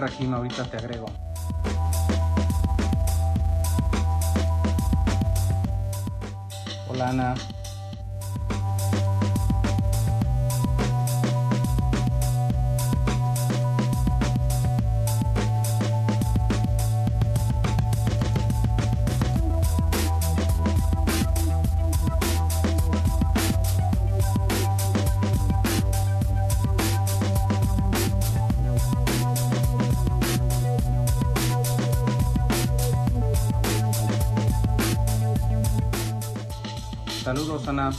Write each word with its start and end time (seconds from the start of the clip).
Rajim? 0.00 0.32
Ahorita 0.34 0.64
te 0.64 0.76
agrego. 0.78 1.06
Hola, 6.88 7.10
Ana. 7.10 7.34
Saludos, 37.30 37.68
Ana. 37.68 37.92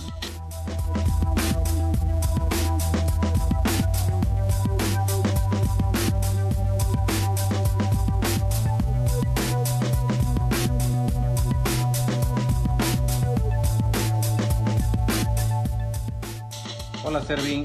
Hola, 17.06 17.22
Servín. 17.24 17.64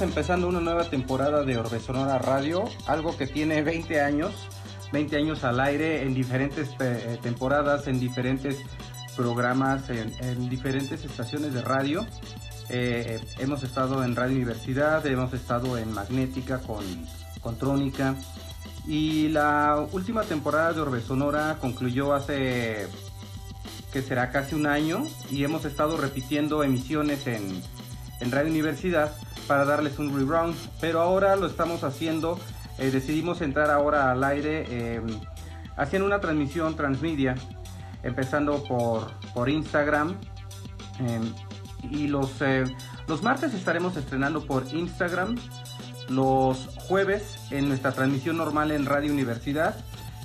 Empezando 0.00 0.48
una 0.48 0.60
nueva 0.60 0.84
temporada 0.84 1.42
de 1.42 1.56
Orbe 1.56 1.80
Sonora 1.80 2.18
Radio, 2.18 2.64
algo 2.86 3.16
que 3.16 3.26
tiene 3.26 3.62
20 3.62 4.00
años, 4.00 4.32
20 4.92 5.16
años 5.16 5.44
al 5.44 5.60
aire 5.60 6.02
en 6.02 6.14
diferentes 6.14 6.70
eh, 6.80 7.18
temporadas, 7.22 7.88
en 7.88 7.98
diferentes 7.98 8.58
programas, 9.16 9.90
en, 9.90 10.12
en 10.20 10.48
diferentes 10.48 11.04
estaciones 11.04 11.52
de 11.52 11.62
radio. 11.62 12.06
Eh, 12.68 13.20
hemos 13.38 13.62
estado 13.62 14.04
en 14.04 14.14
Radio 14.14 14.36
Universidad, 14.36 15.04
hemos 15.06 15.32
estado 15.32 15.78
en 15.78 15.92
Magnética 15.92 16.58
con, 16.58 16.84
con 17.40 17.56
Trónica 17.56 18.14
y 18.86 19.28
la 19.28 19.86
última 19.92 20.22
temporada 20.22 20.72
de 20.72 20.80
Orbe 20.80 21.00
Sonora 21.00 21.56
concluyó 21.60 22.14
hace 22.14 22.86
que 23.92 24.02
será 24.02 24.30
casi 24.30 24.54
un 24.54 24.66
año 24.66 25.04
y 25.30 25.44
hemos 25.44 25.64
estado 25.64 25.96
repitiendo 25.96 26.62
emisiones 26.62 27.26
en, 27.26 27.62
en 28.20 28.30
Radio 28.30 28.50
Universidad 28.50 29.12
para 29.46 29.64
darles 29.64 29.98
un 29.98 30.14
reround, 30.16 30.56
pero 30.80 31.00
ahora 31.00 31.36
lo 31.36 31.46
estamos 31.46 31.84
haciendo, 31.84 32.38
eh, 32.78 32.90
decidimos 32.90 33.40
entrar 33.40 33.70
ahora 33.70 34.10
al 34.12 34.22
aire 34.24 34.64
eh, 34.68 35.00
haciendo 35.76 36.06
una 36.06 36.20
transmisión 36.20 36.76
transmedia, 36.76 37.34
empezando 38.02 38.62
por, 38.64 39.10
por 39.32 39.48
Instagram. 39.48 40.16
eh, 41.00 41.32
y 41.90 42.08
los, 42.08 42.30
eh, 42.40 42.64
los 43.06 43.22
martes 43.22 43.54
estaremos 43.54 43.96
estrenando 43.96 44.44
por 44.44 44.64
Instagram, 44.72 45.36
los 46.08 46.68
jueves 46.76 47.38
en 47.50 47.68
nuestra 47.68 47.92
transmisión 47.92 48.36
normal 48.36 48.70
en 48.70 48.86
Radio 48.86 49.12
Universidad, 49.12 49.76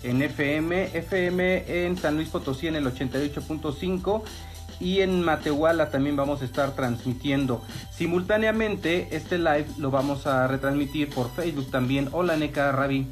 en 0.02 0.22
FM, 0.22 0.98
FM 0.98 1.86
en 1.86 1.98
San 1.98 2.16
Luis 2.16 2.30
Potosí 2.30 2.68
en 2.68 2.76
el 2.76 2.86
88.5 2.86 4.24
y 4.84 5.00
en 5.00 5.24
Matehuala 5.24 5.90
también 5.90 6.18
vamos 6.18 6.42
a 6.42 6.46
estar 6.46 6.76
transmitiendo. 6.76 7.64
Simultáneamente, 7.92 9.16
este 9.16 9.38
live 9.38 9.66
lo 9.78 9.92
vamos 9.92 10.28
a 10.28 10.46
retransmitir 10.48 11.10
por 11.10 11.32
Facebook 11.32 11.72
también. 11.72 12.10
Hola, 12.12 12.36
Neca 12.36 12.70
Ravi. 12.74 13.10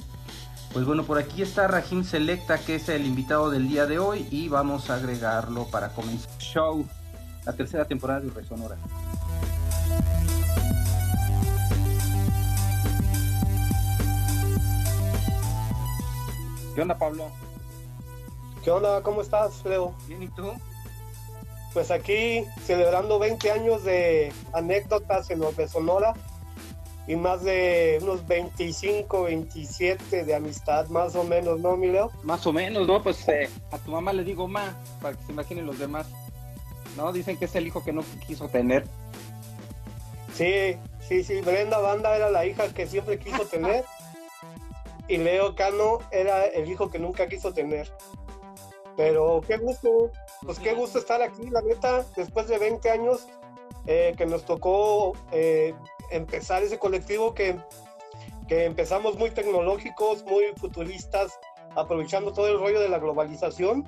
Pues 0.74 0.86
bueno, 0.86 1.04
por 1.04 1.18
aquí 1.18 1.42
está 1.42 1.68
Rajim 1.68 2.04
Selecta, 2.04 2.58
que 2.58 2.76
es 2.76 2.90
el 2.90 3.06
invitado 3.06 3.50
del 3.50 3.70
día 3.70 3.86
de 3.86 4.00
hoy, 4.00 4.28
y 4.32 4.50
vamos 4.50 4.90
a 4.90 4.96
agregarlo 4.96 5.66
para 5.68 5.90
comenzar 5.90 6.30
el 6.34 6.38
show, 6.40 6.86
la 7.46 7.54
tercera 7.54 7.86
temporada 7.86 8.20
de 8.20 8.30
Resonora. 8.32 8.76
¿Qué 16.76 16.82
onda, 16.82 16.98
Pablo? 16.98 17.32
¿Qué 18.62 18.72
onda? 18.72 19.02
¿Cómo 19.04 19.22
estás, 19.22 19.64
Leo? 19.64 19.94
Bien, 20.08 20.24
¿y 20.24 20.28
tú? 20.28 20.54
Pues 21.74 21.90
aquí 21.90 22.46
celebrando 22.66 23.18
20 23.20 23.52
años 23.52 23.84
de 23.84 24.34
anécdotas 24.54 25.30
en 25.30 25.42
Orbe 25.42 25.68
Sonora 25.68 26.14
y 27.08 27.16
más 27.16 27.44
de 27.44 28.00
unos 28.02 28.28
25, 28.28 29.24
27 29.24 30.26
de 30.26 30.36
amistad, 30.36 30.88
más 30.88 31.16
o 31.16 31.24
menos, 31.24 31.60
¿no, 31.60 31.78
mi 31.78 31.88
Leo? 31.88 32.12
Más 32.24 32.46
o 32.46 32.54
menos, 32.54 32.88
¿no? 32.88 33.02
Pues 33.02 33.28
eh, 33.30 33.50
a 33.72 33.78
tu 33.78 33.92
mamá 33.92 34.14
le 34.14 34.24
digo 34.24 34.48
ma, 34.48 34.78
para 35.02 35.18
que 35.18 35.24
se 35.24 35.32
imaginen 35.32 35.66
los 35.66 35.80
demás. 35.80 36.08
¿No? 36.98 37.14
Dicen 37.14 37.38
que 37.38 37.46
es 37.46 37.56
el 37.56 37.68
hijo 37.68 37.84
que 37.84 37.94
no 37.94 38.04
quiso 38.28 38.50
tener. 38.50 38.86
Sí, 40.34 40.78
sí, 41.00 41.24
sí. 41.24 41.40
Brenda 41.40 41.80
Banda 41.80 42.16
era 42.16 42.30
la 42.30 42.46
hija 42.46 42.74
que 42.74 42.86
siempre 42.86 43.18
quiso 43.18 43.46
tener 43.46 43.86
y 45.08 45.18
Leo 45.18 45.56
Cano 45.56 46.00
era 46.12 46.46
el 46.46 46.70
hijo 46.70 46.90
que 46.90 47.00
nunca 47.00 47.28
quiso 47.28 47.54
tener. 47.54 47.92
Pero 48.96 49.42
qué 49.46 49.58
gusto, 49.58 50.12
pues 50.46 50.60
qué 50.60 50.74
gusto 50.74 51.00
estar 51.00 51.22
aquí, 51.22 51.50
la 51.50 51.62
neta, 51.62 52.06
después 52.16 52.48
de 52.48 52.58
20 52.58 52.90
años 52.90 53.28
eh, 53.88 54.14
que 54.18 54.26
nos 54.26 54.46
tocó 54.46 55.14
eh, 55.32 55.74
empezar 56.12 56.64
ese 56.64 56.80
colectivo 56.80 57.34
que, 57.34 57.58
que 58.48 58.66
empezamos 58.66 59.18
muy 59.18 59.32
tecnológicos, 59.32 60.24
muy 60.26 60.46
futuristas, 60.58 61.40
aprovechando 61.76 62.34
todo 62.34 62.48
el 62.48 62.60
rollo 62.60 62.80
de 62.80 62.90
la 62.90 63.00
globalización 63.00 63.88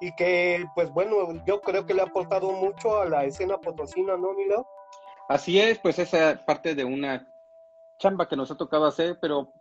y 0.00 0.14
que, 0.16 0.64
pues 0.74 0.90
bueno, 0.90 1.16
yo 1.46 1.60
creo 1.60 1.86
que 1.86 1.94
le 1.94 2.02
ha 2.02 2.06
aportado 2.06 2.52
mucho 2.52 3.00
a 3.00 3.06
la 3.06 3.24
escena 3.24 3.58
potosina, 3.58 4.16
¿no, 4.16 4.34
Milo? 4.34 4.66
Así 5.28 5.58
es, 5.58 5.78
pues 5.78 5.98
esa 5.98 6.44
parte 6.44 6.74
de 6.74 6.84
una 6.84 7.26
chamba 7.98 8.28
que 8.28 8.36
nos 8.36 8.50
ha 8.50 8.56
tocado 8.56 8.86
hacer, 8.86 9.18
pero 9.20 9.52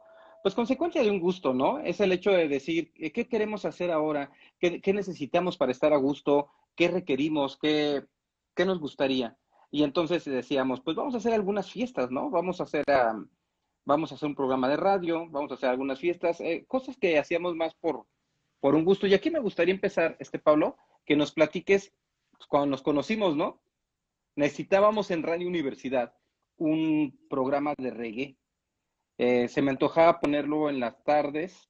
pues 0.45 0.53
consecuencia 0.53 1.01
de 1.01 1.09
un 1.09 1.19
gusto, 1.19 1.55
¿no? 1.55 1.79
Es 1.79 1.99
el 2.01 2.11
hecho 2.11 2.29
de 2.29 2.47
decir, 2.47 2.91
eh, 2.97 3.11
¿qué 3.11 3.27
queremos 3.27 3.65
hacer 3.65 3.89
ahora? 3.89 4.29
¿Qué, 4.59 4.79
qué 4.79 4.93
necesitamos 4.93 5.57
para 5.57 5.71
estar 5.71 5.91
a 5.91 5.97
gusto? 5.97 6.49
¿Qué 6.75 6.87
requerimos? 6.87 7.57
¿Qué, 7.57 8.05
¿Qué 8.53 8.63
nos 8.63 8.79
gustaría? 8.79 9.35
Y 9.71 9.81
entonces 9.81 10.23
decíamos, 10.23 10.81
pues 10.81 10.95
vamos 10.95 11.15
a 11.15 11.17
hacer 11.17 11.33
algunas 11.33 11.71
fiestas, 11.71 12.11
¿no? 12.11 12.29
Vamos 12.29 12.61
a 12.61 12.65
hacer, 12.65 12.85
um, 12.87 13.27
vamos 13.85 14.11
a 14.11 14.15
hacer 14.15 14.29
un 14.29 14.35
programa 14.35 14.69
de 14.69 14.77
radio, 14.77 15.27
vamos 15.31 15.49
a 15.49 15.55
hacer 15.55 15.67
algunas 15.67 15.99
fiestas, 15.99 16.39
eh, 16.41 16.63
cosas 16.67 16.95
que 16.95 17.17
hacíamos 17.17 17.55
más 17.55 17.73
por, 17.73 18.05
por 18.59 18.75
un 18.75 18.85
gusto. 18.85 19.07
Y 19.07 19.15
aquí 19.15 19.31
me 19.31 19.39
gustaría 19.39 19.73
empezar, 19.73 20.15
este 20.19 20.37
Pablo, 20.37 20.77
que 21.07 21.15
nos 21.15 21.31
platiques 21.31 21.91
pues, 22.33 22.45
cuando 22.45 22.67
nos 22.67 22.83
conocimos, 22.83 23.35
¿no? 23.35 23.63
Necesitábamos 24.35 25.09
en 25.09 25.23
Radio 25.23 25.47
Universidad 25.47 26.13
un 26.57 27.17
programa 27.31 27.73
de 27.79 27.89
reggae. 27.89 28.37
Eh, 29.17 29.47
se 29.47 29.61
me 29.61 29.71
antojaba 29.71 30.19
ponerlo 30.19 30.69
en 30.69 30.79
las 30.79 31.01
tardes, 31.03 31.69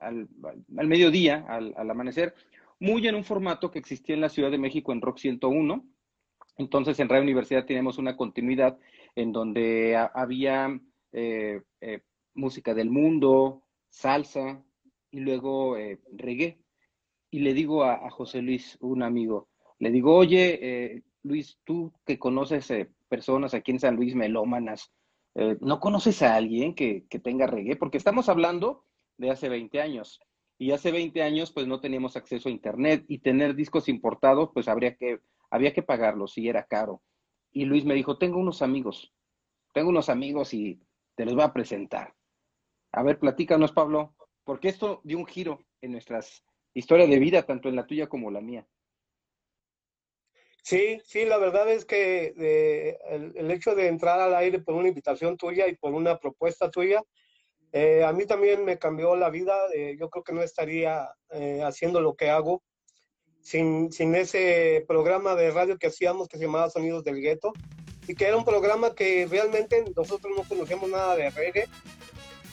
al, 0.00 0.28
al 0.76 0.86
mediodía, 0.86 1.44
al, 1.48 1.74
al, 1.76 1.90
amanecer, 1.90 2.34
muy 2.78 3.06
en 3.08 3.14
un 3.14 3.24
formato 3.24 3.70
que 3.70 3.78
existía 3.78 4.14
en 4.14 4.20
la 4.20 4.28
Ciudad 4.28 4.50
de 4.50 4.58
México 4.58 4.92
en 4.92 5.00
Rock 5.00 5.18
101. 5.18 5.84
Entonces 6.56 6.98
en 7.00 7.08
Radio 7.08 7.24
Universidad 7.24 7.66
tenemos 7.66 7.98
una 7.98 8.16
continuidad 8.16 8.78
en 9.16 9.32
donde 9.32 9.96
había 10.14 10.78
eh, 11.12 11.62
eh, 11.80 12.00
música 12.34 12.74
del 12.74 12.90
mundo, 12.90 13.64
salsa 13.88 14.62
y 15.10 15.20
luego 15.20 15.76
reggae. 16.12 16.58
Y 17.30 17.40
le 17.40 17.54
digo 17.54 17.82
a, 17.82 18.06
a, 18.06 18.10
José 18.10 18.42
Luis, 18.42 18.76
un 18.80 19.02
amigo, 19.02 19.48
le 19.80 19.90
digo, 19.90 20.14
oye, 20.14 21.02
Luis, 21.24 21.58
tú 21.64 21.92
que 22.06 22.18
conoces 22.18 22.72
personas 23.08 23.54
aquí 23.54 23.72
en 23.72 23.80
San 23.80 23.96
Luis, 23.96 24.14
melómanas, 24.14 24.92
eh, 25.34 25.56
¿no 25.60 25.80
conoces 25.80 26.22
a 26.22 26.36
alguien 26.36 26.74
que, 26.74 27.06
que, 27.08 27.18
tenga 27.18 27.46
reggae? 27.46 27.76
Porque 27.76 27.98
estamos 27.98 28.28
hablando 28.28 28.84
de 29.16 29.30
hace 29.30 29.48
20 29.48 29.80
años. 29.80 30.20
Y 30.58 30.70
hace 30.70 30.92
20 30.92 31.22
años, 31.22 31.52
pues 31.52 31.66
no 31.66 31.80
teníamos 31.80 32.16
acceso 32.16 32.48
a 32.48 32.52
Internet 32.52 33.04
y 33.08 33.18
tener 33.18 33.54
discos 33.54 33.88
importados, 33.88 34.50
pues 34.54 34.68
habría 34.68 34.96
que, 34.96 35.20
había 35.50 35.72
que 35.72 35.82
pagarlos 35.82 36.38
y 36.38 36.48
era 36.48 36.64
caro. 36.64 37.02
Y 37.50 37.64
Luis 37.64 37.84
me 37.84 37.94
dijo, 37.94 38.18
tengo 38.18 38.38
unos 38.38 38.62
amigos, 38.62 39.12
tengo 39.72 39.90
unos 39.90 40.08
amigos 40.08 40.54
y 40.54 40.80
te 41.16 41.24
los 41.24 41.34
voy 41.34 41.44
a 41.44 41.52
presentar. 41.52 42.14
A 42.92 43.02
ver, 43.02 43.18
platícanos, 43.18 43.72
Pablo, 43.72 44.14
porque 44.44 44.68
esto 44.68 45.00
dio 45.04 45.18
un 45.18 45.26
giro 45.26 45.58
en 45.80 45.92
nuestras 45.92 46.44
historias 46.74 47.08
de 47.08 47.18
vida, 47.18 47.44
tanto 47.44 47.68
en 47.68 47.76
la 47.76 47.86
tuya 47.86 48.08
como 48.08 48.30
la 48.30 48.40
mía. 48.40 48.66
Sí, 50.64 50.98
sí, 51.04 51.26
la 51.26 51.36
verdad 51.36 51.70
es 51.70 51.84
que 51.84 52.32
eh, 52.38 52.98
el, 53.10 53.50
hecho 53.50 53.74
de 53.74 53.86
entrar 53.86 54.18
al 54.18 54.34
aire 54.34 54.60
por 54.60 54.74
una 54.74 54.88
invitación 54.88 55.36
tuya 55.36 55.68
y 55.68 55.76
por 55.76 55.92
una 55.92 56.18
propuesta 56.18 56.70
tuya, 56.70 57.02
eh, 57.70 58.02
a 58.02 58.14
mí 58.14 58.24
también 58.24 58.64
me 58.64 58.78
cambió 58.78 59.14
la 59.14 59.28
vida. 59.28 59.54
Eh, 59.74 59.94
yo 60.00 60.08
creo 60.08 60.24
que 60.24 60.32
no 60.32 60.42
estaría 60.42 61.06
haciendo 61.62 62.00
lo 62.00 62.14
que 62.14 62.30
hago 62.30 62.62
sin, 63.42 63.92
sin, 63.92 64.14
ese 64.14 64.82
programa 64.88 65.34
de 65.34 65.50
radio 65.50 65.76
que 65.76 65.88
hacíamos 65.88 66.28
que 66.28 66.38
se 66.38 66.44
llamaba 66.44 66.70
Sonidos 66.70 67.04
del 67.04 67.20
Gueto 67.20 67.52
y 68.08 68.14
que 68.14 68.24
era 68.24 68.36
un 68.38 68.44
programa 68.46 68.94
que 68.94 69.26
realmente 69.30 69.84
nosotros 69.94 70.32
no 70.34 70.48
conocíamos 70.48 70.88
nada 70.88 71.14
de 71.14 71.28
reggae. 71.28 71.66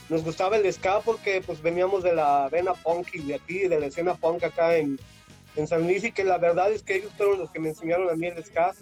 Nos 0.09 0.21
gustaba 0.25 0.57
el 0.57 0.73
ska 0.73 0.99
porque 0.99 1.41
pues 1.45 1.61
veníamos 1.61 2.03
de 2.03 2.13
la 2.13 2.49
vena 2.49 2.73
punk 2.73 3.07
y 3.13 3.19
de 3.19 3.35
aquí, 3.35 3.69
de 3.69 3.79
la 3.79 3.85
escena 3.85 4.15
punk 4.15 4.43
acá 4.43 4.75
en, 4.75 4.99
en 5.55 5.67
San 5.67 5.83
Luis 5.83 6.03
y 6.03 6.11
que 6.11 6.23
la 6.23 6.37
verdad 6.37 6.71
es 6.71 6.83
que 6.83 6.95
ellos 6.95 7.11
fueron 7.17 7.39
los 7.39 7.51
que 7.51 7.59
me 7.59 7.69
enseñaron 7.69 8.09
a 8.09 8.13
mí 8.13 8.27
el 8.27 8.43
ska 8.43 8.73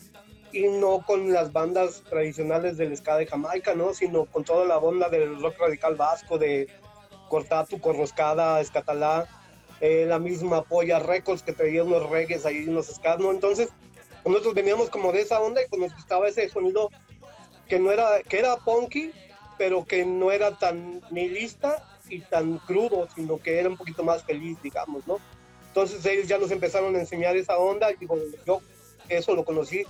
y 0.51 0.67
no 0.67 1.03
con 1.05 1.31
las 1.31 1.51
bandas 1.53 2.03
tradicionales 2.09 2.77
del 2.77 2.95
ska 2.95 3.17
de 3.17 3.27
Jamaica, 3.27 3.75
¿no? 3.75 3.93
Sino 3.93 4.25
con 4.25 4.43
toda 4.43 4.65
la 4.65 4.77
onda 4.77 5.09
del 5.09 5.39
rock 5.41 5.59
radical 5.59 5.95
vasco, 5.95 6.37
de 6.37 6.67
Cortatu, 7.29 7.79
Corroscada, 7.79 8.59
Escatalá, 8.59 9.27
eh, 9.79 10.05
la 10.07 10.19
misma 10.19 10.63
Polla 10.63 10.99
Records 10.99 11.43
que 11.43 11.53
traía 11.53 11.83
unos 11.83 12.09
reggaes 12.09 12.45
ahí, 12.45 12.67
unos 12.67 12.87
ska, 12.87 13.17
¿no? 13.17 13.31
Entonces, 13.31 13.69
nosotros 14.25 14.53
veníamos 14.53 14.89
como 14.89 15.11
de 15.11 15.21
esa 15.21 15.39
onda 15.39 15.61
y 15.61 15.67
pues 15.69 15.81
nos 15.81 15.93
gustaba 15.93 16.27
ese 16.27 16.49
sonido 16.49 16.89
que 17.67 17.79
no 17.79 17.91
era, 17.91 18.21
que 18.23 18.39
era 18.39 18.57
punky, 18.57 19.11
pero 19.57 19.85
que 19.85 20.05
no 20.05 20.31
era 20.31 20.57
tan 20.57 21.01
nihilista 21.11 21.85
y 22.09 22.21
tan 22.21 22.57
crudo, 22.57 23.07
sino 23.15 23.37
que 23.37 23.59
era 23.59 23.69
un 23.69 23.77
poquito 23.77 24.03
más 24.03 24.23
feliz, 24.23 24.57
digamos, 24.63 25.05
¿no? 25.07 25.19
Entonces 25.69 26.05
ellos 26.05 26.27
ya 26.27 26.37
nos 26.37 26.51
empezaron 26.51 26.95
a 26.95 26.99
enseñar 26.99 27.37
esa 27.37 27.57
onda 27.57 27.91
y 27.91 28.07
yo 28.45 28.61
eso 29.07 29.35
lo 29.35 29.45
conocí 29.45 29.83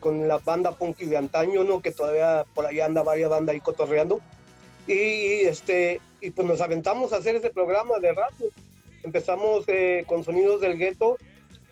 con 0.00 0.26
la 0.26 0.38
banda 0.38 0.72
punky 0.72 1.04
de 1.04 1.18
antaño, 1.18 1.62
¿no? 1.62 1.80
Que 1.80 1.92
todavía 1.92 2.44
por 2.54 2.66
ahí 2.66 2.80
anda 2.80 3.02
varias 3.02 3.30
bandas 3.30 3.54
ahí 3.54 3.60
cotorreando. 3.60 4.20
Y, 4.86 5.42
este, 5.42 6.00
y 6.20 6.30
pues 6.30 6.48
nos 6.48 6.60
aventamos 6.60 7.12
a 7.12 7.18
hacer 7.18 7.36
ese 7.36 7.50
programa 7.50 7.98
de 7.98 8.12
radio. 8.12 8.50
Empezamos 9.02 9.64
eh, 9.68 10.04
con 10.06 10.24
Sonidos 10.24 10.60
del 10.60 10.78
Gueto. 10.78 11.16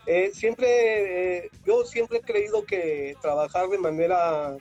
Eh, 0.06 0.30
siempre, 0.34 1.38
eh, 1.38 1.50
yo 1.66 1.84
siempre 1.84 2.18
he 2.18 2.22
creído 2.22 2.64
que 2.64 3.16
trabajar 3.20 3.68
de 3.68 3.78
manera 3.78 4.56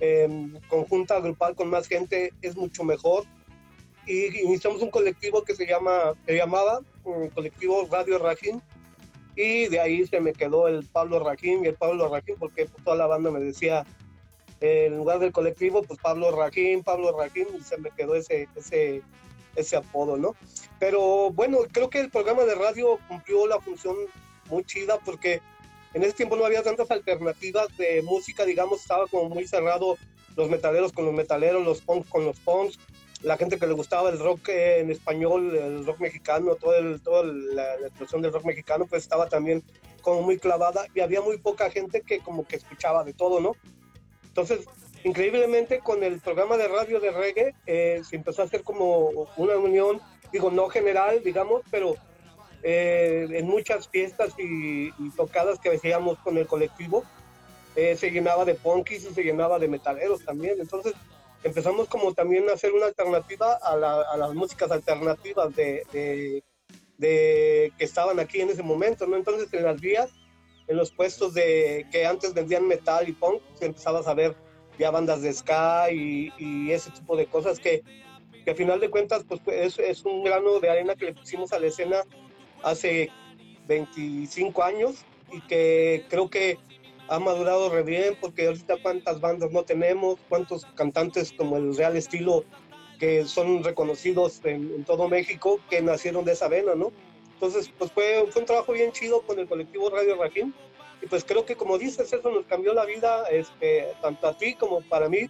em, 0.00 0.58
conjunta, 0.68 1.20
grupal 1.20 1.54
con 1.54 1.68
más 1.68 1.86
gente 1.86 2.32
es 2.42 2.56
mucho 2.56 2.84
mejor 2.84 3.24
y 4.06 4.26
iniciamos 4.40 4.82
un 4.82 4.90
colectivo 4.90 5.42
que 5.42 5.54
se 5.54 5.66
llama, 5.66 6.14
se 6.26 6.36
llamaba 6.36 6.80
el 7.06 7.30
colectivo 7.30 7.86
Radio 7.90 8.18
Rajín 8.18 8.62
y 9.34 9.68
de 9.68 9.80
ahí 9.80 10.06
se 10.06 10.20
me 10.20 10.32
quedó 10.32 10.66
el 10.66 10.84
Pablo 10.86 11.20
Rajín 11.20 11.64
y 11.64 11.68
el 11.68 11.74
Pablo 11.74 12.08
Rajín 12.08 12.36
porque 12.38 12.66
pues, 12.66 12.84
toda 12.84 12.96
la 12.96 13.06
banda 13.06 13.30
me 13.30 13.40
decía 13.40 13.84
en 14.60 14.96
lugar 14.96 15.18
del 15.18 15.32
colectivo 15.32 15.82
pues 15.82 16.00
Pablo 16.00 16.30
Rajín, 16.30 16.82
Pablo 16.82 17.16
Rajín 17.16 17.46
y 17.58 17.62
se 17.62 17.76
me 17.76 17.90
quedó 17.90 18.14
ese, 18.14 18.48
ese, 18.56 19.02
ese 19.54 19.76
apodo, 19.76 20.16
¿no? 20.16 20.34
Pero 20.78 21.30
bueno, 21.30 21.58
creo 21.70 21.90
que 21.90 22.00
el 22.00 22.10
programa 22.10 22.44
de 22.44 22.54
radio 22.54 22.98
cumplió 23.08 23.46
la 23.46 23.60
función 23.60 23.96
muy 24.48 24.64
chida 24.64 24.98
porque 25.04 25.42
en 25.92 26.02
ese 26.02 26.14
tiempo 26.14 26.36
no 26.36 26.44
había 26.44 26.62
tantas 26.62 26.90
alternativas 26.90 27.74
de 27.76 28.02
música, 28.02 28.44
digamos, 28.44 28.80
estaba 28.80 29.06
como 29.06 29.28
muy 29.28 29.46
cerrado 29.46 29.96
los 30.36 30.50
metaleros 30.50 30.92
con 30.92 31.06
los 31.06 31.14
metaleros, 31.14 31.64
los 31.64 31.80
punks 31.80 32.08
con 32.10 32.24
los 32.24 32.38
punks, 32.40 32.78
la 33.26 33.36
gente 33.36 33.58
que 33.58 33.66
le 33.66 33.74
gustaba 33.74 34.08
el 34.08 34.20
rock 34.20 34.50
en 34.50 34.88
español, 34.88 35.56
el 35.56 35.84
rock 35.84 35.98
mexicano, 35.98 36.54
todo 36.54 36.76
el, 36.76 37.00
toda 37.02 37.24
la, 37.24 37.74
explosión 37.74 38.22
del 38.22 38.32
rock 38.32 38.44
mexicano, 38.44 38.86
pues 38.86 39.02
estaba 39.02 39.28
también 39.28 39.64
como 40.00 40.22
muy 40.22 40.38
clavada 40.38 40.86
y 40.94 41.00
había 41.00 41.20
muy 41.20 41.36
poca 41.36 41.68
gente 41.68 42.02
que 42.02 42.20
como 42.20 42.46
que 42.46 42.54
escuchaba 42.54 43.02
de 43.02 43.14
todo, 43.14 43.40
¿no? 43.40 43.56
Entonces, 44.28 44.60
increíblemente 45.02 45.80
con 45.80 46.04
el 46.04 46.20
programa 46.20 46.56
de 46.56 46.68
radio 46.68 47.00
de 47.00 47.10
reggae 47.10 47.54
eh, 47.66 48.00
se 48.08 48.14
empezó 48.14 48.42
a 48.42 48.44
hacer 48.44 48.62
como 48.62 49.26
una 49.36 49.56
unión, 49.56 50.00
digo, 50.30 50.52
no 50.52 50.68
general, 50.68 51.20
digamos, 51.24 51.62
pero 51.68 51.96
eh, 52.62 53.26
en 53.28 53.46
muchas 53.48 53.88
fiestas 53.88 54.34
y, 54.38 54.92
tocadas 55.16 55.58
que 55.58 55.70
hacíamos 55.70 56.16
con 56.18 56.38
el 56.38 56.46
colectivo, 56.46 57.02
eh, 57.74 57.96
se 57.96 58.12
llenaba 58.12 58.44
de 58.44 58.54
punkis 58.54 59.04
y 59.04 59.12
se 59.12 59.24
llenaba 59.24 59.58
de 59.58 59.66
metaleros 59.66 60.24
también. 60.24 60.60
Entonces, 60.60 60.94
empezamos 61.42 61.88
como 61.88 62.12
también 62.14 62.48
a 62.48 62.54
hacer 62.54 62.72
una 62.72 62.86
alternativa 62.86 63.54
a, 63.54 64.16
las 64.16 64.34
músicas 64.34 64.70
alternativas 64.70 65.54
de, 65.54 66.42
que 66.98 67.72
estaban 67.78 68.18
aquí 68.18 68.40
en 68.40 68.50
ese 68.50 68.62
momento, 68.62 69.06
¿no? 69.06 69.16
Entonces 69.16 69.52
en 69.52 69.64
las 69.64 69.80
vías, 69.80 70.10
en 70.66 70.76
los 70.76 70.90
puestos 70.90 71.34
de 71.34 71.86
que 71.90 72.06
antes 72.06 72.34
vendían 72.34 72.66
metal 72.66 73.08
y 73.08 73.12
punk, 73.12 73.40
se 73.54 73.66
empezaba 73.66 74.00
a 74.00 74.14
ver 74.14 74.34
ya 74.78 74.90
bandas 74.90 75.22
de 75.22 75.32
ska 75.32 75.90
y, 75.90 76.70
ese 76.70 76.90
tipo 76.90 77.16
de 77.16 77.26
cosas 77.26 77.58
que, 77.58 77.82
que 78.44 78.50
a 78.50 78.54
final 78.54 78.80
de 78.80 78.90
cuentas 78.90 79.24
pues 79.26 79.40
es, 79.46 79.78
es 79.78 80.04
un 80.04 80.24
grano 80.24 80.60
de 80.60 80.70
arena 80.70 80.94
que 80.94 81.06
le 81.06 81.14
pusimos 81.14 81.52
a 81.52 81.58
la 81.58 81.68
escena 81.68 82.02
hace 82.62 83.10
25 83.66 84.62
años 84.62 85.04
y 85.32 85.40
que 85.42 86.04
creo 86.08 86.28
que 86.28 86.58
ha 87.08 87.18
madurado 87.18 87.70
re 87.70 87.82
bien 87.82 88.16
porque 88.20 88.46
ahorita 88.46 88.76
cuántas 88.82 89.20
bandas 89.20 89.50
no 89.52 89.62
tenemos, 89.62 90.18
cuántos 90.28 90.64
cantantes 90.74 91.32
como 91.32 91.56
el 91.56 91.76
Real 91.76 91.96
Estilo 91.96 92.44
que 92.98 93.24
son 93.24 93.62
reconocidos 93.62 94.40
en, 94.44 94.84
todo 94.84 95.08
México 95.08 95.60
que 95.68 95.82
nacieron 95.82 96.24
de 96.24 96.32
esa 96.32 96.48
vena, 96.48 96.74
¿no? 96.74 96.92
Entonces, 97.34 97.70
pues 97.78 97.92
fue, 97.92 98.26
fue 98.30 98.40
un 98.40 98.46
trabajo 98.46 98.72
bien 98.72 98.92
chido 98.92 99.20
con 99.22 99.38
el 99.38 99.46
colectivo 99.46 99.90
Radio 99.90 100.16
Rajín 100.16 100.54
y 101.02 101.06
pues 101.06 101.24
creo 101.24 101.44
que 101.44 101.56
como 101.56 101.78
dices, 101.78 102.12
eso 102.12 102.30
nos 102.30 102.46
cambió 102.46 102.72
la 102.72 102.86
vida, 102.86 103.24
este, 103.30 103.88
tanto 104.00 104.26
a 104.26 104.36
ti 104.36 104.54
como 104.54 104.80
para 104.80 105.08
mí, 105.08 105.28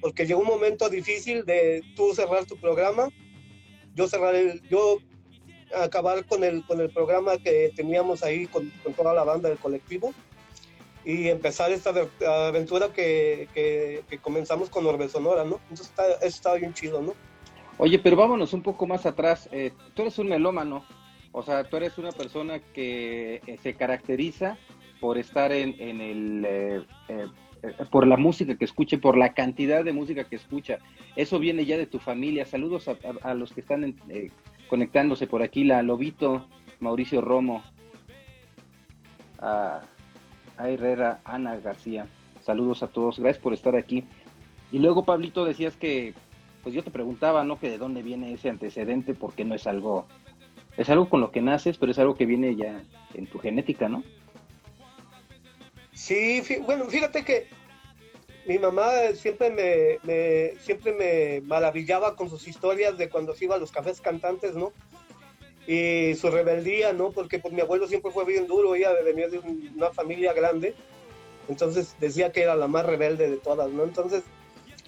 porque 0.00 0.26
llegó 0.26 0.40
un 0.40 0.48
momento 0.48 0.88
difícil 0.88 1.44
de 1.44 1.82
tú 1.94 2.12
cerrar 2.14 2.44
tu 2.44 2.56
programa, 2.56 3.08
yo 3.94 4.08
cerrar 4.08 4.34
el, 4.34 4.60
yo 4.68 4.98
acabar 5.76 6.26
con 6.26 6.42
el, 6.42 6.66
con 6.66 6.80
el 6.80 6.90
programa 6.90 7.38
que 7.38 7.72
teníamos 7.76 8.24
ahí 8.24 8.46
con, 8.48 8.68
con 8.82 8.92
toda 8.94 9.14
la 9.14 9.22
banda 9.22 9.48
del 9.48 9.58
colectivo 9.58 10.12
y 11.04 11.28
empezar 11.28 11.70
esta 11.70 11.92
aventura 12.48 12.88
que, 12.92 13.48
que, 13.52 14.18
comenzamos 14.18 14.70
con 14.70 14.86
Orbe 14.86 15.08
Sonora, 15.08 15.44
¿no? 15.44 15.60
Entonces 15.64 15.88
está, 15.88 16.06
eso 16.14 16.26
está 16.26 16.54
bien 16.54 16.72
chido, 16.72 17.02
¿no? 17.02 17.14
Oye, 17.76 17.98
pero 17.98 18.16
vámonos 18.16 18.52
un 18.52 18.62
poco 18.62 18.86
más 18.86 19.04
atrás. 19.04 19.48
Eh, 19.52 19.72
tú 19.94 20.02
eres 20.02 20.18
un 20.18 20.28
melómano, 20.28 20.84
o 21.32 21.42
sea, 21.42 21.64
tú 21.64 21.76
eres 21.76 21.98
una 21.98 22.12
persona 22.12 22.60
que 22.60 23.42
eh, 23.46 23.58
se 23.62 23.74
caracteriza 23.74 24.56
por 25.00 25.18
estar 25.18 25.52
en, 25.52 25.74
en 25.78 26.00
el... 26.00 26.46
Eh, 27.08 27.26
por 27.90 28.06
la 28.06 28.18
música 28.18 28.56
que 28.56 28.66
escuche, 28.66 28.98
por 28.98 29.16
la 29.16 29.32
cantidad 29.32 29.82
de 29.82 29.94
música 29.94 30.24
que 30.24 30.36
escucha. 30.36 30.78
Eso 31.16 31.38
viene 31.38 31.64
ya 31.64 31.78
de 31.78 31.86
tu 31.86 31.98
familia. 31.98 32.44
Saludos 32.44 32.88
a, 32.88 32.96
a, 33.22 33.32
los 33.32 33.52
que 33.54 33.62
están 33.62 33.96
conectándose 34.68 35.26
por 35.26 35.42
aquí, 35.42 35.64
la 35.64 35.82
Lobito, 35.82 36.46
Mauricio 36.80 37.22
Romo, 37.22 37.64
a 39.38 39.80
a 40.56 40.68
Herrera, 40.68 41.20
Ana 41.24 41.56
García. 41.56 42.06
Saludos 42.42 42.82
a 42.82 42.88
todos, 42.88 43.18
gracias 43.18 43.42
por 43.42 43.54
estar 43.54 43.76
aquí. 43.76 44.04
Y 44.70 44.78
luego, 44.78 45.04
Pablito, 45.04 45.44
decías 45.44 45.76
que, 45.76 46.14
pues 46.62 46.74
yo 46.74 46.82
te 46.82 46.90
preguntaba, 46.90 47.44
¿no? 47.44 47.58
Que 47.58 47.70
de 47.70 47.78
dónde 47.78 48.02
viene 48.02 48.32
ese 48.32 48.48
antecedente, 48.48 49.14
porque 49.14 49.44
no 49.44 49.54
es 49.54 49.66
algo, 49.66 50.06
es 50.76 50.88
algo 50.90 51.08
con 51.08 51.20
lo 51.20 51.30
que 51.30 51.42
naces, 51.42 51.78
pero 51.78 51.92
es 51.92 51.98
algo 51.98 52.16
que 52.16 52.26
viene 52.26 52.56
ya 52.56 52.82
en 53.14 53.26
tu 53.26 53.38
genética, 53.38 53.88
¿no? 53.88 54.02
Sí, 55.92 56.42
bueno, 56.66 56.86
fíjate 56.86 57.24
que 57.24 57.46
mi 58.46 58.58
mamá 58.58 58.90
siempre 59.14 59.50
me, 59.50 59.98
me, 60.02 60.58
siempre 60.60 60.92
me 60.92 61.40
maravillaba 61.46 62.16
con 62.16 62.28
sus 62.28 62.46
historias 62.46 62.98
de 62.98 63.08
cuando 63.08 63.34
se 63.34 63.44
iba 63.44 63.54
a 63.54 63.58
los 63.58 63.72
cafés 63.72 64.00
cantantes, 64.00 64.54
¿no? 64.54 64.72
Y 65.66 66.14
su 66.14 66.30
rebeldía, 66.30 66.92
¿no? 66.92 67.10
Porque 67.10 67.38
pues, 67.38 67.52
mi 67.54 67.60
abuelo 67.60 67.86
siempre 67.86 68.10
fue 68.10 68.24
bien 68.24 68.46
duro, 68.46 68.74
ella 68.74 68.92
venía 69.04 69.28
de 69.28 69.38
una 69.38 69.90
familia 69.90 70.32
grande, 70.32 70.74
entonces 71.48 71.96
decía 72.00 72.32
que 72.32 72.42
era 72.42 72.54
la 72.54 72.68
más 72.68 72.84
rebelde 72.86 73.30
de 73.30 73.36
todas, 73.36 73.70
¿no? 73.70 73.84
Entonces 73.84 74.22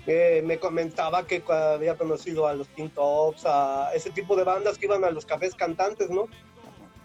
eh, 0.06 0.42
me 0.44 0.58
comentaba 0.58 1.26
que 1.26 1.42
había 1.48 1.96
conocido 1.96 2.46
a 2.46 2.54
los 2.54 2.68
King 2.68 2.90
Tops, 2.90 3.44
a 3.46 3.90
ese 3.94 4.10
tipo 4.10 4.36
de 4.36 4.44
bandas 4.44 4.78
que 4.78 4.86
iban 4.86 5.04
a 5.04 5.10
los 5.10 5.26
cafés 5.26 5.54
cantantes, 5.54 6.10
¿no? 6.10 6.28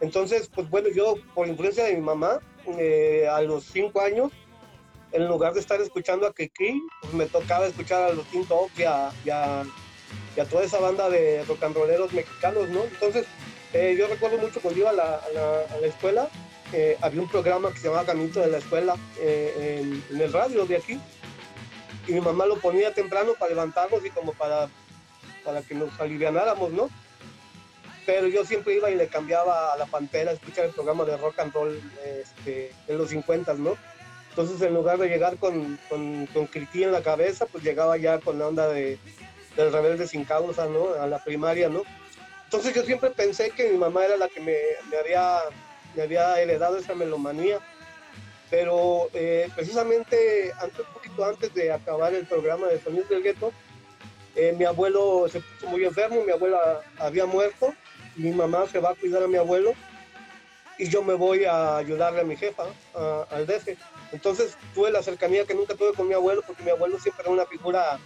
Entonces, 0.01 0.49
pues 0.53 0.69
bueno, 0.69 0.89
yo 0.89 1.15
por 1.33 1.47
influencia 1.47 1.85
de 1.85 1.95
mi 1.95 2.01
mamá, 2.01 2.39
eh, 2.77 3.27
a 3.29 3.41
los 3.41 3.65
cinco 3.65 4.01
años, 4.01 4.31
en 5.11 5.27
lugar 5.27 5.53
de 5.53 5.59
estar 5.59 5.79
escuchando 5.81 6.25
a 6.25 6.33
Kiki, 6.33 6.81
pues 7.01 7.13
me 7.13 7.25
tocaba 7.25 7.67
escuchar 7.67 8.03
a 8.03 8.13
los 8.13 8.25
King 8.27 8.45
Tops 8.47 8.79
y 8.79 8.83
a, 8.83 9.11
y 9.25 9.29
y 10.35 10.39
a 10.39 10.45
toda 10.45 10.63
esa 10.63 10.79
banda 10.79 11.09
de 11.09 11.43
rock 11.45 11.63
and 11.63 11.75
rolleros 11.75 12.13
mexicanos, 12.13 12.69
¿no? 12.69 12.83
Entonces, 12.83 13.25
eh, 13.73 13.95
yo 13.97 14.07
recuerdo 14.07 14.37
mucho 14.37 14.61
cuando 14.61 14.79
iba 14.79 14.89
a 14.89 14.93
la, 14.93 15.87
escuela, 15.87 16.27
eh, 16.73 16.97
había 17.01 17.21
un 17.21 17.29
programa 17.29 17.71
que 17.71 17.79
se 17.79 17.87
llamaba 17.87 18.05
Caminito 18.05 18.39
de 18.39 18.47
la 18.47 18.57
Escuela 18.57 18.95
eh, 19.19 19.81
en, 20.09 20.21
el 20.21 20.33
radio 20.33 20.65
de 20.65 20.77
aquí. 20.77 20.99
Y 22.07 22.13
mi 22.13 22.21
mamá 22.21 22.45
lo 22.45 22.57
ponía 22.57 22.93
temprano 22.93 23.33
para 23.39 23.51
levantarnos 23.51 24.03
y 24.05 24.09
como 24.09 24.33
para, 24.33 24.67
para 25.45 25.61
que 25.61 25.75
nos 25.75 25.97
alivianáramos, 25.99 26.71
¿no? 26.71 26.89
pero 28.05 28.27
yo 28.27 28.43
siempre 28.45 28.75
iba 28.75 28.89
y 28.89 28.95
le 28.95 29.07
cambiaba 29.07 29.73
a 29.73 29.77
la 29.77 29.85
Pantera 29.85 30.31
a 30.31 30.33
escuchar 30.33 30.65
el 30.65 30.71
programa 30.71 31.05
de 31.05 31.17
rock 31.17 31.39
and 31.39 31.53
roll 31.53 31.81
este, 32.03 32.73
de 32.87 32.97
los 32.97 33.09
50, 33.09 33.53
¿no? 33.55 33.77
Entonces, 34.29 34.61
en 34.61 34.73
lugar 34.73 34.97
de 34.97 35.07
llegar 35.07 35.37
con, 35.37 35.77
con, 35.89 36.25
con 36.27 36.49
en 36.53 36.91
la 36.91 37.03
cabeza, 37.03 37.45
pues 37.45 37.63
llegaba 37.63 37.97
ya 37.97 38.19
con 38.19 38.39
la 38.39 38.47
onda 38.47 38.67
de, 38.69 38.97
del 39.55 39.71
rebelde 39.71 40.07
sin 40.07 40.23
causa, 40.23 40.67
¿no? 40.67 40.93
A 40.99 41.05
la 41.05 41.23
primaria, 41.23 41.69
¿no? 41.69 41.83
Entonces 42.51 42.73
yo 42.75 42.83
siempre 42.83 43.11
pensé 43.11 43.49
que 43.51 43.69
mi 43.69 43.77
mamá 43.77 44.03
era 44.03 44.17
la 44.17 44.27
que 44.27 44.41
me, 44.41 44.57
había, 44.99 45.39
me 45.95 46.03
había 46.03 46.37
heredado 46.37 46.77
esa 46.77 46.93
melomanía, 46.93 47.59
pero 48.49 49.07
eh, 49.13 49.49
precisamente 49.55 50.51
antes, 50.59 50.79
un 50.85 50.93
poquito 50.93 51.23
antes 51.23 51.53
de 51.53 51.71
acabar 51.71 52.13
el 52.13 52.25
programa 52.25 52.67
de 52.67 52.81
Sonidos 52.81 53.07
del 53.07 53.23
Gueto, 53.23 53.53
eh, 54.35 54.53
mi 54.59 54.65
abuelo 54.65 55.29
se 55.31 55.39
puso 55.39 55.67
muy 55.67 55.85
enfermo, 55.85 56.25
mi 56.25 56.33
abuela 56.33 56.81
había 56.99 57.25
muerto, 57.25 57.73
mi 58.17 58.31
mamá 58.31 58.67
se 58.69 58.79
va 58.79 58.89
a 58.89 58.95
cuidar 58.95 59.23
a 59.23 59.27
mi 59.29 59.37
abuelo 59.37 59.73
y 60.77 60.89
yo 60.89 61.03
me 61.03 61.13
voy 61.13 61.45
a 61.45 61.77
ayudarle 61.77 62.19
a 62.19 62.25
mi 62.25 62.35
jefa, 62.35 62.65
al 63.29 63.47
DF. 63.47 63.77
Entonces 64.11 64.57
tuve 64.75 64.91
la 64.91 65.01
cercanía 65.01 65.45
que 65.45 65.55
nunca 65.55 65.75
tuve 65.75 65.93
con 65.93 66.05
mi 66.05 66.15
abuelo, 66.15 66.41
porque 66.45 66.63
mi 66.63 66.71
abuelo 66.71 66.99
siempre 66.99 67.23
era 67.23 67.31
una 67.31 67.45
figura 67.45 67.97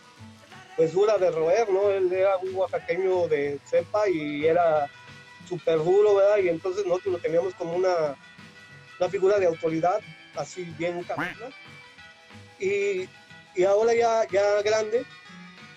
pues 0.75 0.93
dura 0.93 1.17
de 1.17 1.31
roer, 1.31 1.69
¿no? 1.69 1.89
Él 1.89 2.11
era 2.11 2.37
un 2.37 2.53
oaxaqueño 2.55 3.27
de 3.27 3.59
cepa 3.65 4.09
y 4.09 4.45
era 4.45 4.89
súper 5.47 5.77
duro, 5.77 6.15
¿verdad? 6.15 6.37
Y 6.37 6.49
entonces 6.49 6.85
nosotros 6.85 7.13
lo 7.13 7.19
teníamos 7.19 7.53
como 7.55 7.73
una, 7.73 8.15
una 8.99 9.09
figura 9.09 9.39
de 9.39 9.45
autoridad, 9.45 10.01
así 10.35 10.63
bien 10.77 11.03
cabrona. 11.03 11.49
Y, 12.59 13.07
y 13.55 13.63
ahora 13.63 13.93
ya, 13.93 14.27
ya 14.27 14.61
grande, 14.61 15.05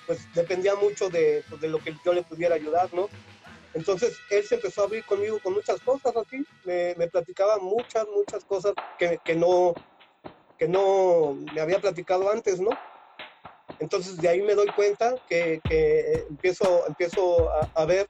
pues 0.07 0.21
dependía 0.35 0.75
mucho 0.75 1.09
de, 1.11 1.45
pues, 1.49 1.61
de 1.61 1.69
lo 1.69 1.79
que 1.79 1.95
yo 2.05 2.13
le 2.13 2.23
pudiera 2.23 2.55
ayudar, 2.55 2.93
¿no? 2.93 3.09
Entonces 3.75 4.19
él 4.31 4.43
se 4.45 4.57
empezó 4.57 4.83
a 4.83 4.85
abrir 4.87 5.05
conmigo 5.05 5.39
con 5.41 5.53
muchas 5.53 5.81
cosas 5.81 6.17
así, 6.17 6.45
me, 6.65 6.95
me 6.97 7.07
platicaba 7.07 7.59
muchas, 7.59 8.07
muchas 8.09 8.45
cosas 8.45 8.73
que, 8.99 9.19
que, 9.25 9.37
no, 9.37 9.75
que 10.59 10.67
no 10.67 11.37
me 11.53 11.61
había 11.61 11.79
platicado 11.79 12.31
antes, 12.31 12.59
¿no? 12.59 12.71
Entonces 13.81 14.17
de 14.17 14.29
ahí 14.29 14.43
me 14.43 14.55
doy 14.55 14.69
cuenta 14.75 15.15
que, 15.29 15.61
que 15.69 16.25
empiezo, 16.29 16.87
empiezo 16.89 17.51
a, 17.51 17.69
a, 17.75 17.85
ver 17.85 18.07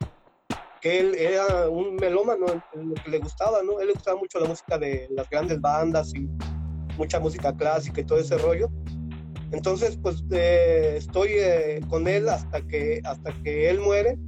que 0.81 1.01
él 1.01 1.15
era 1.15 1.69
un 1.69 1.97
melómano 1.97 2.47
lo 2.75 2.95
que 2.95 3.11
le 3.11 3.19
gustaba, 3.19 3.63
¿no? 3.63 3.81
Él 3.81 3.89
le 3.89 3.93
gustaba 3.93 4.19
mucho 4.19 4.41
la 4.41 4.49
música 4.49 4.79
de 4.79 5.09
las 5.11 5.29
grandes 5.29 5.61
bandas 5.61 6.15
y 6.15 6.29
mucha 6.97 7.21
música 7.21 7.55
clásica 7.57 8.01
y 8.01 8.05
todo 8.05 8.19
ese 8.19 8.39
rollo. 8.39 8.69
Entonces, 9.51 9.99
pues 10.03 10.23
eh, 10.31 10.95
estoy 10.99 11.31
eh, 11.33 11.81
con 11.89 12.07
él 12.07 12.29
hasta 12.29 12.61
que, 12.63 13.01
hasta 13.05 13.33
que 13.43 13.71
él 13.71 13.81
muere, 13.81 14.19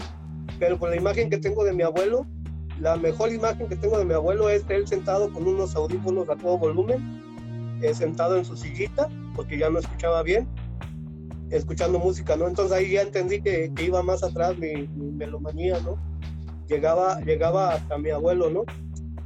pero 0.59 0.79
con 0.79 0.91
la 0.91 0.97
imagen 0.97 1.29
que 1.29 1.39
tengo 1.39 1.65
de 1.65 1.73
mi 1.73 1.83
abuelo, 1.83 2.27
la 2.81 2.97
mejor 2.97 3.31
imagen 3.31 3.69
que 3.69 3.77
tengo 3.77 3.99
de 3.99 4.07
mi 4.07 4.15
abuelo 4.15 4.49
es 4.49 4.65
él 4.71 4.89
sentado 4.89 5.31
con 5.31 5.47
unos 5.47 5.77
audífonos 5.77 6.29
a 6.31 6.37
todo 6.37 6.57
volumen, 6.57 7.23
eh, 7.83 7.93
sentado 7.93 8.37
en 8.37 8.47
su 8.47 8.57
sillita, 8.57 9.09
porque 9.37 9.59
ya 9.59 9.69
no 9.69 9.79
escuchaba 9.79 10.23
bien, 10.23 10.49
escuchando 11.51 11.99
música, 11.99 12.37
¿no? 12.37 12.47
Entonces 12.47 12.77
ahí 12.77 12.93
ya 12.93 13.03
entendí 13.03 13.41
que, 13.43 13.73
que 13.75 13.85
iba 13.85 14.03
más 14.03 14.23
atrás 14.23 14.57
mi, 14.57 14.89
mi, 14.89 15.11
melomanía, 15.13 15.81
¿no? 15.81 15.99
Llegaba, 16.69 17.21
llegaba 17.21 17.75
hasta 17.75 17.99
mi 17.99 18.11
abuelo, 18.11 18.51
¿no? 18.51 18.65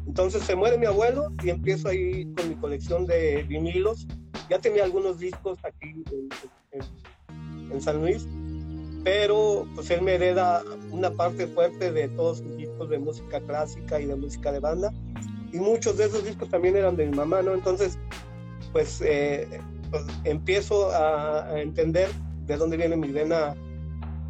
Entonces 0.07 0.43
se 0.43 0.57
muere 0.57 0.79
mi 0.79 0.87
abuelo 0.87 1.33
y 1.43 1.51
empiezo 1.51 1.89
ahí 1.89 2.27
con 2.35 2.49
mi 2.49 2.55
colección 2.57 3.07
de 3.07 3.43
vinilos. 3.45 4.07
Ya 4.49 4.59
tenía 4.59 4.85
algunos 4.85 5.19
discos 5.19 5.59
aquí 5.65 6.05
en, 6.13 6.29
en, 6.73 7.73
en 7.73 7.81
San 7.81 8.01
Luis, 8.01 8.27
pero 9.05 9.67
pues 9.75 9.91
él 9.91 10.03
me 10.03 10.15
hereda 10.15 10.63
una 10.91 11.11
parte 11.11 11.47
fuerte 11.47 11.93
de 11.93 12.09
todos 12.09 12.39
sus 12.39 12.57
discos 12.57 12.89
de 12.89 12.99
música 12.99 13.41
clásica 13.41 14.01
y 14.01 14.07
de 14.07 14.17
música 14.17 14.51
de 14.51 14.61
banda. 14.61 14.93
Y 15.53 15.59
muchos 15.59 15.99
de 15.99 16.07
esos 16.07 16.25
discos 16.25 16.49
también 16.49 16.77
eran 16.77 16.97
de 16.97 17.07
mi 17.07 17.17
mamá, 17.17 17.43
¿no? 17.43 17.53
Entonces, 17.53 17.99
pues 18.73 19.01
eh, 19.03 19.47
pues, 19.95 20.07
empiezo 20.25 20.91
a, 20.91 21.61
entender 21.61 22.09
de 22.47 22.57
dónde 22.57 22.77
viene 22.77 22.97
mi 22.97 23.13
vena 23.13 23.55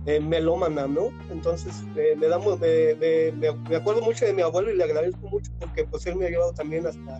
eh, 0.04 0.21
melómana, 0.21 0.87
¿no? 0.87 1.09
Entonces 1.30 1.83
eh, 1.97 2.14
me, 2.18 2.28
da, 2.28 2.38
me, 2.38 3.76
acuerdo 3.76 4.02
mucho 4.02 4.26
de 4.26 4.35
mi 4.35 4.42
abuelo 4.42 4.71
y 4.71 4.76
le 4.76 4.85
agradezco 4.85 5.26
mucho 5.26 5.50
porque 5.59 5.85
pues 5.85 6.04
él 6.04 6.16
me 6.16 6.26
ha 6.26 6.28
llevado 6.28 6.52
también 6.52 6.87
hasta, 6.87 7.18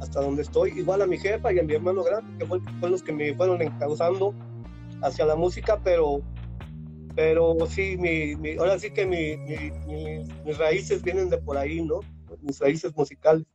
hasta 0.00 0.20
donde 0.20 0.42
estoy, 0.42 0.72
igual 0.76 1.02
a 1.02 1.06
mi 1.06 1.18
jefa 1.18 1.52
y 1.52 1.60
a 1.60 1.62
mi 1.62 1.74
hermano 1.74 2.02
grande, 2.02 2.36
que 2.40 2.46
fue, 2.46 2.58
fueron 2.60 2.90
los 2.90 3.02
que 3.04 3.12
me 3.12 3.32
fueron 3.36 3.62
encauzando 3.62 4.34
hacia 5.02 5.24
la 5.24 5.36
música, 5.36 5.80
pero, 5.84 6.20
pero 7.14 7.54
sí, 7.68 7.96
mi, 7.96 8.34
mi 8.34 8.56
ahora 8.56 8.76
sí 8.80 8.90
que 8.90 9.06
mi, 9.06 9.36
mis 10.44 10.58
raíces 10.58 11.00
vienen 11.00 11.30
de 11.30 11.38
por 11.38 11.56
ahí, 11.56 11.80
¿no? 11.80 12.00
Mis 12.42 12.58
raíces 12.58 12.92
musicales. 12.96 13.46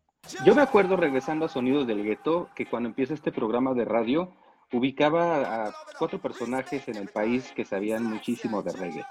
Yo 0.46 0.56
me 0.56 0.62
acuerdo, 0.62 0.96
regresando 0.96 1.46
a 1.46 1.50
Sonidos 1.50 1.86
del 1.86 2.04
Gueto, 2.04 2.50
que 2.56 2.66
cuando 2.66 2.90
empieza 2.90 3.14
este 3.14 3.32
programa 3.32 3.74
de 3.74 3.86
radio, 3.86 4.32
ubicaba 4.72 5.66
a 5.66 5.74
cuatro 6.00 6.20
personajes 6.20 6.88
en 6.88 6.98
el 6.98 7.10
país 7.10 7.52
que 7.56 7.66
sabían 7.66 8.06
muchísimo 8.06 8.62
de 8.64 8.72
reggae. 8.72 9.06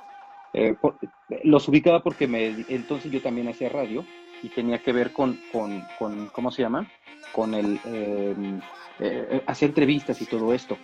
Eh, 0.54 0.74
los 1.44 1.68
ubicaba 1.68 2.02
porque 2.02 2.26
me, 2.26 2.64
entonces 2.68 3.10
yo 3.10 3.22
también 3.22 3.48
hacía 3.48 3.68
radio 3.68 4.04
y 4.42 4.48
tenía 4.48 4.82
que 4.82 4.92
ver 4.92 5.12
con, 5.12 5.38
con, 5.52 6.28
¿cómo 6.32 6.50
se 6.50 6.62
llama? 6.62 6.90
Con 7.32 7.54
el, 7.54 7.80
eh, 7.84 8.60
eh, 9.00 9.42
hacer 9.46 9.70
entrevistas 9.70 10.20
y 10.20 10.26
todo 10.26 10.52
esto. 10.52 10.76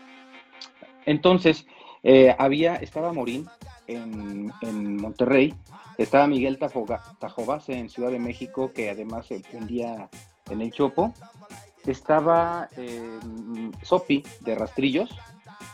Entonces, 1.05 1.67
eh, 2.03 2.35
había, 2.39 2.77
estaba 2.77 3.13
Morín 3.13 3.47
en, 3.89 4.97
Monterrey 4.97 5.55
estaba 5.97 6.27
Miguel 6.27 6.59
Tajobas 6.59 7.69
en 7.69 7.89
Ciudad 7.89 8.11
de 8.11 8.19
México, 8.19 8.73
que 8.73 8.91
además 8.91 9.27
se 9.27 9.43
vendía 9.53 10.09
en 10.51 10.61
el 10.61 10.71
Chopo. 10.71 11.13
Estaba 11.87 12.69
eh, 12.77 13.19
Sopi 13.83 14.23
de 14.41 14.55
Rastrillos. 14.55 15.11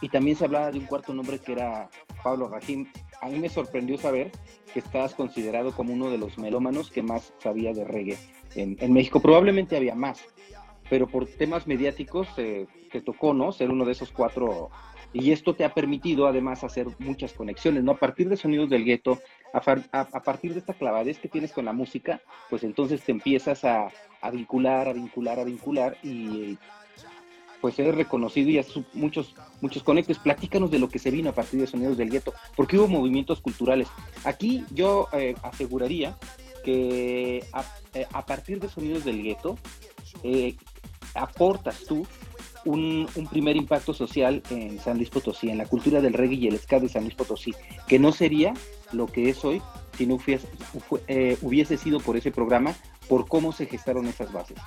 Y 0.00 0.08
también 0.08 0.36
se 0.36 0.44
hablaba 0.44 0.70
de 0.70 0.78
un 0.78 0.86
cuarto 0.86 1.12
nombre 1.12 1.38
que 1.38 1.52
era 1.52 1.88
Pablo 2.22 2.48
Rajim. 2.48 2.86
A 3.20 3.28
mí 3.28 3.38
me 3.38 3.48
sorprendió 3.48 3.98
saber 3.98 4.32
que 4.72 4.80
estabas 4.80 5.14
considerado 5.14 5.72
como 5.72 5.92
uno 5.92 6.10
de 6.10 6.18
los 6.18 6.38
melómanos 6.38 6.90
que 6.90 7.02
más 7.02 7.32
sabía 7.38 7.72
de 7.72 7.84
reggae 7.84 8.18
en, 8.54 8.76
en 8.80 8.92
México. 8.92 9.20
Probablemente 9.20 9.76
había 9.76 9.94
más, 9.94 10.24
pero 10.90 11.06
por 11.06 11.26
temas 11.26 11.66
mediáticos 11.66 12.28
eh, 12.36 12.66
te 12.92 13.00
tocó, 13.00 13.34
¿no? 13.34 13.52
Ser 13.52 13.70
uno 13.70 13.84
de 13.84 13.92
esos 13.92 14.10
cuatro 14.10 14.70
y 15.14 15.30
esto 15.30 15.54
te 15.54 15.64
ha 15.64 15.72
permitido 15.72 16.26
además 16.26 16.64
hacer 16.64 16.88
muchas 16.98 17.32
conexiones, 17.32 17.84
¿no? 17.84 17.92
A 17.92 17.96
partir 17.96 18.28
de 18.28 18.36
sonidos 18.36 18.68
del 18.68 18.84
gueto, 18.84 19.20
a, 19.52 19.58
a, 19.92 20.00
a, 20.00 20.22
partir 20.22 20.52
de 20.52 20.58
esta 20.58 20.74
clavadez 20.74 21.20
que 21.20 21.28
tienes 21.28 21.52
con 21.52 21.64
la 21.64 21.72
música, 21.72 22.20
pues 22.50 22.64
entonces 22.64 23.00
te 23.00 23.12
empiezas 23.12 23.64
a, 23.64 23.92
vincular, 24.32 24.88
a 24.88 24.92
vincular, 24.92 25.38
a 25.38 25.44
vincular 25.44 25.96
y 26.02 26.58
pues 27.60 27.78
eres 27.78 27.94
reconocido 27.94 28.50
y 28.50 28.58
haces 28.58 28.82
muchos, 28.92 29.36
muchos 29.60 29.84
conectes. 29.84 30.18
Platícanos 30.18 30.70
de 30.72 30.80
lo 30.80 30.88
que 30.88 30.98
se 30.98 31.12
vino 31.12 31.30
a 31.30 31.34
partir 31.34 31.60
de 31.60 31.68
Sonidos 31.68 31.96
del 31.96 32.10
Gueto, 32.10 32.34
porque 32.56 32.76
hubo 32.76 32.88
movimientos 32.88 33.40
culturales. 33.40 33.88
Aquí 34.24 34.64
yo 34.70 35.08
eh, 35.12 35.36
aseguraría 35.42 36.18
que 36.64 37.44
a, 37.52 37.64
eh, 37.94 38.06
a, 38.12 38.26
partir 38.26 38.58
de 38.58 38.68
Sonidos 38.68 39.04
del 39.04 39.22
Gueto 39.22 39.56
eh, 40.24 40.56
aportas 41.14 41.84
tú 41.86 42.04
un, 42.64 43.08
primer 43.30 43.56
impacto 43.56 43.92
social 43.94 44.42
en 44.50 44.78
San 44.78 44.96
Luis 44.96 45.10
Potosí, 45.10 45.50
en 45.50 45.58
la 45.58 45.66
cultura 45.66 46.00
del 46.00 46.12
reggae 46.12 46.36
y 46.36 46.48
el 46.48 46.58
ska 46.58 46.80
de 46.80 46.88
San 46.88 47.02
Luis 47.02 47.14
Potosí, 47.14 47.54
que 47.86 47.98
no 47.98 48.12
sería 48.12 48.54
lo 48.92 49.06
que 49.06 49.28
es 49.28 49.44
hoy 49.44 49.62
si 49.96 50.06
no 50.06 50.14
hubiese, 50.14 50.48
eh, 51.06 51.38
hubiese 51.42 51.76
sido 51.76 52.00
por 52.00 52.16
ese 52.16 52.30
programa, 52.30 52.74
por 53.08 53.28
cómo 53.28 53.52
se 53.52 53.66
gestaron 53.66 54.06
esas 54.06 54.32
bases. 54.32 54.58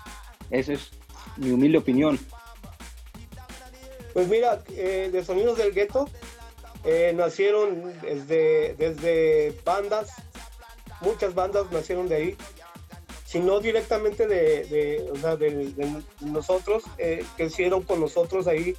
Esa 0.49 0.73
es 0.73 0.91
mi 1.37 1.51
humilde 1.51 1.77
opinión. 1.77 2.19
Pues 4.13 4.27
mira, 4.27 4.63
eh, 4.69 5.09
de 5.11 5.23
Sonidos 5.23 5.57
del 5.57 5.73
Gueto 5.73 6.09
eh, 6.85 7.13
nacieron 7.15 7.93
desde, 8.01 8.73
desde 8.75 9.59
bandas, 9.65 10.13
muchas 11.01 11.35
bandas 11.35 11.69
nacieron 11.71 12.07
de 12.07 12.15
ahí 12.15 12.37
sino 13.27 13.60
directamente 13.60 14.25
de, 14.25 14.63
de, 14.63 15.12
o 15.12 15.15
sea, 15.17 15.36
de, 15.36 16.01
nosotros, 16.22 16.84
eh, 16.98 17.25
que 17.36 17.48
hicieron 17.48 17.84
con 17.84 18.00
nosotros 18.00 18.48
ahí. 18.48 18.77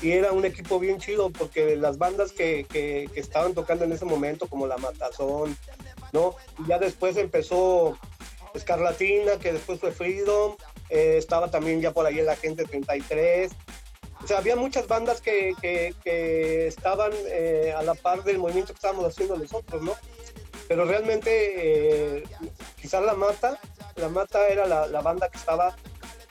Y 0.00 0.12
era 0.12 0.30
un 0.30 0.44
equipo 0.44 0.78
bien 0.78 1.00
chido 1.00 1.30
porque 1.30 1.74
las 1.74 1.98
bandas 1.98 2.30
que, 2.30 2.64
que, 2.70 3.10
estaban 3.16 3.54
tocando 3.54 3.84
en 3.84 3.90
ese 3.90 4.04
momento, 4.04 4.46
como 4.46 4.68
La 4.68 4.78
Matazón, 4.78 5.56
¿no? 6.12 6.36
Y 6.60 6.68
ya 6.68 6.78
después 6.78 7.16
empezó 7.16 7.98
Escarlatina, 8.54 9.40
que 9.40 9.52
después 9.52 9.80
fue 9.80 9.90
Freedom, 9.90 10.54
eh, 10.90 11.16
estaba 11.18 11.50
también 11.50 11.80
ya 11.80 11.90
por 11.90 12.06
ahí 12.06 12.20
el 12.20 12.28
Agente 12.28 12.66
33. 12.66 13.50
O 14.22 14.26
sea, 14.28 14.38
había 14.38 14.54
muchas 14.54 14.86
bandas 14.86 15.20
que, 15.20 15.54
que, 15.60 15.92
que 16.04 16.68
estaban 16.68 17.10
eh, 17.26 17.74
a 17.76 17.82
la 17.82 17.94
par 17.94 18.22
del 18.22 18.38
movimiento 18.38 18.72
que 18.72 18.76
estábamos 18.76 19.06
haciendo 19.06 19.36
nosotros, 19.36 19.82
¿no? 19.82 19.96
Pero 20.68 20.84
realmente, 20.84 22.18
eh, 22.18 22.24
quizás 22.80 23.02
La 23.02 23.14
Mata 23.14 23.58
la 23.96 24.08
Mata 24.08 24.46
era 24.48 24.64
la, 24.66 24.86
la, 24.86 25.00
banda 25.00 25.28
que 25.28 25.38
estaba 25.38 25.74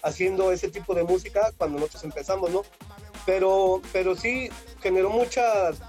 haciendo 0.02 0.54
ese 0.54 0.70
tipo 0.70 0.94
de 0.96 1.04
música 1.04 1.52
cuando 1.58 1.80
nosotros 1.80 2.06
empezamos, 2.06 2.50
¿no? 2.50 2.62
Pero, 3.26 3.82
pero 3.92 4.16
sí 4.16 4.50
generó 4.80 5.10
muchas, 5.10 5.80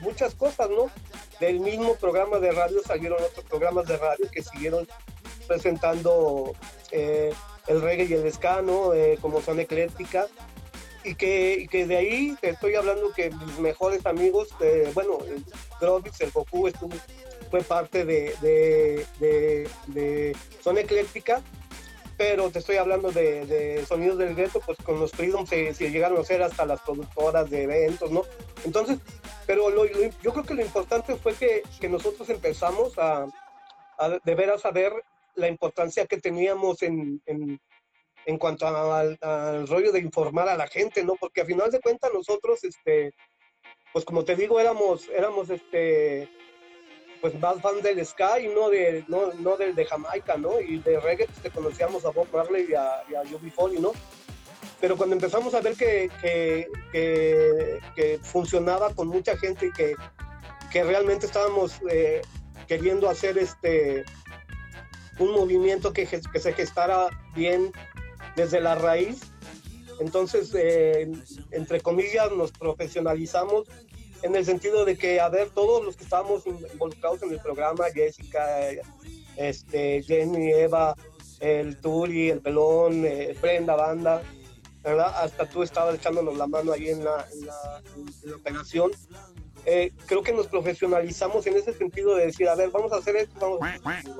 muchas 0.00 0.34
cosas, 0.36 0.70
¿no? 0.70 0.88
del 1.40 1.60
mismo 1.60 1.96
programa 1.96 2.38
de 2.38 2.52
radio 2.52 2.82
salieron 2.82 3.22
otros 3.22 3.44
programas 3.44 3.86
de 3.86 3.96
radio 3.96 4.30
que 4.30 4.42
siguieron 4.42 4.88
presentando 5.46 6.54
eh, 6.90 7.32
el 7.66 7.82
reggae 7.82 8.06
y 8.06 8.12
el 8.14 8.32
ska, 8.32 8.62
eh, 8.94 9.18
como 9.20 9.42
son 9.42 9.60
ecléctica. 9.60 10.26
Y 11.04 11.14
que, 11.14 11.68
que, 11.70 11.86
de 11.86 11.96
ahí 11.96 12.36
te 12.40 12.50
estoy 12.50 12.74
hablando 12.74 13.12
que 13.12 13.30
mis 13.30 13.58
mejores 13.60 14.04
amigos, 14.06 14.48
bueno, 14.92 15.18
el 15.24 15.44
Grobix, 15.80 16.20
el 16.20 16.32
Goku, 16.32 16.66
estuvo, 16.66 16.94
fue 17.46 17.62
parte 17.62 18.04
de, 18.04 18.34
de, 18.40 20.36
Ecléctica 20.78 21.42
pero 22.16 22.50
te 22.50 22.60
estoy 22.60 22.76
hablando 22.76 23.12
de, 23.12 23.84
sonidos 23.86 24.18
del 24.18 24.34
gueto, 24.34 24.60
pues 24.64 24.78
con 24.78 24.98
los 24.98 25.12
Freedom 25.12 25.46
se, 25.46 25.72
llegaron 25.74 26.18
a 26.18 26.24
ser 26.24 26.42
hasta 26.42 26.64
las 26.64 26.80
productoras 26.80 27.50
de 27.50 27.64
eventos, 27.64 28.10
¿no? 28.10 28.22
Entonces, 28.64 28.98
pero 29.46 29.68
yo 30.22 30.32
creo 30.32 30.44
que 30.44 30.54
lo 30.54 30.62
importante 30.62 31.16
fue 31.16 31.34
que, 31.34 31.62
nosotros 31.88 32.28
empezamos 32.30 32.94
a, 32.98 33.26
de 34.24 34.34
veras 34.34 34.64
a 34.64 34.70
ver 34.70 34.92
la 35.34 35.48
importancia 35.48 36.06
que 36.06 36.18
teníamos 36.18 36.82
en, 36.82 37.20
en, 37.26 38.38
cuanto 38.38 38.66
al, 38.66 39.18
al, 39.20 39.68
rollo 39.68 39.92
de 39.92 40.00
informar 40.00 40.48
a 40.48 40.56
la 40.56 40.66
gente, 40.66 41.04
¿no? 41.04 41.16
Porque 41.16 41.42
a 41.42 41.46
final 41.46 41.70
de 41.70 41.80
cuentas 41.80 42.10
nosotros, 42.14 42.64
este, 42.64 43.12
pues 43.92 44.04
como 44.04 44.24
te 44.24 44.36
digo, 44.36 44.58
éramos, 44.58 45.08
éramos, 45.10 45.50
este, 45.50 46.28
pues 47.20 47.38
más 47.40 47.60
fan 47.60 47.80
del 47.82 48.04
ska 48.04 48.40
y 48.40 48.48
no, 48.48 48.68
de, 48.70 49.04
no, 49.08 49.32
no 49.34 49.56
del 49.56 49.74
de 49.74 49.84
Jamaica, 49.84 50.36
¿no? 50.36 50.60
Y 50.60 50.78
de 50.78 51.00
reggae 51.00 51.28
pues, 51.42 51.52
conocíamos 51.52 52.04
a 52.04 52.10
Bob 52.10 52.28
Marley 52.32 52.66
y 52.70 52.74
a, 52.74 53.02
y 53.10 53.14
a 53.14 53.80
¿no? 53.80 53.92
Pero 54.80 54.96
cuando 54.96 55.14
empezamos 55.14 55.54
a 55.54 55.60
ver 55.60 55.74
que, 55.74 56.10
que, 56.20 56.68
que, 57.94 58.18
funcionaba 58.22 58.92
con 58.94 59.08
mucha 59.08 59.36
gente 59.36 59.66
y 59.66 59.72
que, 59.72 59.94
que 60.70 60.84
realmente 60.84 61.26
estábamos 61.26 61.80
eh, 61.90 62.20
queriendo 62.66 63.08
hacer 63.08 63.38
este 63.38 64.04
un 65.18 65.32
movimiento 65.32 65.94
que, 65.94 66.06
que, 66.06 66.40
se 66.40 66.52
gestara 66.52 67.08
bien 67.34 67.72
desde 68.36 68.60
la 68.60 68.74
raíz, 68.74 69.32
entonces, 69.98 70.54
eh, 70.54 71.10
entre 71.52 71.80
comillas, 71.80 72.30
nos 72.32 72.52
profesionalizamos 72.52 73.66
en 74.22 74.34
el 74.34 74.44
sentido 74.44 74.84
de 74.84 74.96
que, 74.96 75.20
a 75.20 75.28
ver, 75.28 75.50
todos 75.50 75.84
los 75.84 75.96
que 75.96 76.04
estábamos 76.04 76.46
involucrados 76.46 77.22
en 77.22 77.32
el 77.32 77.40
programa, 77.40 77.84
Jessica, 77.92 78.46
este, 79.36 80.02
Jenny, 80.02 80.52
Eva, 80.52 80.96
el 81.40 81.80
Turi, 81.80 82.30
el 82.30 82.40
Pelón, 82.40 83.04
eh, 83.04 83.36
Brenda, 83.40 83.76
Banda, 83.76 84.22
¿verdad? 84.82 85.12
Hasta 85.16 85.48
tú 85.48 85.62
estabas 85.62 85.96
echándonos 85.96 86.36
la 86.36 86.46
mano 86.46 86.72
ahí 86.72 86.88
en 86.88 87.04
la, 87.04 87.26
en 87.32 87.46
la, 87.46 88.36
operación. 88.36 88.92
Eh, 89.64 89.92
creo 90.06 90.22
que 90.22 90.32
nos 90.32 90.46
profesionalizamos 90.46 91.46
en 91.46 91.56
ese 91.56 91.72
sentido 91.72 92.14
de 92.14 92.26
decir, 92.26 92.48
a 92.48 92.54
ver, 92.54 92.70
vamos 92.70 92.92
a 92.92 92.96
hacer 92.96 93.16
esto, 93.16 93.34
vamos 93.40 93.60
a 93.62 93.98
hacer 93.98 94.12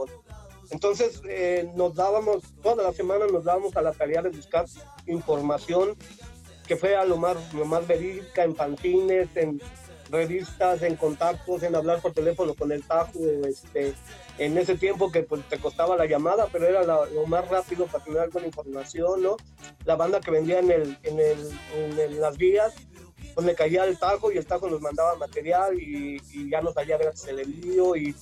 Entonces, 0.71 1.23
eh, 1.29 1.71
nos 1.77 1.95
dábamos, 1.95 2.43
toda 2.63 2.83
la 2.83 2.93
semana 2.93 3.27
nos 3.27 3.45
dábamos 3.45 3.77
a 3.77 3.83
la 3.83 3.93
tarea 3.93 4.23
de 4.23 4.31
buscar 4.31 4.67
información 5.07 5.97
que 6.67 6.77
fuera 6.77 7.05
lo 7.05 7.17
más, 7.17 7.55
lo 7.55 7.65
más 7.65 7.87
verídica 7.87 8.43
en 8.43 8.55
pantines, 8.55 9.29
en, 9.37 9.61
revistas, 10.11 10.83
en 10.83 10.97
contactos, 10.97 11.63
en 11.63 11.75
hablar 11.75 12.01
por 12.01 12.13
teléfono 12.13 12.55
con 12.55 12.73
el 12.73 12.83
Tajo, 12.85 13.19
este, 13.47 13.95
en 14.39 14.59
ese 14.59 14.77
tiempo 14.77 15.11
que 15.11 15.23
pues, 15.23 15.43
te 15.49 15.59
costaba 15.59 15.97
la 15.97 16.07
llamada, 16.07 16.49
pero 16.53 16.67
era 16.67 16.85
lo 16.85 17.27
más 17.27 17.49
rápido 17.49 17.87
para 17.87 18.05
tener 18.05 18.21
alguna 18.21 18.47
información, 18.47 19.23
¿no? 19.23 19.37
La 19.85 19.97
banda 19.97 20.21
que 20.21 20.31
vendía 20.31 20.59
en, 20.61 20.71
el, 20.71 20.99
en, 21.03 21.21
el, 21.21 21.99
en 21.99 22.21
las 22.21 22.37
vías, 22.37 22.75
pues 23.35 23.47
le 23.47 23.55
caía 23.55 23.85
el 23.85 23.99
Tajo 23.99 24.33
y 24.33 24.39
el 24.39 24.47
Tajo 24.47 24.69
nos 24.69 24.81
mandaba 24.81 25.15
material 25.17 25.79
y, 25.79 26.19
ya 26.51 26.63
nos 26.63 26.75
salía 26.75 26.97
gratis 26.97 27.27
el 27.27 27.41
envío 27.41 27.95
y 27.95 28.15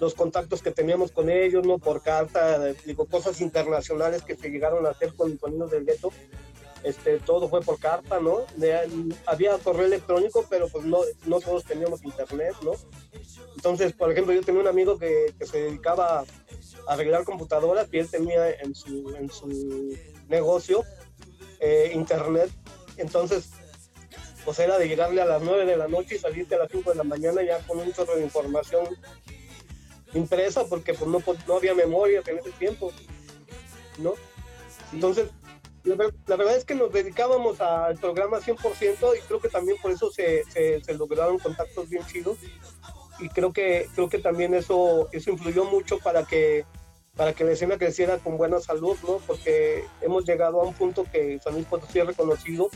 los 0.00 0.14
contactos 0.14 0.62
que 0.62 0.70
teníamos 0.70 1.12
con 1.12 1.30
ellos, 1.30 1.66
¿no? 1.66 1.78
Por 1.78 2.02
carta, 2.02 2.72
digo, 2.84 3.06
cosas 3.06 3.40
internacionales 3.40 4.22
que 4.22 4.36
se 4.36 4.48
llegaron 4.48 4.86
a 4.86 4.90
hacer 4.90 5.14
con 5.14 5.38
Sonidos 5.38 5.70
del 5.70 5.84
Gueto, 5.84 6.12
este, 6.82 7.18
todo 7.18 7.48
fue 7.48 7.60
por 7.60 7.78
carta, 7.78 8.20
¿no? 8.20 8.46
había 9.26 9.58
correo 9.58 9.86
electrónico, 9.86 10.46
pero 10.48 10.68
pues 10.68 10.84
no, 10.84 10.98
no 11.26 11.40
todos 11.40 11.64
teníamos 11.64 12.04
internet, 12.04 12.54
¿no? 12.62 12.72
Entonces, 13.56 13.92
por 13.92 14.12
ejemplo, 14.12 14.32
yo 14.32 14.42
tenía 14.42 14.60
un 14.60 14.68
amigo 14.68 14.98
que, 14.98 15.34
se 15.40 15.62
dedicaba 15.62 16.20
a 16.20 16.24
arreglar 16.86 17.24
computadoras 17.24 17.88
y 17.92 17.98
él 17.98 18.08
tenía 18.10 18.50
en 18.50 18.74
su, 18.74 19.14
en 19.16 19.30
su 19.30 19.96
negocio 20.28 20.84
eh, 21.60 21.90
internet. 21.94 22.50
Entonces, 22.96 23.50
pues 24.44 24.58
era 24.60 24.78
de 24.78 24.88
llegarle 24.88 25.20
a 25.20 25.26
las 25.26 25.42
9 25.42 25.66
de 25.66 25.76
la 25.76 25.88
noche 25.88 26.14
y 26.14 26.18
salirte 26.18 26.54
a 26.54 26.58
las 26.58 26.70
5 26.70 26.90
de 26.90 26.96
la 26.96 27.04
mañana 27.04 27.42
ya 27.42 27.58
con 27.66 27.78
un 27.78 27.92
chorro 27.92 28.16
de 28.16 28.22
información 28.22 28.86
impresa 30.14 30.64
porque 30.64 30.94
pues 30.94 31.10
no, 31.10 31.22
no 31.46 31.56
había 31.56 31.74
memoria 31.74 32.22
en 32.26 32.38
ese 32.38 32.50
tiempo, 32.52 32.92
¿no? 33.98 34.14
Entonces, 34.92 35.28
la, 35.84 35.96
verdad 36.36 36.56
es 36.56 36.64
que 36.64 36.74
nos 36.74 36.92
dedicábamos 36.92 37.60
al 37.60 37.96
programa 37.98 38.38
100% 38.40 39.16
y 39.16 39.20
creo 39.22 39.40
que 39.40 39.48
también 39.48 39.76
por 39.80 39.90
eso 39.90 40.10
se, 40.10 40.44
se, 40.44 40.94
lograron 40.94 41.38
contactos 41.38 41.88
bien 41.88 42.04
chidos 42.06 42.38
y 43.20 43.28
creo 43.28 43.52
que 43.52 43.88
creo 43.94 44.08
que 44.08 44.18
también 44.18 44.54
eso 44.54 45.08
eso 45.12 45.30
influyó 45.30 45.64
mucho 45.64 45.98
para 45.98 46.24
que 46.24 46.64
para 47.16 47.32
que 47.32 47.42
la 47.42 47.52
escena 47.52 47.78
creciera 47.78 48.18
con 48.18 48.36
buena 48.36 48.60
salud, 48.60 48.96
¿no? 49.06 49.18
Porque 49.26 49.84
hemos 50.00 50.24
llegado 50.24 50.60
a 50.60 50.64
un 50.64 50.72
punto 50.72 51.04
que 51.10 51.40
San 51.40 51.54
Luis 51.54 51.66
Potosí 51.66 51.98
es 51.98 52.06
reconocido 52.06 52.70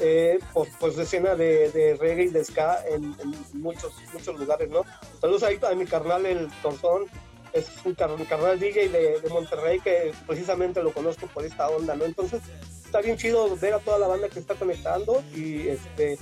eh, 0.00 0.38
por, 0.52 0.92
su 0.92 1.00
escena 1.02 1.34
de, 1.34 1.72
de, 1.72 1.96
reggae 1.96 2.26
y 2.26 2.28
de 2.28 2.44
ska 2.44 2.84
en, 2.88 3.16
muchos 3.54 3.92
muchos 4.12 4.38
lugares, 4.38 4.70
¿no? 4.70 4.82
Saludos 5.20 5.42
ahí 5.42 5.58
a 5.60 5.74
mi 5.74 5.86
carnal 5.86 6.24
el 6.24 6.48
Torzón, 6.62 7.06
es 7.52 7.70
un, 7.84 7.94
carnal 7.94 8.58
DJ 8.58 8.88
de, 8.88 9.20
de, 9.20 9.28
Monterrey 9.28 9.80
que 9.80 10.12
precisamente 10.26 10.82
lo 10.82 10.92
conozco 10.92 11.26
por 11.28 11.44
esta 11.44 11.68
onda, 11.68 11.94
¿no? 11.94 12.04
Entonces 12.04 12.42
está 12.84 13.00
bien 13.00 13.16
chido 13.16 13.54
ver 13.56 13.74
a 13.74 13.78
toda 13.80 13.98
la 13.98 14.08
banda 14.08 14.28
que 14.28 14.38
está 14.38 14.54
conectando 14.54 15.22
y 15.34 15.68
este, 15.68 16.18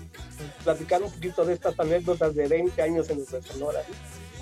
platicar 0.64 1.02
un 1.02 1.12
poquito 1.12 1.44
de 1.44 1.54
estas 1.54 1.78
anécdotas 1.78 2.34
de 2.34 2.48
20 2.48 2.82
años 2.82 3.08
en 3.10 3.18
nuestra 3.18 3.40
sonora. 3.42 3.80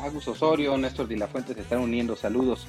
Agus 0.01 0.27
Osorio, 0.29 0.77
Néstor 0.79 1.07
de 1.07 1.17
la 1.17 1.29
Fuente 1.29 1.55
se 1.55 1.61
están 1.61 1.81
uniendo, 1.81 2.17
saludos. 2.17 2.67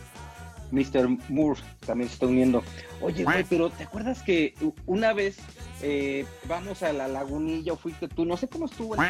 Mr. 0.72 1.08
Moore 1.30 1.62
también 1.86 2.10
se 2.10 2.16
está 2.16 2.26
uniendo. 2.26 2.64
Oye, 3.02 3.24
güey, 3.24 3.44
pero 3.46 3.70
¿te 3.70 3.84
acuerdas 3.84 4.22
que 4.24 4.54
una 4.86 5.14
vez 5.14 5.38
eh, 5.82 6.26
vamos 6.48 6.84
a 6.84 6.92
la 6.92 7.08
lagunilla 7.08 7.74
o 7.74 7.78
fuiste 7.78 8.08
tú? 8.08 8.26
No 8.26 8.36
sé 8.36 8.48
cómo 8.48 8.66
estuvo, 8.66 8.96
¿no? 8.96 9.04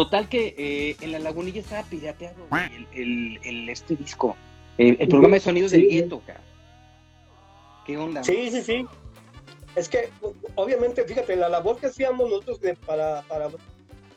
Total 0.00 0.30
que 0.30 0.54
eh, 0.56 0.96
en 1.02 1.12
la 1.12 1.18
lagunilla 1.18 1.60
estaba 1.60 1.82
pirateado 1.82 2.46
el, 2.94 3.38
el, 3.44 3.68
este 3.68 3.96
disco, 3.96 4.34
el, 4.78 4.96
programa 5.08 5.34
de 5.34 5.40
sonidos 5.40 5.72
del 5.72 5.90
gueto, 5.90 6.22
¿Qué 7.84 7.98
onda? 7.98 8.24
Sí, 8.24 8.50
sí, 8.50 8.62
sí. 8.62 8.86
Es 9.76 9.90
que, 9.90 10.08
obviamente, 10.54 11.04
fíjate, 11.04 11.36
la 11.36 11.50
labor 11.50 11.76
que 11.76 11.88
hacíamos 11.88 12.30
nosotros 12.30 12.60
para, 12.86 13.20
para... 13.28 13.48
O 13.48 13.52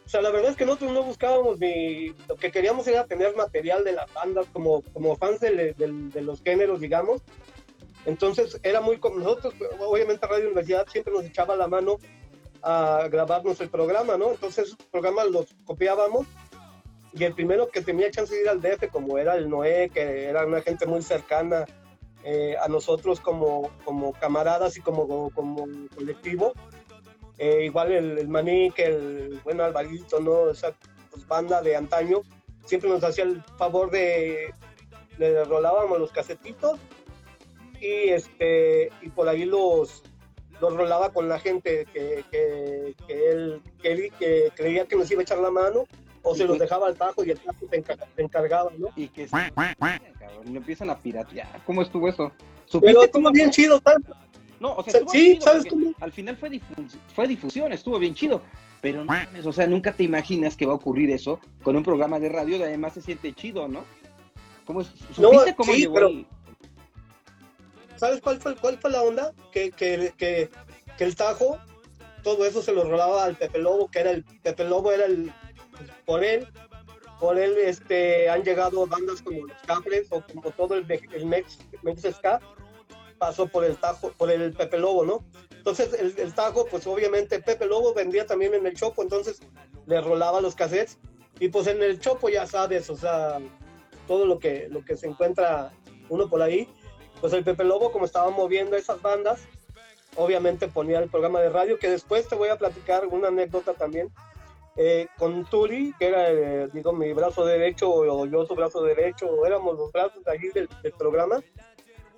sea, 0.06 0.22
la 0.22 0.30
verdad 0.30 0.52
es 0.52 0.56
que 0.56 0.66
nosotros 0.66 0.94
no 0.94 1.04
buscábamos 1.04 1.60
ni... 1.60 2.16
Lo 2.30 2.38
que 2.38 2.50
queríamos 2.50 2.88
era 2.88 3.06
tener 3.06 3.36
material 3.36 3.84
de 3.84 3.92
las 3.92 4.14
bandas 4.14 4.46
como, 4.54 4.84
como 4.94 5.18
fans 5.18 5.42
de, 5.42 5.74
de 5.74 6.22
los 6.22 6.42
géneros, 6.42 6.80
digamos. 6.80 7.22
Entonces, 8.06 8.58
era 8.64 8.80
muy... 8.80 9.02
Nosotros, 9.18 9.54
obviamente, 9.80 10.26
Radio 10.28 10.46
Universidad 10.46 10.88
siempre 10.88 11.12
nos 11.12 11.26
echaba 11.26 11.58
la 11.58 11.68
mano 11.68 11.98
a 12.64 13.08
grabarnos 13.10 13.60
el 13.62 13.70
programa, 13.70 14.18
¿no? 14.18 14.32
Entonces, 14.32 14.68
esos 14.68 14.78
programas 14.92 15.28
los 15.28 15.48
copiábamos 15.66 16.26
y 17.14 17.24
el 17.24 17.34
primero 17.34 17.70
que 17.70 17.82
tenía 17.82 18.10
chance 18.10 18.34
de 18.34 18.42
ir 18.42 18.50
al 18.50 18.62
DF, 18.62 18.90
como 18.92 19.18
era 19.18 19.36
el 19.36 19.50
Noé, 19.50 19.90
que 19.94 20.26
era 20.26 20.46
una 20.46 20.62
gente 20.62 20.86
muy 20.86 21.02
cercana 21.02 21.66
eh, 22.24 22.56
a 22.62 22.68
nosotros 22.68 23.20
como, 23.20 23.70
como 23.84 24.14
camaradas 24.14 24.78
y 24.78 24.82
como, 24.82 25.30
como 25.32 25.68
colectivo, 25.94 26.54
eh, 27.38 27.66
igual 27.66 27.92
el, 27.92 28.18
el 28.20 28.74
que 28.74 28.86
el 28.86 29.42
buen 29.44 29.60
Alvarito, 29.60 30.20
¿no? 30.20 30.50
Esa 30.50 30.74
pues, 31.12 31.28
banda 31.28 31.62
de 31.62 31.76
antaño, 31.76 32.22
siempre 32.66 32.90
nos 32.90 33.04
hacía 33.04 33.26
el 33.26 33.44
favor 33.58 33.92
de, 33.92 34.54
le 35.18 35.44
rolábamos 35.44 36.00
los 36.00 36.12
casetitos 36.12 36.80
y, 37.80 38.10
este, 38.10 38.90
y 39.02 39.10
por 39.10 39.28
ahí 39.28 39.46
los, 39.46 40.04
lo 40.62 40.70
rolaba 40.70 41.12
con 41.12 41.28
la 41.28 41.40
gente 41.40 41.86
que, 41.94 42.24
que, 42.32 42.96
que 43.08 43.32
él, 43.32 43.62
que, 43.82 44.52
creía 44.56 44.86
que 44.86 44.96
nos 44.96 45.10
iba 45.12 45.22
a 45.22 45.24
echar 45.24 45.40
la 45.40 45.52
mano 45.52 45.86
o 46.22 46.36
se 46.36 46.46
los 46.46 46.58
dejaba 46.58 46.88
al 46.88 46.96
tajo 46.96 47.24
y 47.24 47.32
el 47.32 47.40
tajo 47.40 47.66
se, 47.70 47.84
encargaba, 48.22 48.72
¿no? 48.78 48.90
Y 48.96 49.10
que 49.10 49.28
se, 49.28 49.52
cabrón, 49.52 50.56
empiezan 50.56 50.90
a 50.90 50.98
piratear. 50.98 51.62
¿Cómo 51.66 51.82
estuvo 51.82 52.08
eso? 52.08 52.32
Pero 52.82 53.04
estuvo 53.04 53.30
bien 53.32 53.52
chido, 53.52 53.80
tanto. 53.82 54.14
No, 54.60 54.76
o 54.76 54.84
sea, 54.84 54.94
estuvo 54.94 55.12
sí, 55.12 55.38
¿sabes 55.42 55.66
cómo? 55.70 55.94
Al 56.00 56.14
final 56.14 56.38
fue, 56.38 56.62
fue 57.14 57.28
difusión, 57.28 57.74
estuvo 57.74 58.00
bien 58.00 58.14
chido. 58.16 58.42
Pero 58.82 59.06
no 59.06 59.14
o 59.46 59.54
sea, 59.54 59.66
nunca 59.68 59.94
te 59.94 60.04
imaginas 60.04 60.58
que 60.58 60.66
va 60.66 60.74
a 60.74 60.76
ocurrir 60.76 61.10
eso 61.10 61.40
con 61.64 61.76
un 61.78 61.84
programa 61.84 62.20
de 62.20 62.30
radio 62.30 62.58
y 62.58 62.64
además 62.64 62.94
se 62.94 63.02
siente 63.02 63.34
chido, 63.34 63.68
¿no? 63.68 63.86
¿Cómo, 64.66 64.84
¿Supiste 64.84 65.22
no, 65.22 65.56
cómo 65.56 65.74
llegó 65.74 65.94
pero... 65.94 66.08
el, 66.08 66.26
¿Sabes 68.04 68.20
cuál 68.20 68.42
fue, 68.42 68.54
cuál 68.58 68.78
fue 68.80 68.92
la 68.92 69.02
onda? 69.02 69.34
Que, 69.54 69.72
que, 69.72 70.14
que, 70.18 70.50
que, 70.98 71.04
el 71.06 71.16
Tajo, 71.16 71.58
todo 72.22 72.46
eso 72.46 72.62
se 72.62 72.74
lo 72.74 72.84
rolaba 72.84 73.24
al 73.24 73.38
Pepe 73.38 73.60
Lobo, 73.60 73.90
que 73.90 74.00
era 74.02 74.12
el 74.12 74.26
Pepe 74.26 74.66
Lobo, 74.66 74.92
era 74.92 75.06
el, 75.06 75.32
por 76.06 76.22
él, 76.22 76.46
por 77.18 77.40
él 77.40 77.56
este, 77.60 78.30
han 78.30 78.44
llegado 78.44 78.86
bandas 78.88 79.22
como 79.22 79.48
los 79.48 79.58
Capres 79.66 80.08
o 80.10 80.22
como 80.22 80.52
todo 80.52 80.76
el, 80.76 80.86
el 81.14 81.26
Mex, 81.26 81.60
Mex 81.82 82.02
Ska, 82.18 82.42
pasó 83.20 83.48
por 83.48 83.64
el 83.64 83.78
Tajo, 83.78 84.12
por 84.12 84.30
el 84.30 84.52
Pepe 84.52 84.80
Lobo, 84.80 85.06
¿no? 85.06 85.24
Entonces 85.52 85.94
el, 85.94 86.14
el, 86.18 86.34
Tajo, 86.34 86.66
pues 86.66 86.86
obviamente 86.86 87.40
Pepe 87.40 87.68
Lobo 87.68 87.94
vendía 87.94 88.26
también 88.26 88.54
en 88.54 88.68
el 88.68 88.76
Chopo, 88.76 89.02
entonces 89.02 89.40
le 89.86 90.02
rolaba 90.02 90.42
los 90.42 90.56
cassettes 90.56 91.00
y 91.40 91.48
pues 91.48 91.68
en 91.68 91.82
el 91.82 92.02
Chopo 92.02 92.28
ya 92.28 92.46
sabes, 92.48 92.90
o 92.90 92.98
sea, 92.98 93.40
todo 94.10 94.26
lo 94.26 94.40
que, 94.40 94.68
lo 94.70 94.84
que 94.84 94.98
se 94.98 95.08
encuentra 95.08 95.72
uno 96.10 96.30
por 96.30 96.42
ahí, 96.42 96.68
pues 97.24 97.32
el 97.32 97.46
Pepe 97.46 97.64
Lobo 97.64 97.90
como 97.94 98.04
estaba 98.04 98.30
moviendo 98.32 98.76
esas 98.76 99.02
bandas, 99.02 99.40
obviamente 100.18 100.68
ponía 100.68 101.00
el 101.00 101.10
programa 101.10 101.40
de 101.40 101.48
radio, 101.48 101.80
que 101.80 101.90
después 101.90 102.28
te 102.28 102.36
voy 102.36 102.50
a 102.50 102.58
platicar 102.58 103.08
una 103.08 103.30
anécdota 103.30 103.74
también, 103.74 104.12
eh, 104.76 105.08
con 105.18 105.46
Turi, 105.46 105.94
que 105.98 106.08
era, 106.08 106.30
eh, 106.30 106.68
digo, 106.74 106.92
mi 106.92 107.14
brazo 107.14 107.46
derecho 107.46 107.90
o 107.90 108.26
yo 108.26 108.46
su 108.46 108.56
brazo 108.56 108.84
derecho, 108.84 109.28
o 109.28 109.46
éramos 109.46 109.78
los 109.78 109.90
brazos 109.94 110.22
allí 110.28 110.50
del, 110.50 110.68
del 110.82 110.92
programa, 110.92 111.42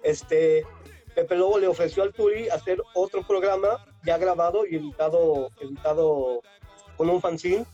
este, 0.02 0.66
Pepe 1.14 1.36
Lobo 1.36 1.60
le 1.60 1.68
ofreció 1.68 2.02
al 2.02 2.12
Turi 2.12 2.50
hacer 2.50 2.82
otro 2.96 3.22
programa 3.22 3.86
ya 4.04 4.18
grabado 4.18 4.66
y 4.66 4.78
editado, 4.78 5.52
editado 5.62 6.42
con 6.98 7.12
un 7.12 7.22
fanzine, 7.22 7.68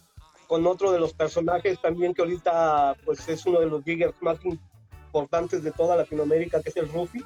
con 0.47 0.67
otro 0.67 0.91
de 0.91 0.99
los 0.99 1.13
personajes 1.13 1.79
también 1.79 2.13
que 2.13 2.23
ahorita 2.23 2.97
pues 3.05 3.25
es 3.29 3.45
uno 3.45 3.61
de 3.61 3.67
los 3.67 3.85
giggers 3.85 4.21
más 4.21 4.37
importantes 5.11 5.61
de 5.61 5.71
toda 5.71 5.97
Latinoamérica, 5.97 6.61
que 6.61 6.69
es 6.69 6.77
el 6.77 6.87
Rufi, 6.89 7.21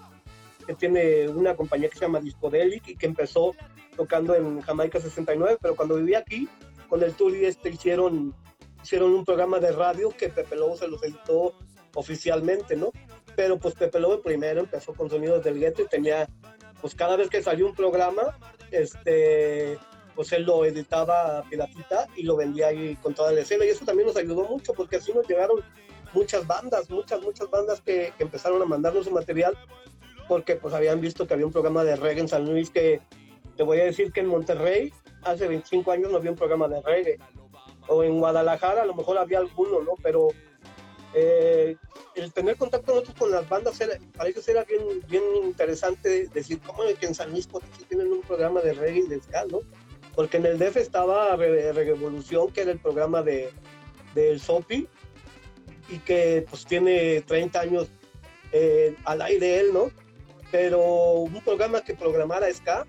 que 0.66 0.74
tiene 0.74 1.30
una 1.30 1.56
compañía 1.56 1.90
que 1.90 2.00
se 2.00 2.06
llama 2.06 2.20
Discodelic 2.20 2.88
y 2.88 2.96
que 2.96 3.06
empezó 3.06 3.54
tocando 3.96 4.34
en 4.34 4.62
Jamaica 4.62 5.00
69, 5.00 5.58
pero 5.62 5.76
cuando 5.76 5.96
vivía 5.96 6.20
aquí, 6.20 6.50
con 6.90 7.04
el 7.04 7.14
Turi 7.14 7.46
este 7.46 7.70
hicieron, 7.70 8.34
hicieron 8.84 9.14
un 9.14 9.24
programa 9.24 9.60
de 9.60 9.72
radio 9.72 10.10
que 10.10 10.30
Pepe 10.30 10.56
Lobo 10.56 10.76
se 10.76 10.88
los 10.88 11.02
editó 11.04 11.54
oficialmente, 11.94 12.76
¿no? 12.76 12.92
pero 13.36 13.58
pues 13.58 13.76
Pepe 13.76 14.00
Lobo 14.00 14.22
primero 14.22 14.62
empezó 14.62 14.94
con 14.94 15.10
Sonidos 15.10 15.44
del 15.44 15.60
Gueto 15.60 15.82
y 15.84 15.88
tenía, 15.88 16.28
pues 16.82 16.96
cada 16.96 17.16
vez 17.16 17.30
que 17.30 17.44
salió 17.44 17.68
un 17.68 17.76
programa, 17.76 18.38
este, 18.72 19.78
pues 20.16 20.32
él 20.32 20.44
lo 20.44 20.66
editaba 20.66 21.40
a 21.40 21.44
piratita 21.44 22.08
y 22.16 22.24
lo 22.24 22.36
vendía 22.36 22.68
ahí 22.68 22.96
con 23.02 23.14
toda 23.14 23.32
la 23.32 23.42
escena 23.42 23.66
y 23.66 23.70
eso 23.70 23.86
también 23.86 24.08
nos 24.08 24.18
ayudó 24.18 24.44
mucho 24.44 24.74
porque 24.74 24.98
así 24.98 25.14
nos 25.14 25.28
llegaron 25.28 25.62
muchas 26.16 26.48
bandas, 26.48 26.90
muchas, 26.90 27.22
muchas 27.22 27.50
bandas 27.50 27.82
que, 27.82 28.14
que 28.18 28.24
empezaron 28.24 28.62
a 28.62 28.66
mandarnos 28.66 29.06
su 29.06 29.12
material 29.12 29.56
porque 30.28 30.56
pues 30.56 30.74
habían 30.74 31.02
visto 31.02 31.28
que 31.28 31.34
había 31.34 31.46
un 31.46 31.52
programa 31.52 31.84
de 31.84 31.96
reggae 31.96 32.22
en 32.22 32.28
San 32.28 32.46
Luis 32.46 32.70
que 32.70 33.02
te 33.56 33.64
voy 33.64 33.80
a 33.80 33.86
decir 33.86 34.12
que 34.12 34.22
en 34.22 34.28
Monterrey 34.28 34.92
hace 35.24 35.48
25 35.48 35.92
años 35.92 36.12
no 36.12 36.18
había 36.18 36.32
un 36.32 36.38
programa 36.38 36.68
de 36.68 36.82
reggae 36.82 37.20
o 37.88 38.04
en 38.04 38.20
Guadalajara 38.20 38.82
a 38.82 38.86
lo 38.86 38.96
mejor 38.96 39.18
había 39.18 39.40
alguno, 39.40 39.82
¿no? 39.82 39.92
Pero 40.02 40.30
eh, 41.14 41.78
el 42.16 42.34
tener 42.34 42.58
contacto 42.58 42.94
nosotros 42.94 43.16
con 43.18 43.32
las 43.32 43.48
bandas 43.48 43.80
era, 43.80 43.98
para 44.18 44.30
ellos 44.30 44.48
era 44.48 44.64
bien, 44.64 44.82
bien 45.08 45.24
interesante 45.44 46.28
decir 46.34 46.60
cómo 46.62 46.84
es 46.84 46.98
que 46.98 47.06
en 47.06 47.16
San 47.16 47.32
Luis 47.32 47.48
Potosí 47.48 47.84
tienen 47.88 48.12
un 48.12 48.22
programa 48.22 48.62
de 48.62 48.74
reggae 48.74 49.00
y 49.00 49.08
de 49.08 49.22
ska, 49.22 49.46
¿no? 49.46 49.62
Porque 50.16 50.38
en 50.38 50.46
el 50.46 50.58
DF 50.58 50.78
estaba 50.78 51.36
Revolución, 51.36 52.52
que 52.52 52.62
era 52.62 52.72
el 52.72 52.80
programa 52.80 53.22
de 53.22 53.52
del 54.16 54.40
Sopi, 54.40 54.88
y 55.90 56.00
que 56.00 56.46
pues 56.50 56.66
tiene 56.66 57.22
30 57.22 57.60
años 57.60 57.90
eh, 58.52 58.96
al 59.06 59.22
aire 59.22 59.60
él, 59.60 59.74
¿no? 59.74 59.92
Pero 60.52 60.80
un 60.82 61.42
programa 61.42 61.82
que 61.82 61.94
programara 61.94 62.52
ska, 62.54 62.86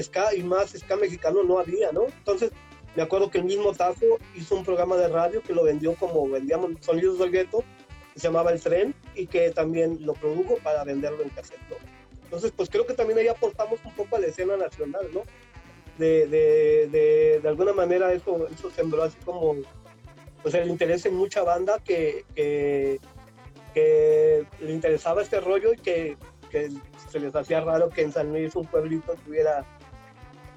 ska 0.00 0.34
y 0.34 0.42
más 0.42 0.70
ska 0.70 0.96
mexicano 0.96 1.42
no 1.42 1.58
había, 1.58 1.92
¿no? 1.92 2.06
Entonces, 2.06 2.52
me 2.96 3.02
acuerdo 3.02 3.30
que 3.30 3.38
el 3.38 3.44
mismo 3.44 3.72
Tazo 3.72 4.18
hizo 4.34 4.56
un 4.56 4.64
programa 4.64 4.96
de 4.96 5.08
radio 5.08 5.42
que 5.42 5.54
lo 5.54 5.64
vendió 5.64 5.94
como 5.94 6.28
vendíamos 6.28 6.72
Sonidos 6.80 7.18
del 7.18 7.30
Gueto, 7.30 7.64
que 8.12 8.20
se 8.20 8.28
llamaba 8.28 8.52
El 8.52 8.60
Tren, 8.60 8.94
y 9.14 9.26
que 9.26 9.50
también 9.50 9.98
lo 10.04 10.14
produjo 10.14 10.56
para 10.62 10.84
venderlo 10.84 11.22
en 11.22 11.30
cassette, 11.30 11.60
¿no? 11.68 11.76
Entonces, 12.24 12.52
pues 12.56 12.70
creo 12.70 12.86
que 12.86 12.94
también 12.94 13.18
ahí 13.18 13.28
aportamos 13.28 13.80
un 13.84 13.92
poco 13.94 14.16
a 14.16 14.20
la 14.20 14.28
escena 14.28 14.56
nacional, 14.56 15.08
¿no? 15.12 15.22
De, 15.98 16.26
de, 16.28 16.88
de, 16.90 17.40
de 17.42 17.48
alguna 17.48 17.72
manera 17.72 18.12
eso, 18.12 18.46
eso 18.48 18.70
sembró 18.70 19.02
así 19.02 19.18
como 19.24 19.56
pues 20.42 20.54
el 20.54 20.68
interés 20.68 21.04
en 21.06 21.14
mucha 21.14 21.42
banda 21.42 21.78
que, 21.78 22.24
que, 22.34 23.00
que 23.74 24.46
le 24.60 24.72
interesaba 24.72 25.22
este 25.22 25.40
rollo 25.40 25.72
y 25.72 25.76
que, 25.76 26.16
que, 26.50 26.70
se 27.10 27.20
les 27.20 27.34
hacía 27.34 27.60
raro 27.60 27.90
que 27.90 28.02
en 28.02 28.12
San 28.12 28.30
Luis 28.30 28.54
un 28.54 28.66
pueblito 28.66 29.14
tuviera 29.24 29.64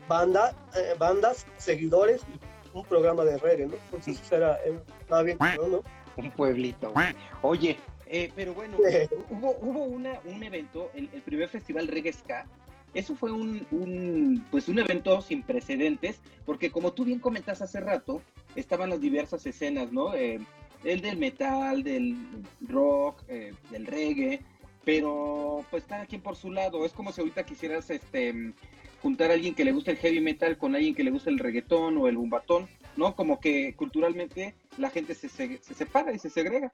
banda, 0.08 0.54
eh, 0.76 0.96
bandas, 0.98 1.46
seguidores 1.58 2.22
y 2.22 2.78
un 2.78 2.86
programa 2.86 3.24
de 3.24 3.38
reggae, 3.38 3.68
¿no? 3.68 3.76
Entonces 3.86 4.22
eso 4.22 4.36
era, 4.36 4.60
estaba 5.00 5.24
bien, 5.24 5.38
¿no? 5.40 5.84
Un 6.16 6.32
pueblito. 6.32 6.94
Oye, 7.42 7.78
eh, 8.08 8.32
pero 8.36 8.54
bueno, 8.54 8.78
hubo, 9.30 9.58
hubo 9.62 9.84
una, 9.86 10.20
un 10.26 10.44
evento, 10.44 10.92
el, 10.94 11.10
el, 11.14 11.22
primer 11.22 11.50
festival 11.50 11.88
Reggae 11.88 12.14
Ska, 12.14 12.46
eso 12.94 13.16
fue 13.16 13.32
un, 13.32 14.46
pues 14.52 14.68
un 14.68 14.80
evento 14.80 15.22
sin 15.22 15.44
precedentes, 15.44 16.22
porque 16.46 16.72
como 16.72 16.94
tú 16.94 17.06
bien 17.06 17.20
comentas 17.20 17.62
hace 17.62 17.80
rato, 17.80 18.22
estaban 18.56 18.90
las 18.90 19.02
diversas 19.02 19.46
escenas, 19.46 19.92
¿no? 19.92 20.14
Eh, 20.14 20.40
el 20.84 21.02
del 21.02 21.18
metal, 21.18 21.84
del 21.84 22.16
rock, 22.62 23.24
eh, 23.28 23.54
del 23.72 23.86
reggae, 23.86 24.42
pero 24.84 25.66
pues 25.72 25.86
cada 25.86 26.06
quien 26.06 26.22
por 26.22 26.36
su 26.36 26.52
lado. 26.52 26.86
Es 26.86 26.94
como 26.94 27.12
si 27.12 27.22
ahorita 27.22 27.46
quisieras 27.46 27.90
este 27.90 28.54
juntar 29.02 29.32
a 29.32 29.34
alguien 29.34 29.56
que 29.56 29.66
le 29.66 29.74
gusta 29.74 29.92
el 29.92 29.98
heavy 29.98 30.22
metal 30.22 30.58
con 30.58 30.76
alguien 30.76 30.96
que 30.96 31.04
le 31.04 31.12
gusta 31.12 31.30
el 31.30 31.40
reggaetón 31.40 31.98
o 31.98 32.08
el 32.08 32.18
bumbatón, 32.18 32.68
¿no? 32.96 33.16
Como 33.16 33.40
que 33.40 33.76
culturalmente 33.76 34.56
la 34.78 34.90
gente 34.90 35.16
se, 35.16 35.30
se, 35.30 35.58
se 35.62 35.74
separa 35.74 36.14
y 36.14 36.20
se 36.20 36.30
segrega. 36.30 36.74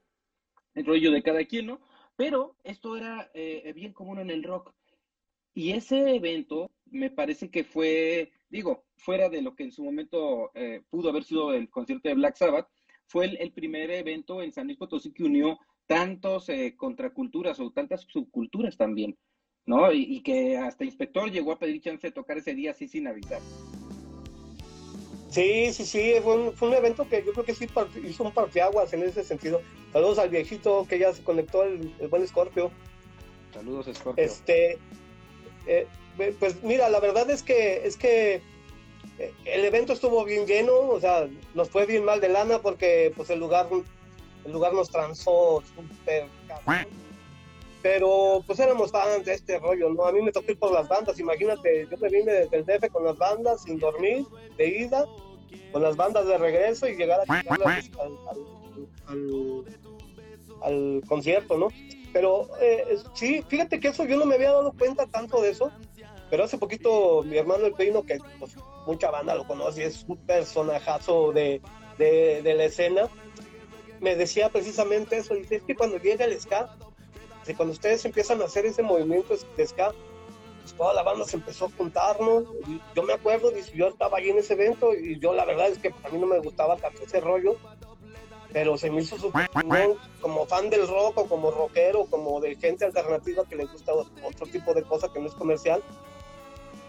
El 0.75 0.85
rollo 0.85 1.11
de 1.11 1.23
cada 1.23 1.43
quien, 1.45 1.67
¿no? 1.67 1.81
Pero 2.15 2.55
esto 2.63 2.97
era 2.97 3.31
eh, 3.33 3.71
bien 3.73 3.93
común 3.93 4.19
en 4.19 4.29
el 4.29 4.43
rock. 4.43 4.73
Y 5.53 5.71
ese 5.71 6.15
evento 6.15 6.71
me 6.85 7.09
parece 7.09 7.49
que 7.49 7.63
fue, 7.63 8.31
digo, 8.49 8.85
fuera 8.95 9.29
de 9.29 9.41
lo 9.41 9.55
que 9.55 9.63
en 9.63 9.71
su 9.71 9.83
momento 9.83 10.51
eh, 10.53 10.81
pudo 10.89 11.09
haber 11.09 11.23
sido 11.23 11.53
el 11.53 11.69
concierto 11.69 12.09
de 12.09 12.15
Black 12.15 12.35
Sabbath, 12.35 12.67
fue 13.07 13.25
el, 13.25 13.37
el 13.37 13.51
primer 13.51 13.89
evento 13.91 14.41
en 14.41 14.51
San 14.51 14.67
Luis 14.67 14.77
Potosí 14.77 15.11
que 15.11 15.23
unió 15.23 15.57
tantos 15.87 16.49
eh, 16.49 16.75
contraculturas 16.77 17.59
o 17.59 17.71
tantas 17.71 18.01
subculturas 18.01 18.77
también, 18.77 19.17
¿no? 19.65 19.91
Y, 19.91 20.03
y, 20.03 20.21
que 20.21 20.55
hasta 20.55 20.85
Inspector 20.85 21.31
llegó 21.31 21.51
a 21.51 21.59
pedir 21.59 21.81
chance 21.81 22.05
de 22.05 22.13
tocar 22.13 22.37
ese 22.37 22.53
día 22.53 22.71
así 22.71 22.87
sin 22.87 23.07
avisar. 23.07 23.41
Sí, 25.29 25.73
sí, 25.73 25.85
sí, 25.85 26.13
fue 26.23 26.37
un, 26.37 26.53
fue 26.53 26.69
un 26.69 26.75
evento 26.75 27.07
que 27.09 27.23
yo 27.23 27.33
creo 27.33 27.45
que 27.45 27.55
sí 27.55 27.67
hizo 28.03 28.23
un 28.23 28.31
parteaguas 28.31 28.93
en 28.93 29.03
ese 29.03 29.23
sentido. 29.23 29.61
Saludos 29.91 30.19
al 30.19 30.29
viejito 30.29 30.85
que 30.87 30.99
ya 30.99 31.11
se 31.11 31.23
conectó, 31.23 31.63
el, 31.63 31.91
el 31.99 32.07
buen 32.07 32.27
Scorpio. 32.27 32.71
Saludos, 33.51 33.89
Scorpio. 33.91 34.23
Este, 34.23 34.77
eh, 35.69 35.87
pues 36.39 36.63
mira, 36.63 36.89
la 36.89 36.99
verdad 36.99 37.29
es 37.29 37.43
que, 37.43 37.85
es 37.85 37.95
que 37.95 38.41
eh, 39.19 39.33
el 39.45 39.65
evento 39.65 39.93
estuvo 39.93 40.23
bien 40.25 40.45
lleno, 40.45 40.73
o 40.73 40.99
sea, 40.99 41.27
nos 41.53 41.69
fue 41.69 41.85
bien 41.85 42.03
mal 42.03 42.19
de 42.19 42.29
lana 42.29 42.59
porque 42.59 43.13
pues 43.15 43.29
el 43.29 43.39
lugar, 43.39 43.67
el 44.45 44.51
lugar 44.51 44.73
nos 44.73 44.89
transó 44.89 45.63
pero 47.81 48.43
pues 48.45 48.59
éramos 48.59 48.91
fans 48.91 49.25
de 49.25 49.33
este 49.33 49.57
rollo, 49.59 49.89
¿no? 49.89 50.05
A 50.05 50.11
mí 50.11 50.21
me 50.21 50.31
tocó 50.31 50.51
ir 50.51 50.59
por 50.59 50.71
las 50.71 50.87
bandas, 50.89 51.19
imagínate, 51.19 51.87
yo 51.89 51.97
me 51.97 52.09
vine 52.09 52.31
desde 52.33 52.57
el 52.57 52.65
DF 52.65 52.89
con 52.91 53.05
las 53.05 53.17
bandas, 53.17 53.63
sin 53.63 53.79
dormir, 53.79 54.25
de 54.57 54.67
ida, 54.67 55.05
con 55.71 55.83
las 55.83 55.95
bandas 55.95 56.27
de 56.27 56.37
regreso 56.37 56.89
y 56.89 56.97
llegar 56.97 57.21
a 57.21 57.33
al, 57.33 57.47
al, 57.47 57.89
al, 59.07 59.65
al, 60.61 61.01
concierto, 61.07 61.57
¿no? 61.57 61.69
Pero 62.11 62.47
eh, 62.59 62.97
sí, 63.13 63.43
fíjate 63.47 63.79
que 63.79 63.89
eso 63.89 64.05
yo 64.05 64.17
no 64.17 64.25
me 64.25 64.35
había 64.35 64.51
dado 64.51 64.73
cuenta 64.73 65.05
tanto 65.05 65.41
de 65.41 65.51
eso, 65.51 65.71
pero 66.29 66.43
hace 66.43 66.57
poquito 66.57 67.23
mi 67.23 67.37
hermano 67.37 67.65
el 67.65 67.73
Peino, 67.73 68.03
que 68.03 68.17
pues, 68.39 68.55
mucha 68.85 69.11
banda 69.11 69.35
lo 69.35 69.45
conoce, 69.45 69.85
es 69.85 70.05
un 70.07 70.17
personajazo 70.17 71.31
de, 71.31 71.61
de, 71.97 72.41
de 72.41 72.53
la 72.55 72.65
escena, 72.65 73.09
me 73.99 74.15
decía 74.15 74.49
precisamente 74.49 75.17
eso, 75.17 75.35
dice, 75.35 75.57
es 75.57 75.63
que 75.63 75.75
cuando 75.75 75.97
llega 75.97 76.25
el 76.25 76.39
ska, 76.39 76.75
de 77.45 77.55
cuando 77.55 77.73
ustedes 77.73 78.03
empiezan 78.05 78.41
a 78.41 78.45
hacer 78.45 78.65
ese 78.65 78.83
movimiento 78.83 79.35
de 79.57 79.67
ska, 79.67 79.91
pues 80.61 80.73
toda 80.73 80.93
la 80.93 81.03
banda 81.03 81.25
se 81.25 81.37
empezó 81.37 81.65
a 81.65 81.71
juntar, 81.71 82.19
¿no? 82.21 82.41
Y 82.67 82.81
yo 82.95 83.03
me 83.03 83.13
acuerdo, 83.13 83.51
dice, 83.51 83.71
yo 83.75 83.87
estaba 83.87 84.17
allí 84.17 84.29
en 84.29 84.37
ese 84.37 84.53
evento 84.53 84.93
y 84.93 85.19
yo 85.19 85.33
la 85.33 85.45
verdad 85.45 85.67
es 85.67 85.79
que 85.79 85.93
a 86.03 86.09
mí 86.09 86.19
no 86.19 86.27
me 86.27 86.39
gustaba 86.39 86.77
tanto 86.77 87.03
ese 87.03 87.19
rollo, 87.19 87.55
pero 88.51 88.77
se 88.77 88.89
me 88.89 89.01
hizo 89.01 89.17
súper 89.17 89.49
como 90.21 90.45
fan 90.45 90.69
del 90.69 90.87
rock 90.87 91.17
o 91.17 91.25
como 91.27 91.51
rockero, 91.51 92.05
como 92.05 92.39
de 92.41 92.55
gente 92.55 92.85
alternativa 92.85 93.45
que 93.47 93.55
le 93.55 93.65
gusta 93.65 93.93
otro 93.93 94.47
tipo 94.47 94.73
de 94.73 94.83
cosa 94.83 95.11
que 95.13 95.19
no 95.19 95.27
es 95.27 95.33
comercial, 95.35 95.83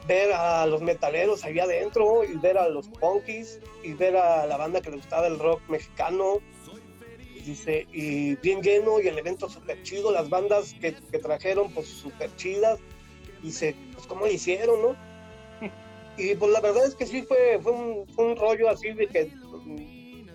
ver 0.07 0.33
a 0.33 0.67
los 0.67 0.81
metaleros 0.81 1.45
ahí 1.45 1.59
adentro 1.59 2.25
y 2.25 2.37
ver 2.39 2.57
a 2.59 2.69
los 2.69 2.89
punkies 2.89 3.61
y 3.83 3.93
ver 3.93 4.17
a 4.17 4.47
la 4.47 4.57
banda 4.57 4.81
que 4.81 4.91
le 4.91 4.97
gustaba 4.97 5.27
el 5.27 5.39
rock 5.39 5.61
mexicano 5.69 6.41
dice, 7.45 7.87
y 7.93 8.37
bien 8.37 8.63
lleno 8.63 9.01
y 9.01 9.09
el 9.09 9.19
evento 9.19 9.49
súper 9.49 9.83
chido, 9.83 10.13
las 10.13 10.29
bandas 10.29 10.75
que, 10.81 10.95
que, 10.95 11.19
trajeron 11.19 11.73
pues 11.73 11.87
súper 11.87 12.35
chidas, 12.37 12.79
dice, 13.43 13.75
pues 13.95 14.07
cómo 14.07 14.27
lo 14.27 14.33
hicieron, 14.33 14.83
¿no? 14.83 14.97
Y 16.17 16.35
pues 16.35 16.51
la 16.51 16.61
verdad 16.61 16.85
es 16.85 16.95
que 16.95 17.07
sí 17.07 17.23
fue, 17.23 17.59
fue, 17.63 17.73
un, 17.73 18.07
fue 18.09 18.27
un 18.27 18.37
rollo 18.37 18.69
así 18.69 18.93
de 18.93 19.07
que 19.07 19.33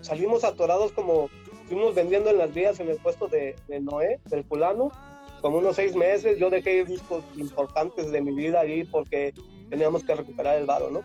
salimos 0.00 0.44
atorados 0.44 0.92
como, 0.92 1.30
estuvimos 1.62 1.94
vendiendo 1.94 2.30
en 2.30 2.38
las 2.38 2.52
vías 2.54 2.78
en 2.80 2.88
el 2.88 2.96
puesto 2.96 3.26
de, 3.28 3.56
Noé, 3.80 4.20
del 4.26 4.44
fulano, 4.44 4.92
como 5.40 5.58
unos 5.58 5.76
seis 5.76 5.94
meses. 5.96 6.38
Yo 6.38 6.50
dejé 6.50 6.84
discos 6.84 7.24
importantes 7.36 8.10
de 8.10 8.20
mi 8.20 8.32
vida 8.32 8.60
ahí 8.60 8.84
porque 8.84 9.34
teníamos 9.68 10.04
que 10.04 10.14
recuperar 10.14 10.58
el 10.58 10.66
varo, 10.66 10.90
¿no? 10.90 11.02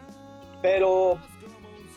Pero 0.61 1.19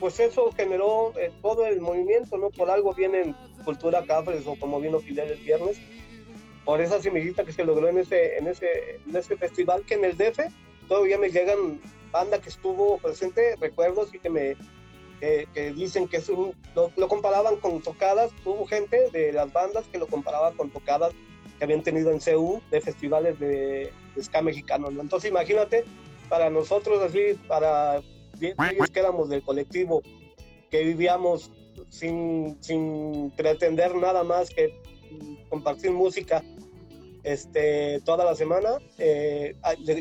pues 0.00 0.18
eso 0.18 0.50
generó 0.56 1.12
eh, 1.18 1.30
todo 1.42 1.66
el 1.66 1.80
movimiento, 1.80 2.36
¿no? 2.36 2.50
Por 2.50 2.70
algo 2.70 2.94
vienen 2.94 3.36
Cultura 3.64 4.04
Cafres 4.04 4.46
o 4.46 4.56
como 4.56 4.80
vino 4.80 4.98
Fidel 5.00 5.30
el 5.30 5.38
viernes, 5.38 5.80
por 6.64 6.80
esa 6.80 7.00
semillita 7.00 7.44
que 7.44 7.52
se 7.52 7.64
logró 7.64 7.88
en 7.88 7.98
ese, 7.98 8.38
en 8.38 8.48
ese, 8.48 9.00
en 9.06 9.16
ese 9.16 9.36
festival 9.36 9.84
que 9.84 9.94
en 9.94 10.04
el 10.04 10.16
DF 10.16 10.40
todavía 10.88 11.18
me 11.18 11.30
llegan 11.30 11.80
banda 12.10 12.40
que 12.40 12.48
estuvo 12.48 12.98
presente, 12.98 13.56
recuerdos 13.56 14.14
y 14.14 14.18
que 14.18 14.30
me 14.30 14.56
que, 15.20 15.72
dicen 15.74 16.08
que 16.08 16.18
es 16.18 16.28
un, 16.28 16.54
lo, 16.74 17.08
comparaban 17.08 17.56
con 17.56 17.80
tocadas, 17.80 18.30
hubo 18.44 18.66
gente 18.66 19.10
de 19.10 19.32
las 19.32 19.52
bandas 19.52 19.84
que 19.90 19.98
lo 19.98 20.06
comparaba 20.06 20.52
con 20.52 20.70
tocadas 20.70 21.12
que 21.58 21.64
habían 21.64 21.82
tenido 21.82 22.10
en 22.10 22.18
CU 22.18 22.60
de 22.70 22.80
festivales 22.80 23.38
de, 23.38 23.92
ska 24.20 24.42
mexicano, 24.42 24.90
¿no? 24.90 25.00
Entonces 25.00 25.30
imagínate, 25.30 25.84
para 26.28 26.50
nosotros 26.50 27.02
así, 27.02 27.38
para 27.48 28.00
ellos 28.40 28.90
que 28.92 29.00
éramos 29.00 29.28
del 29.28 29.42
colectivo, 29.42 30.02
que 30.70 30.82
vivíamos 30.84 31.50
sin, 31.90 32.58
sin 32.60 33.30
pretender 33.36 33.94
nada 33.94 34.24
más 34.24 34.50
que 34.50 34.80
compartir 35.48 35.90
música 35.92 36.42
este, 37.24 38.00
toda 38.00 38.24
la 38.24 38.34
semana, 38.34 38.78
eh, 38.98 39.56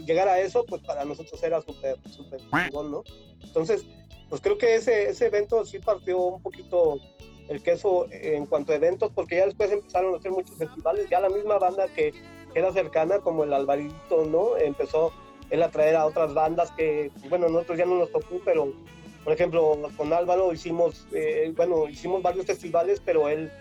llegar 0.05 0.27
a 0.27 0.39
eso, 0.39 0.65
pues 0.65 0.81
para 0.83 1.05
nosotros 1.05 1.41
era 1.41 1.61
súper, 1.61 1.97
súper 2.09 2.41
¿no? 2.73 3.03
Entonces, 3.41 3.85
pues 4.33 4.41
creo 4.41 4.57
que 4.57 4.73
ese, 4.73 5.11
ese 5.11 5.27
evento 5.27 5.63
sí 5.63 5.77
partió 5.77 6.17
un 6.17 6.41
poquito 6.41 6.99
el 7.49 7.61
queso 7.61 8.07
en 8.09 8.47
cuanto 8.47 8.71
a 8.71 8.77
eventos, 8.77 9.11
porque 9.13 9.35
ya 9.35 9.45
después 9.45 9.71
empezaron 9.71 10.11
a 10.11 10.17
hacer 10.17 10.31
muchos 10.31 10.57
festivales, 10.57 11.07
ya 11.07 11.19
la 11.19 11.29
misma 11.29 11.59
banda 11.59 11.87
que 11.89 12.11
era 12.55 12.73
cercana, 12.73 13.19
como 13.19 13.43
el 13.43 13.53
Alvarito, 13.53 14.25
¿no? 14.25 14.57
Empezó 14.57 15.13
él 15.51 15.61
a 15.61 15.69
traer 15.69 15.95
a 15.97 16.07
otras 16.07 16.33
bandas 16.33 16.71
que, 16.71 17.11
bueno, 17.29 17.47
nosotros 17.47 17.77
ya 17.77 17.85
no 17.85 17.99
nos 17.99 18.11
tocó, 18.11 18.41
pero 18.43 18.73
por 19.23 19.33
ejemplo, 19.33 19.77
con 19.95 20.11
Álvaro 20.11 20.51
hicimos, 20.51 21.05
eh, 21.11 21.53
bueno, 21.55 21.87
hicimos 21.87 22.23
varios 22.23 22.47
festivales, 22.47 23.03
pero 23.05 23.29
él, 23.29 23.51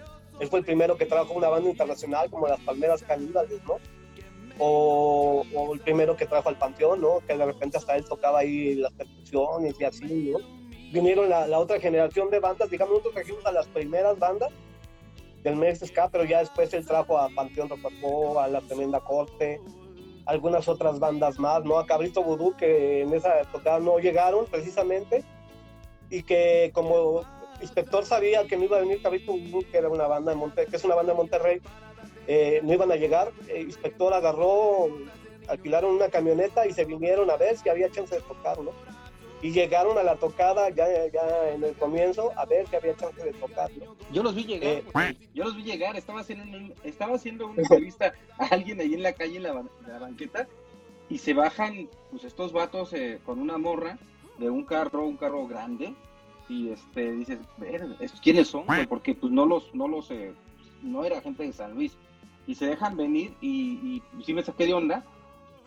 él 0.40 0.48
fue 0.48 0.60
el 0.60 0.64
primero 0.64 0.96
que 0.96 1.04
trabajó 1.04 1.34
una 1.34 1.50
banda 1.50 1.68
internacional 1.68 2.30
como 2.30 2.48
las 2.48 2.60
Palmeras 2.60 3.02
Caníbales, 3.02 3.60
¿no? 3.68 3.76
O, 4.58 5.44
o, 5.54 5.74
el 5.74 5.80
primero 5.80 6.16
que 6.16 6.24
trajo 6.24 6.48
al 6.48 6.56
Panteón, 6.56 7.02
¿no? 7.02 7.20
Que 7.26 7.36
de 7.36 7.44
repente 7.44 7.76
hasta 7.76 7.94
él 7.94 8.06
tocaba 8.06 8.38
ahí 8.38 8.76
las 8.76 8.92
percusiones 8.94 9.74
y 9.78 9.84
así, 9.84 10.32
¿no? 10.32 10.61
Vinieron 10.92 11.28
la, 11.28 11.46
la 11.46 11.58
otra 11.58 11.80
generación 11.80 12.30
de 12.30 12.38
bandas, 12.38 12.70
digamos, 12.70 12.92
nosotros 12.92 13.14
trajimos 13.14 13.46
a 13.46 13.52
las 13.52 13.66
primeras 13.68 14.18
bandas 14.18 14.50
del 15.42 15.56
mes 15.56 15.80
Ska, 15.80 16.08
pero 16.08 16.24
ya 16.24 16.40
después 16.40 16.72
él 16.74 16.86
trajo 16.86 17.18
a 17.18 17.28
Panteón 17.30 17.68
Rococó, 17.68 18.38
a 18.40 18.48
La 18.48 18.60
Tremenda 18.60 19.00
Corte, 19.00 19.60
algunas 20.26 20.68
otras 20.68 21.00
bandas 21.00 21.38
más, 21.38 21.64
¿no? 21.64 21.78
A 21.78 21.86
Cabrito 21.86 22.22
Vudú, 22.22 22.56
que 22.56 23.02
en 23.02 23.12
esa 23.12 23.40
época 23.40 23.78
no 23.80 23.98
llegaron 23.98 24.46
precisamente, 24.46 25.24
y 26.10 26.22
que 26.22 26.70
como 26.74 27.22
inspector 27.60 28.04
sabía 28.04 28.46
que 28.46 28.56
no 28.56 28.64
iba 28.64 28.76
a 28.76 28.80
venir 28.80 29.02
Cabrito 29.02 29.32
Vudú, 29.32 29.64
que 29.70 29.78
era 29.78 29.88
una 29.88 30.06
banda 30.06 30.32
de 30.32 30.36
Monte, 30.36 30.66
que 30.66 30.76
es 30.76 30.84
una 30.84 30.94
banda 30.94 31.12
de 31.12 31.16
Monterrey, 31.16 31.60
eh, 32.26 32.60
no 32.62 32.72
iban 32.72 32.92
a 32.92 32.96
llegar. 32.96 33.32
El 33.48 33.62
inspector 33.62 34.12
agarró, 34.12 34.88
alquilaron 35.48 35.94
una 35.94 36.08
camioneta 36.08 36.66
y 36.66 36.72
se 36.72 36.84
vinieron 36.84 37.30
a 37.30 37.36
ver 37.36 37.56
si 37.56 37.68
había 37.68 37.90
chance 37.90 38.14
de 38.14 38.20
tocar, 38.22 38.58
¿no? 38.60 38.72
Y 39.42 39.50
llegaron 39.50 39.98
a 39.98 40.04
la 40.04 40.14
tocada 40.16 40.70
ya, 40.70 40.86
ya 41.12 41.50
en 41.52 41.64
el 41.64 41.74
comienzo 41.74 42.30
a 42.36 42.46
ver 42.46 42.66
si 42.68 42.76
había 42.76 42.96
chance 42.96 43.22
de 43.22 43.32
tocar. 43.32 43.70
Yo 44.12 44.22
los 44.22 44.36
vi 44.36 44.44
llegar, 44.44 44.82
eh, 45.02 45.16
yo 45.34 45.44
los 45.44 45.56
vi 45.56 45.64
llegar, 45.64 45.96
estaba 45.96 46.20
haciendo, 46.20 46.74
estaba 46.84 47.16
haciendo 47.16 47.48
una 47.48 47.62
entrevista 47.62 48.14
a 48.38 48.46
alguien 48.46 48.80
ahí 48.80 48.94
en 48.94 49.02
la 49.02 49.12
calle, 49.12 49.36
en 49.36 49.42
la, 49.42 49.98
banqueta, 49.98 50.46
y 51.08 51.18
se 51.18 51.34
bajan 51.34 51.88
pues 52.10 52.22
estos 52.22 52.52
vatos 52.52 52.92
eh, 52.92 53.18
con 53.26 53.40
una 53.40 53.58
morra 53.58 53.98
de 54.38 54.48
un 54.48 54.64
carro, 54.64 55.06
un 55.06 55.16
carro 55.16 55.46
grande, 55.48 55.92
y 56.48 56.70
este 56.70 57.12
dices, 57.12 57.38
¿quiénes 58.22 58.48
son? 58.48 58.64
Porque 58.88 59.14
pues 59.14 59.32
no 59.32 59.44
los, 59.44 59.74
no 59.74 59.88
los, 59.88 60.10
eh, 60.12 60.32
no 60.82 61.04
era 61.04 61.20
gente 61.20 61.42
de 61.42 61.52
San 61.52 61.74
Luis, 61.74 61.96
y 62.46 62.54
se 62.54 62.66
dejan 62.66 62.96
venir 62.96 63.34
y, 63.40 64.02
y 64.18 64.22
sí 64.24 64.34
me 64.34 64.42
saqué 64.44 64.66
de 64.66 64.74
onda, 64.74 65.04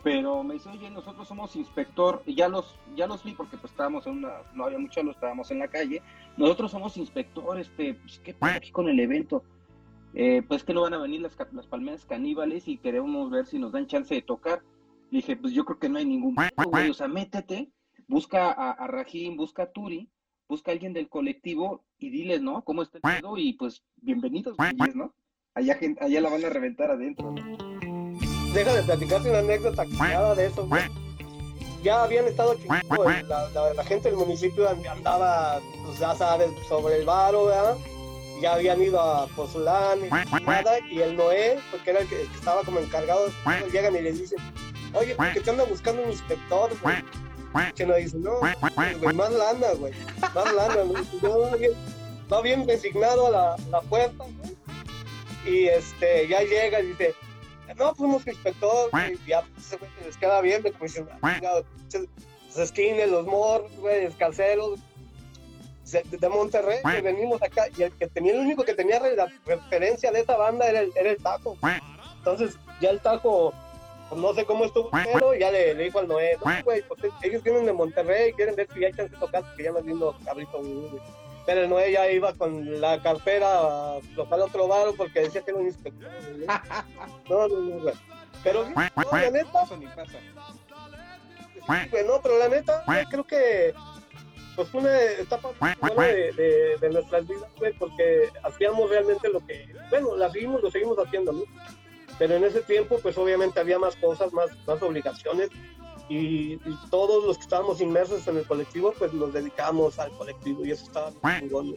pero 0.06 0.44
me 0.44 0.54
dice, 0.54 0.68
oye, 0.68 0.88
nosotros 0.88 1.26
somos 1.26 1.56
inspector, 1.56 2.22
y 2.26 2.36
ya 2.36 2.48
los, 2.48 2.78
ya 2.94 3.08
los 3.08 3.24
vi 3.24 3.32
porque 3.32 3.56
pues 3.56 3.72
estábamos 3.72 4.06
en 4.06 4.18
una, 4.18 4.34
no 4.54 4.64
había 4.64 4.78
mucho, 4.78 5.02
lo 5.02 5.10
estábamos 5.10 5.50
en 5.50 5.58
la 5.58 5.66
calle, 5.66 6.00
nosotros 6.36 6.70
somos 6.70 6.96
inspector, 6.96 7.58
este, 7.58 7.94
pues, 7.94 8.20
¿qué 8.20 8.32
pasa 8.32 8.54
aquí 8.54 8.70
con 8.70 8.88
el 8.88 9.00
evento? 9.00 9.42
Eh, 10.14 10.42
pues 10.46 10.62
que 10.62 10.72
no 10.72 10.82
van 10.82 10.94
a 10.94 10.98
venir 10.98 11.22
las, 11.22 11.36
las 11.50 11.66
palmeras 11.66 12.04
caníbales 12.04 12.68
y 12.68 12.78
queremos 12.78 13.32
ver 13.32 13.46
si 13.46 13.58
nos 13.58 13.72
dan 13.72 13.88
chance 13.88 14.14
de 14.14 14.22
tocar. 14.22 14.62
Le 15.10 15.18
dije, 15.18 15.36
pues 15.36 15.52
yo 15.52 15.64
creo 15.64 15.80
que 15.80 15.88
no 15.88 15.98
hay 15.98 16.04
ningún 16.04 16.36
güey, 16.36 16.88
o 16.88 16.94
sea, 16.94 17.08
métete, 17.08 17.72
busca 18.06 18.52
a, 18.52 18.70
a 18.70 18.86
Rajín, 18.86 19.36
busca 19.36 19.64
a 19.64 19.72
Turi, 19.72 20.08
busca 20.48 20.70
a 20.70 20.74
alguien 20.74 20.92
del 20.92 21.08
colectivo 21.08 21.84
y 21.98 22.10
diles, 22.10 22.40
¿no? 22.40 22.62
¿Cómo 22.62 22.82
está 22.82 23.00
el? 23.02 23.24
Y 23.38 23.54
pues, 23.54 23.82
bienvenidos, 23.96 24.56
¿no? 24.94 25.12
Allá, 25.54 25.76
allá 26.00 26.20
la 26.20 26.30
van 26.30 26.44
a 26.44 26.48
reventar 26.48 26.92
adentro, 26.92 27.32
¿no? 27.32 27.85
Deja 28.56 28.74
de 28.74 28.82
platicarte 28.82 29.28
una 29.28 29.40
anécdota 29.40 29.84
nada 29.84 30.34
de 30.34 30.46
eso, 30.46 30.66
Ya 31.82 32.02
habían 32.02 32.24
estado 32.24 32.54
chingando, 32.54 33.04
la, 33.04 33.84
gente 33.84 34.08
del 34.08 34.18
municipio 34.18 34.68
andaba, 34.68 35.60
pues 35.84 35.98
ya 35.98 36.14
sabes, 36.14 36.50
sobre 36.66 36.96
el 36.96 37.04
varo, 37.04 37.46
¿verdad? 37.46 37.76
Ya 38.40 38.54
habían 38.54 38.82
ido 38.82 39.00
a 39.00 39.26
Pozulán 39.28 39.98
y 40.06 40.44
nada, 40.44 40.78
y 40.90 41.00
el 41.00 41.16
Noé, 41.16 41.58
porque 41.70 41.90
era 41.90 42.00
el 42.00 42.08
que, 42.08 42.22
estaba 42.22 42.62
como 42.62 42.80
encargado, 42.80 43.26
llegan 43.70 43.94
y 43.94 44.00
le 44.00 44.12
dicen, 44.12 44.38
oye, 44.94 45.14
¿por 45.14 45.32
qué 45.32 45.40
te 45.40 45.50
anda 45.50 45.64
buscando 45.64 46.02
un 46.02 46.10
inspector, 46.10 46.70
güey? 46.82 46.96
Que 47.74 47.86
nos 47.86 47.96
dice, 47.96 48.16
no, 48.18 48.40
más 48.40 49.32
lana, 49.32 49.68
güey, 49.78 49.92
más 50.34 50.52
lana, 50.54 50.76
¿no? 51.22 51.56
bien, 51.58 51.72
va 52.32 52.40
bien 52.40 52.66
designado 52.66 53.26
a 53.26 53.30
la, 53.30 53.56
la 53.70 53.80
puerta, 53.82 54.24
y 55.46 55.66
este, 55.66 56.26
ya 56.28 56.40
llega 56.40 56.80
y 56.80 56.86
dice, 56.88 57.14
no, 57.74 57.94
fuimos 57.94 58.26
inspector, 58.26 58.90
y 59.10 59.28
ya 59.28 59.42
pues, 59.54 59.78
les 60.04 60.16
queda 60.16 60.40
bien, 60.40 60.62
de 60.62 60.72
comisión, 60.72 61.08
los 61.22 62.58
esquines, 62.58 63.10
los 63.10 63.26
morros, 63.26 63.70
güey, 63.78 64.04
escalceros, 64.04 64.78
de, 65.92 66.28
Monterrey, 66.28 66.78
que 66.82 67.00
venimos 67.00 67.40
acá, 67.42 67.66
y 67.76 67.82
el 67.82 67.92
que 67.92 68.06
tenía, 68.08 68.32
el 68.32 68.40
único 68.40 68.64
que 68.64 68.74
tenía 68.74 69.00
la 69.00 69.26
referencia 69.44 70.10
de 70.10 70.20
esa 70.20 70.36
banda 70.36 70.68
era 70.68 70.80
el, 70.80 70.92
era 70.96 71.10
el 71.10 71.22
Tajo. 71.22 71.56
Entonces, 72.18 72.56
ya 72.80 72.90
el 72.90 73.00
Tajo, 73.00 73.52
pues, 74.08 74.20
no 74.20 74.34
sé 74.34 74.44
cómo 74.44 74.64
estuvo, 74.64 74.90
pero 74.90 75.34
ya 75.34 75.50
le, 75.50 75.74
le 75.74 75.84
dijo 75.84 76.00
al 76.00 76.08
Noé, 76.08 76.36
no, 76.44 76.62
güey, 76.64 76.82
pues 76.82 77.12
ellos 77.22 77.42
vienen 77.42 77.66
de 77.66 77.72
Monterrey, 77.72 78.32
quieren 78.32 78.56
ver 78.56 78.68
si 78.72 78.84
hay 78.84 78.92
chance 78.92 79.14
de 79.14 79.20
tocar, 79.20 79.42
porque 79.42 79.64
ya 79.64 79.70
es 79.70 79.84
lindo 79.84 80.16
cabrito, 80.24 80.58
güey. 80.58 81.00
Pero 81.46 81.62
el 81.62 81.70
Noé 81.70 81.92
ya 81.92 82.10
iba 82.10 82.34
con 82.34 82.80
la 82.80 83.00
cartera 83.00 83.48
a 83.60 84.00
tocar 84.16 84.40
otro 84.40 84.66
bar 84.66 84.88
porque 84.96 85.20
decía 85.20 85.42
que 85.42 85.52
era 85.52 85.60
un 85.60 85.66
inspector. 85.66 86.10
No, 87.28 87.48
no, 87.48 87.58
no, 87.58 87.80
güey. 87.80 87.94
Pero, 88.44 88.64
no, 88.64 88.74
la 89.12 89.30
neta. 89.30 89.62
Eso 89.64 89.76
ni 89.76 89.86
pasa. 89.86 90.18
no, 92.06 92.20
pero 92.22 92.38
la 92.38 92.48
neta, 92.48 92.84
creo 93.10 93.24
que 93.24 93.74
pues 94.56 94.68
fue 94.70 94.80
una 94.80 95.02
etapa 95.02 95.50
buena 95.58 96.02
de, 96.02 96.32
de, 96.32 96.78
de, 96.80 96.90
nuestras 96.90 97.28
vidas, 97.28 97.50
güey, 97.58 97.74
porque 97.74 98.30
hacíamos 98.42 98.88
realmente 98.88 99.28
lo 99.28 99.44
que, 99.46 99.68
bueno, 99.90 100.16
la 100.16 100.30
seguimos, 100.30 100.62
lo 100.62 100.70
seguimos 100.70 100.98
haciendo, 100.98 101.32
¿no? 101.32 101.42
Pero 102.18 102.36
en 102.36 102.44
ese 102.44 102.62
tiempo, 102.62 102.98
pues 103.02 103.18
obviamente 103.18 103.60
había 103.60 103.78
más 103.78 103.94
cosas, 103.96 104.32
más, 104.32 104.48
más 104.66 104.82
obligaciones, 104.82 105.50
y, 106.08 106.58
todos 106.90 107.24
los 107.24 107.36
que 107.36 107.42
estábamos 107.42 107.80
inmersos 107.80 108.26
en 108.28 108.38
el 108.38 108.46
colectivo, 108.46 108.92
pues 108.98 109.12
nos 109.12 109.32
dedicamos 109.32 109.98
al 109.98 110.10
colectivo 110.12 110.64
y 110.64 110.70
eso 110.70 110.84
estaba 110.84 111.12
chingón. 111.38 111.76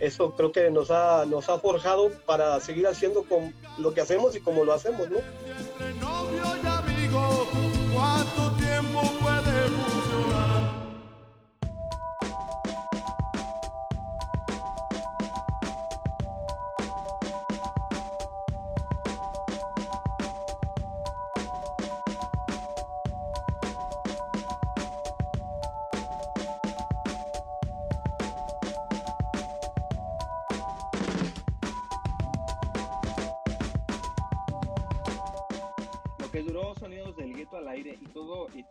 Eso 0.00 0.32
creo 0.32 0.52
que 0.52 0.70
nos 0.70 0.90
ha, 0.90 1.24
nos 1.24 1.48
ha 1.48 1.58
forjado 1.58 2.10
para 2.26 2.60
seguir 2.60 2.86
haciendo 2.86 3.24
con 3.24 3.54
lo 3.78 3.94
que 3.94 4.02
hacemos 4.02 4.36
y 4.36 4.40
como 4.40 4.62
lo 4.62 4.74
hacemos, 4.74 5.08
¿no? 5.08 5.18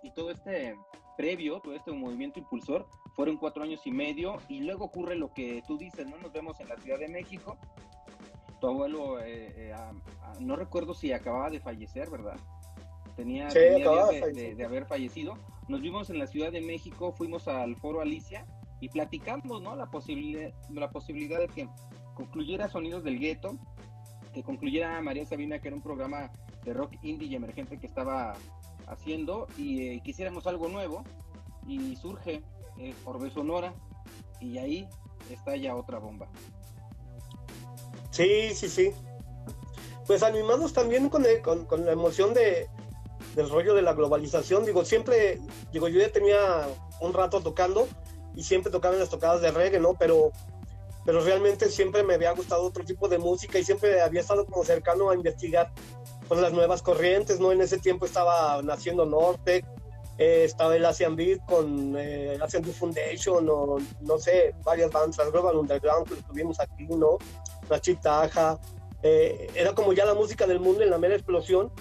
Y, 0.04 0.12
todo 0.12 0.32
este 0.32 0.76
previo, 1.18 1.60
todo 1.60 1.74
este 1.76 1.92
movimiento 1.92 2.40
impulsor, 2.40 2.88
fueron 3.16 3.38
cuatro 3.38 3.64
años 3.64 3.86
y 3.86 3.92
medio 3.92 4.38
y 4.50 4.62
luego 4.62 4.86
ocurre 4.86 5.16
lo 5.16 5.34
que 5.34 5.64
tú 5.68 5.78
dices, 5.78 6.08
¿no? 6.08 6.18
Nos 6.18 6.32
vemos 6.32 6.60
en 6.60 6.70
la 6.70 6.78
Ciudad 6.78 7.00
de 7.00 7.08
México 7.08 7.58
tu 8.60 8.68
abuelo, 8.68 9.18
no 10.40 10.56
recuerdo 10.56 10.94
si 10.94 11.12
acababa 11.12 11.50
de 11.50 11.60
fallecer, 11.60 12.10
¿verdad? 12.10 12.38
Tenía, 13.16 13.48
de, 13.48 14.66
haber 14.66 14.86
fallecido. 14.86 15.38
Nos 15.68 15.82
vimos 15.82 16.10
en 16.10 16.20
la 16.20 16.28
Ciudad 16.28 16.52
de 16.52 16.62
México, 16.62 17.14
fuimos 17.14 17.48
al 17.48 17.76
Foro 17.78 18.02
Alicia 18.02 18.46
y 18.82 18.90
platicamos, 18.90 19.62
¿no? 19.62 19.76
La 19.76 19.88
posibilidad, 19.88 20.54
la 20.70 20.90
posibilidad 20.90 21.40
de 21.40 21.48
que 21.48 21.70
concluyera 22.14 22.68
Sonidos 22.68 23.04
del 23.04 23.20
Gueto, 23.20 23.58
que 24.34 24.44
concluyera 24.44 25.02
María 25.02 25.26
Sabina, 25.26 25.60
que 25.60 25.70
era 25.70 25.78
un 25.78 25.84
programa 25.84 26.32
de 26.66 26.74
rock 26.74 26.94
indie 27.04 27.28
y 27.30 27.36
emergente 27.36 27.80
que 27.80 27.88
estaba 27.88 28.34
haciendo, 28.88 29.48
y 29.58 29.88
eh, 29.88 30.02
quisiéramos 30.04 30.46
algo 30.48 30.68
nuevo, 30.68 31.04
y 31.68 31.96
surge 31.96 32.44
eh, 32.78 32.94
Orbe 33.06 33.30
Sonora, 33.30 33.74
y 34.42 34.58
ahí 34.58 34.90
está 35.32 35.56
ya 35.56 35.76
otra 35.76 36.00
bomba. 36.00 36.28
Sí, 38.12 38.54
sí, 38.54 38.70
sí. 38.70 38.92
Pues 40.08 40.24
animados 40.24 40.74
también 40.74 41.10
con, 41.10 41.26
con, 41.44 41.66
con 41.66 41.86
la 41.86 41.92
emoción 41.92 42.34
de, 42.34 42.68
del 43.36 43.50
rollo 43.50 43.74
de 43.74 43.82
la 43.82 43.94
globalización. 43.94 44.66
Digo, 44.66 44.86
siempre, 44.86 45.40
digo, 45.72 45.88
yo 45.88 46.00
ya 46.00 46.12
tenía 46.12 46.68
un 47.02 47.14
rato 47.14 47.42
tocando 47.42 47.88
y 48.36 48.44
siempre 48.44 48.72
tocaba 48.72 48.94
en 48.94 49.02
las 49.02 49.10
tocadas 49.10 49.42
de 49.42 49.52
reggae, 49.52 49.80
¿no? 49.80 49.94
Pero, 49.96 50.32
pero 51.06 51.22
realmente 51.22 51.70
siempre 51.70 52.04
me 52.04 52.16
había 52.16 52.32
gustado 52.32 52.64
otro 52.64 52.84
tipo 52.86 53.08
de 53.08 53.18
música 53.18 53.60
y 53.60 53.64
siempre 53.64 54.02
había 54.02 54.22
estado 54.22 54.46
como 54.46 54.64
cercano 54.64 55.10
a 55.10 55.16
investigar 55.16 55.72
pues, 56.28 56.42
las 56.42 56.54
nuevas 56.54 56.82
corrientes, 56.82 57.40
¿no? 57.40 57.52
En 57.52 57.62
ese 57.62 57.78
tiempo 57.78 58.06
estaba 58.06 58.62
naciendo 58.62 59.06
Norte, 59.06 59.66
eh, 60.18 60.44
estaba 60.46 60.76
el 60.76 60.86
Asian 60.86 61.16
Beat 61.16 61.46
con 61.46 61.96
eh, 61.98 62.38
Asian 62.42 62.64
Beat 62.64 62.76
Foundation 62.76 63.48
o 63.50 63.78
no 64.02 64.18
sé, 64.18 64.56
varias 64.64 64.92
bandas, 64.92 65.32
Global 65.32 65.58
Underground 65.58 66.08
que 66.08 66.16
tuvimos 66.24 66.60
aquí, 66.60 66.86
¿no? 66.88 67.18
La 67.70 67.80
Chitaja, 67.80 68.60
eh, 69.04 69.50
era 69.56 69.74
como 69.74 69.94
ya 69.94 70.06
la 70.06 70.14
música 70.14 70.48
del 70.48 70.60
mundo 70.60 70.84
en 70.84 70.90
la 70.90 70.98
mera 70.98 71.16
explosión 71.16 71.72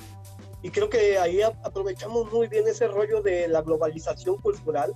y 0.62 0.70
creo 0.70 0.88
que 0.88 1.18
ahí 1.18 1.42
aprovechamos 1.42 2.32
muy 2.32 2.48
bien 2.48 2.66
ese 2.66 2.88
rollo 2.88 3.22
de 3.22 3.48
la 3.48 3.62
globalización 3.62 4.36
cultural 4.38 4.92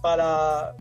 para 0.00 0.74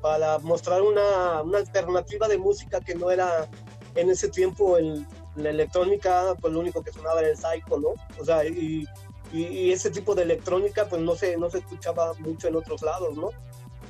para 0.00 0.40
mostrar 0.40 0.82
una, 0.82 1.42
una, 1.42 1.58
alternativa 1.58 2.26
de 2.26 2.36
música 2.36 2.80
que 2.80 2.96
no 2.96 3.12
era 3.12 3.48
en 3.94 4.10
ese 4.10 4.28
tiempo 4.28 4.76
el, 4.76 5.06
la 5.36 5.50
electrónica, 5.50 6.34
pues 6.40 6.52
lo 6.52 6.60
único 6.60 6.82
que 6.82 6.92
sonaba 6.92 7.20
era 7.20 7.30
el 7.30 7.36
psycho, 7.36 7.78
¿no? 7.78 7.94
O 8.20 8.24
sea, 8.24 8.44
y, 8.44 8.86
y, 9.32 9.72
ese 9.72 9.90
tipo 9.90 10.14
de 10.14 10.22
electrónica 10.22 10.86
pues 10.88 11.00
no 11.00 11.16
se, 11.16 11.36
no 11.36 11.48
se 11.50 11.58
escuchaba 11.58 12.12
mucho 12.18 12.48
en 12.48 12.56
otros 12.56 12.82
lados, 12.82 13.16
¿no? 13.16 13.30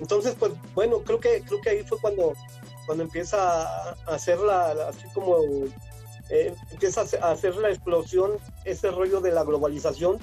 Entonces, 0.01 0.35
pues 0.39 0.53
bueno, 0.75 1.01
creo 1.01 1.21
que, 1.21 1.43
creo 1.43 1.61
que 1.61 1.71
ahí 1.71 1.85
fue 1.85 1.99
cuando, 2.01 2.33
cuando 2.87 3.05
empieza 3.05 3.63
a 3.63 3.97
hacer 4.07 4.39
la, 4.39 4.71
así 4.89 5.07
como, 5.13 5.39
eh, 6.31 6.55
empieza 6.71 7.05
a 7.21 7.31
hacer 7.33 7.57
la 7.57 7.71
explosión, 7.71 8.33
ese 8.65 8.91
rollo 8.91 9.21
de 9.21 9.33
la 9.33 9.45
globalización 9.45 10.19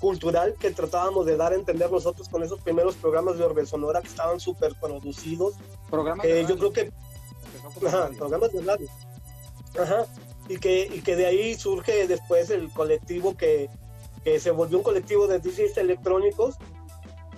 cultural 0.00 0.54
que 0.54 0.70
tratábamos 0.70 1.26
de 1.26 1.36
dar 1.36 1.52
a 1.52 1.56
entender 1.56 1.90
nosotros 1.90 2.28
con 2.28 2.42
esos 2.42 2.60
primeros 2.60 2.94
programas 2.96 3.36
de 3.36 3.44
Orbe 3.44 3.66
Sonora 3.66 4.00
que 4.00 4.08
estaban 4.08 4.38
súper 4.38 4.74
producidos. 4.80 5.54
Programas 5.90 6.24
eh, 6.26 6.46
Yo 6.48 6.56
creo 6.56 6.72
que... 6.72 6.92
Ajá, 7.86 8.10
programas 8.16 8.52
de 8.52 8.62
radio. 8.62 8.88
Ajá. 9.78 10.06
Y 10.48 10.58
que, 10.58 10.88
y 10.92 11.02
que 11.02 11.14
de 11.14 11.26
ahí 11.26 11.54
surge 11.54 12.06
después 12.06 12.50
el 12.50 12.70
colectivo 12.72 13.36
que, 13.36 13.68
que 14.24 14.40
se 14.40 14.50
volvió 14.50 14.78
un 14.78 14.84
colectivo 14.84 15.26
de 15.26 15.38
DJs 15.38 15.76
electrónicos, 15.78 16.56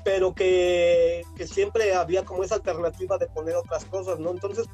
pero 0.04 0.34
que, 0.34 1.24
que 1.36 1.46
siempre 1.46 1.94
había 1.94 2.24
como 2.24 2.44
esa 2.44 2.56
alternativa 2.56 3.18
de 3.18 3.26
poner 3.26 3.56
otras 3.56 3.84
cosas, 3.84 4.18
¿no? 4.18 4.30
Entonces, 4.30 4.66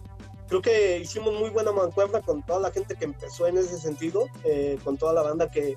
creo 0.49 0.62
que 0.62 0.99
hicimos 0.99 1.35
muy 1.35 1.51
buena 1.51 1.72
mancuerna 1.72 2.20
con 2.20 2.42
toda 2.44 2.61
la 2.61 2.70
gente 2.70 2.94
que 2.94 3.05
empezó 3.05 3.46
en 3.46 3.59
ese 3.59 3.79
sentido, 3.79 4.27
eh, 4.44 4.79
con 4.85 4.96
toda 4.96 5.12
la 5.12 5.22
banda 5.22 5.51
que, 5.51 5.75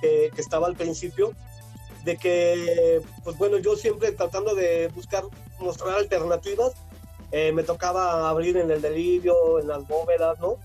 que, 0.00 0.30
estaba 0.36 0.66
al 0.66 0.76
principio, 0.76 1.32
de 2.04 2.16
que, 2.16 3.02
pues 3.24 3.36
bueno, 3.36 3.58
yo 3.58 3.76
siempre 3.76 4.12
tratando 4.12 4.54
de 4.54 4.88
buscar, 4.88 5.24
mostrar 5.58 5.96
alternativas, 5.96 6.72
eh, 7.32 7.52
me 7.52 7.64
tocaba 7.64 8.28
abrir 8.28 8.56
en 8.56 8.70
el 8.70 8.80
delirio, 8.80 9.58
en 9.58 9.68
las 9.68 9.86
bóvedas, 9.86 10.38
¿no? 10.38 10.56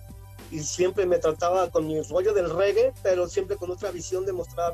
Y 0.51 0.59
siempre 0.59 1.05
me 1.05 1.17
trataba 1.17 1.69
con 1.69 1.87
mi 1.87 2.01
rollo 2.01 2.33
del 2.33 2.49
reggae, 2.49 2.93
pero 3.01 3.27
siempre 3.27 3.55
con 3.55 3.71
otra 3.71 3.91
visión 3.91 4.25
de 4.25 4.33
mostrar 4.33 4.73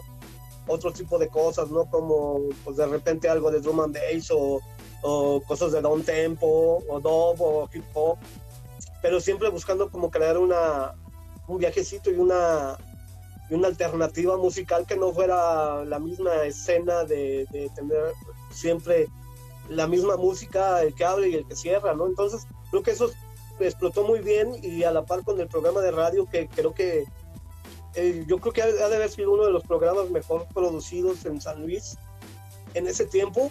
otro 0.68 0.92
tipo 0.92 1.18
de 1.18 1.30
cosas, 1.30 1.70
¿no? 1.70 1.86
Como, 1.86 2.42
pues 2.64 2.78
de 2.78 2.86
repente 2.86 3.30
algo 3.30 3.52
de 3.52 3.62
drum 3.62 3.80
and 3.82 3.96
bass 3.96 4.32
o, 4.32 4.60
o 5.02 5.42
cosas 5.48 5.72
de 5.72 5.82
down 5.82 6.04
tempo 6.04 6.84
o 6.88 7.00
dub 7.00 7.42
o 7.42 7.70
hip 7.74 7.86
hop, 7.94 8.18
pero 9.02 9.20
siempre 9.22 9.50
buscando 9.50 9.90
como 9.90 10.12
crear 10.12 10.38
una, 10.38 10.94
un 11.48 11.58
viajecito 11.58 12.12
y 12.12 12.16
una, 12.16 12.78
y 13.50 13.54
una 13.54 13.68
alternativa 13.68 14.38
musical 14.38 14.86
que 14.86 14.98
no 14.98 15.14
fuera 15.14 15.86
la 15.86 16.00
misma 16.00 16.44
escena 16.44 17.04
de, 17.04 17.48
tener 17.76 18.14
siempre 18.52 19.08
la 19.70 19.88
misma 19.88 20.18
música, 20.18 20.82
el 20.82 20.94
que 20.94 21.06
abre 21.06 21.30
y 21.30 21.36
el 21.36 21.48
que 21.48 21.56
cierra, 21.56 21.94
¿no? 21.94 22.08
Entonces, 22.08 22.46
creo 22.70 22.84
que 22.84 22.92
eso 22.92 23.10
explotó 23.60 24.04
muy 24.04 24.20
bien 24.20 24.52
y 24.62 24.84
a 24.84 24.92
la 24.92 25.06
par 25.06 25.24
con 25.24 25.40
el 25.40 25.48
programa 25.48 25.82
de 25.82 25.92
radio 25.92 26.26
que 26.30 26.48
creo 26.48 26.74
que 26.74 27.06
eh, 27.96 28.26
yo 28.28 28.38
creo 28.40 28.54
que 28.54 28.62
ha, 28.62 28.68
de 28.68 28.96
haber 28.96 29.10
sido 29.10 29.32
uno 29.32 29.46
de 29.46 29.52
los 29.52 29.64
programas 29.64 30.10
mejor 30.12 30.46
producidos 30.54 31.26
en 31.26 31.42
San 31.42 31.62
Luis 31.62 31.98
en 32.76 32.88
ese 32.88 33.06
tiempo 33.06 33.50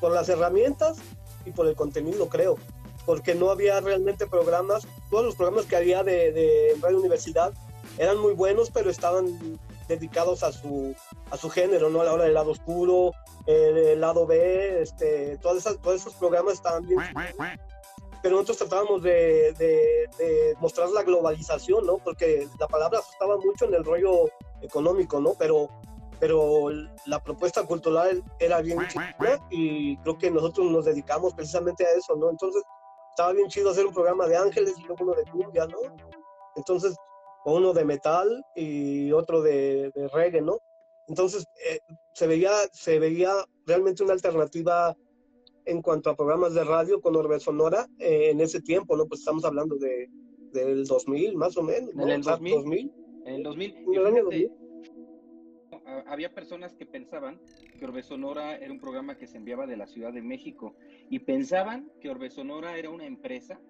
por 0.00 0.12
las 0.12 0.28
herramientas 0.28 0.98
y 1.46 1.52
por 1.52 1.68
el 1.68 1.76
contenido, 1.76 2.28
creo, 2.28 2.56
porque 3.06 3.34
no 3.34 3.50
había 3.50 3.80
realmente 3.80 4.26
programas, 4.26 4.86
todos 5.10 5.24
los 5.24 5.36
programas 5.36 5.66
que 5.66 5.76
había 5.76 6.02
de, 6.02 6.76
Radio 6.80 6.98
Universidad 6.98 7.52
eran 7.98 8.18
muy 8.18 8.32
buenos, 8.32 8.70
pero 8.70 8.90
estaban 8.90 9.58
dedicados 9.86 10.42
a 10.42 10.52
su, 10.52 10.94
a 11.30 11.36
su 11.36 11.50
género, 11.50 11.88
¿no? 11.90 12.00
A 12.00 12.04
la 12.04 12.12
hora 12.14 12.24
del 12.24 12.34
lado 12.34 12.50
oscuro, 12.50 13.12
el, 13.46 14.00
lado 14.00 14.26
B, 14.26 14.82
este, 14.82 15.38
todas 15.38 15.58
esas, 15.58 15.80
todos 15.80 16.00
esos 16.00 16.14
programas 16.14 16.54
estaban 16.54 16.86
bien. 16.86 17.00
Pero 18.22 18.36
nosotros 18.36 18.58
tratábamos 18.58 19.02
de, 19.02 19.52
de, 19.54 20.54
mostrar 20.60 20.90
la 20.90 21.02
globalización, 21.02 21.86
¿no? 21.86 21.98
Porque 21.98 22.46
la 22.58 22.66
palabra 22.68 23.00
estaba 23.12 23.36
mucho 23.38 23.64
en 23.64 23.74
el 23.74 23.84
rollo 23.84 24.26
económico, 24.60 25.20
¿no? 25.20 25.34
Pero, 25.38 25.68
pero 26.18 26.68
la 27.06 27.22
propuesta 27.22 27.64
cultural 27.64 28.22
era 28.38 28.60
bien 28.60 28.78
chida 28.88 29.40
y 29.50 29.96
creo 29.98 30.18
que 30.18 30.30
nosotros 30.30 30.70
nos 30.70 30.84
dedicamos 30.84 31.34
precisamente 31.34 31.86
a 31.86 31.90
eso, 31.92 32.14
¿no? 32.16 32.30
Entonces, 32.30 32.62
estaba 33.10 33.32
bien 33.32 33.48
chido 33.48 33.70
hacer 33.70 33.86
un 33.86 33.94
programa 33.94 34.26
de 34.26 34.36
ángeles 34.36 34.74
y 34.78 34.82
luego 34.82 35.04
uno 35.04 35.14
de 35.14 35.24
cumbia, 35.30 35.66
¿no? 35.66 35.78
Entonces, 36.56 36.94
uno 37.44 37.72
de 37.72 37.84
metal 37.84 38.44
y 38.54 39.12
otro 39.12 39.42
de, 39.42 39.92
reggae, 40.12 40.42
¿no? 40.42 40.58
Entonces 41.08 41.44
eh, 41.68 41.80
se, 42.12 42.26
veía, 42.26 42.52
se 42.72 42.98
veía 42.98 43.32
realmente 43.66 44.02
una 44.04 44.12
alternativa 44.12 44.96
en 45.70 45.82
cuanto 45.82 46.10
a 46.10 46.16
programas 46.16 46.54
de 46.54 46.64
radio 46.64 47.00
con 47.00 47.16
Orbe 47.16 47.38
Sonora 47.40 47.88
eh, 47.98 48.30
en 48.30 48.40
ese 48.40 48.60
tiempo, 48.60 48.96
¿no? 48.96 49.06
Pues 49.06 49.20
estamos 49.20 49.44
hablando 49.44 49.76
de, 49.76 50.10
del 50.52 50.84
2000 50.84 51.36
más 51.36 51.56
o 51.56 51.62
menos, 51.62 51.94
¿no? 51.94 52.02
En 52.02 52.10
el 52.10 52.22
2000. 52.22 52.92
En 53.24 53.34
el 53.34 53.42
2000. 53.42 53.76
En 53.76 53.94
el 53.94 54.06
año 54.06 54.24
2000. 54.24 54.52
Había 56.06 56.32
personas 56.32 56.74
que 56.74 56.86
pensaban 56.86 57.40
que 57.78 57.84
Orbe 57.84 58.02
Sonora 58.02 58.56
era 58.56 58.72
un 58.72 58.80
programa 58.80 59.16
que 59.16 59.26
se 59.26 59.36
enviaba 59.36 59.66
de 59.66 59.76
la 59.76 59.86
Ciudad 59.86 60.12
de 60.12 60.22
México 60.22 60.74
y 61.08 61.20
pensaban 61.20 61.90
que 62.00 62.10
Orbe 62.10 62.30
Sonora 62.30 62.78
era 62.78 62.90
una 62.90 63.06
empresa. 63.06 63.60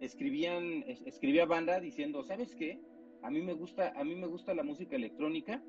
Escribían, 0.00 0.84
escribía 0.86 1.46
banda 1.46 1.80
diciendo, 1.80 2.22
¿sabes 2.22 2.54
qué? 2.54 2.80
a 3.26 3.30
mí 3.30 3.42
me 3.42 3.54
gusta, 3.54 3.92
a 3.96 4.04
mí 4.04 4.14
me 4.14 4.26
gusta 4.26 4.54
la 4.54 4.62
música 4.62 4.94
electrónica 4.94 5.60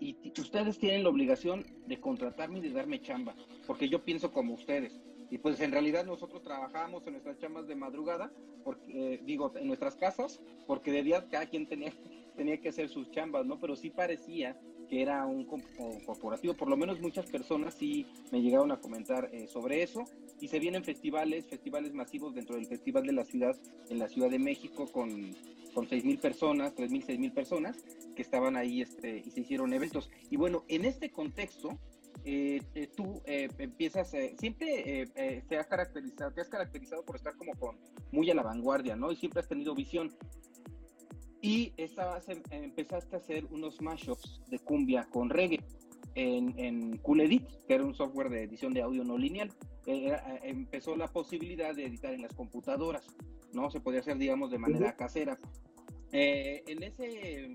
y 0.00 0.32
ustedes 0.40 0.78
tienen 0.78 1.02
la 1.02 1.10
obligación 1.10 1.64
de 1.86 1.98
contratarme 1.98 2.58
y 2.58 2.62
de 2.62 2.70
darme 2.70 3.02
chamba, 3.02 3.34
porque 3.66 3.88
yo 3.88 4.04
pienso 4.04 4.32
como 4.32 4.54
ustedes. 4.54 5.00
Y 5.30 5.38
pues 5.38 5.60
en 5.60 5.72
realidad 5.72 6.06
nosotros 6.06 6.42
trabajamos 6.42 7.06
en 7.06 7.12
nuestras 7.14 7.38
chambas 7.38 7.66
de 7.66 7.74
madrugada, 7.74 8.32
porque, 8.64 9.14
eh, 9.14 9.20
digo, 9.24 9.52
en 9.56 9.66
nuestras 9.66 9.96
casas, 9.96 10.40
porque 10.66 10.90
de 10.90 11.02
día 11.02 11.28
cada 11.28 11.46
quien 11.46 11.66
tenía, 11.66 11.92
tenía 12.36 12.58
que 12.58 12.70
hacer 12.70 12.88
sus 12.88 13.10
chambas, 13.10 13.44
¿no? 13.44 13.58
Pero 13.60 13.76
sí 13.76 13.90
parecía 13.90 14.58
que 14.88 15.02
era 15.02 15.26
un 15.26 15.44
corporativo, 16.06 16.54
por 16.54 16.70
lo 16.70 16.76
menos 16.76 16.98
muchas 16.98 17.26
personas 17.26 17.74
sí 17.74 18.06
me 18.32 18.40
llegaron 18.40 18.72
a 18.72 18.80
comentar 18.80 19.28
eh, 19.34 19.46
sobre 19.46 19.82
eso, 19.82 20.04
y 20.40 20.48
se 20.48 20.58
vienen 20.58 20.82
festivales, 20.82 21.46
festivales 21.46 21.92
masivos 21.92 22.34
dentro 22.34 22.56
del 22.56 22.64
Festival 22.64 23.04
de 23.04 23.12
la 23.12 23.24
Ciudad, 23.24 23.54
en 23.90 23.98
la 23.98 24.08
Ciudad 24.08 24.30
de 24.30 24.38
México, 24.38 24.86
con 24.90 25.34
con 25.74 25.86
mil 25.90 26.18
personas, 26.18 26.72
mil, 26.78 27.02
seis 27.02 27.18
mil 27.18 27.32
personas 27.32 27.76
que 28.14 28.22
estaban 28.22 28.56
ahí 28.56 28.82
este, 28.82 29.22
y 29.24 29.30
se 29.30 29.40
hicieron 29.40 29.72
eventos. 29.72 30.10
Y 30.30 30.36
bueno, 30.36 30.64
en 30.68 30.84
este 30.84 31.10
contexto, 31.10 31.78
eh, 32.24 32.60
eh, 32.74 32.88
tú 32.94 33.22
eh, 33.26 33.48
empiezas, 33.58 34.10
siempre 34.38 35.06
te, 35.48 35.56
has 35.56 35.66
caracterizado, 35.66 36.32
te 36.32 36.40
has 36.40 36.48
caracterizado 36.48 37.04
por 37.04 37.16
estar 37.16 37.36
como 37.36 37.52
con 37.54 37.78
muy 38.12 38.30
a 38.30 38.34
la 38.34 38.42
vanguardia, 38.42 38.96
¿no? 38.96 39.12
Y 39.12 39.16
siempre 39.16 39.40
has 39.40 39.48
tenido 39.48 39.74
visión. 39.74 40.12
Y 41.40 41.72
estabas, 41.76 42.28
em, 42.28 42.42
empezaste 42.50 43.14
a 43.14 43.18
hacer 43.18 43.46
unos 43.50 43.80
mashups 43.80 44.42
de 44.48 44.58
cumbia 44.58 45.08
con 45.10 45.30
reggae 45.30 45.60
en, 46.16 46.58
en 46.58 46.98
Cool 46.98 47.20
Edit, 47.20 47.46
que 47.66 47.74
era 47.74 47.84
un 47.84 47.94
software 47.94 48.28
de 48.28 48.42
edición 48.42 48.74
de 48.74 48.82
audio 48.82 49.04
no 49.04 49.16
lineal. 49.16 49.52
empezó 49.86 50.96
la 50.96 51.08
posibilidad 51.08 51.74
de 51.74 51.86
editar 51.86 52.12
en 52.12 52.22
las 52.22 52.34
computadoras, 52.34 53.06
¿no? 53.52 53.70
Se 53.70 53.80
podía 53.80 54.00
hacer, 54.00 54.18
digamos, 54.18 54.50
de 54.50 54.58
manera 54.58 54.96
casera. 54.96 55.38
Eh, 56.12 56.62
en 56.66 56.82
ese 56.82 57.54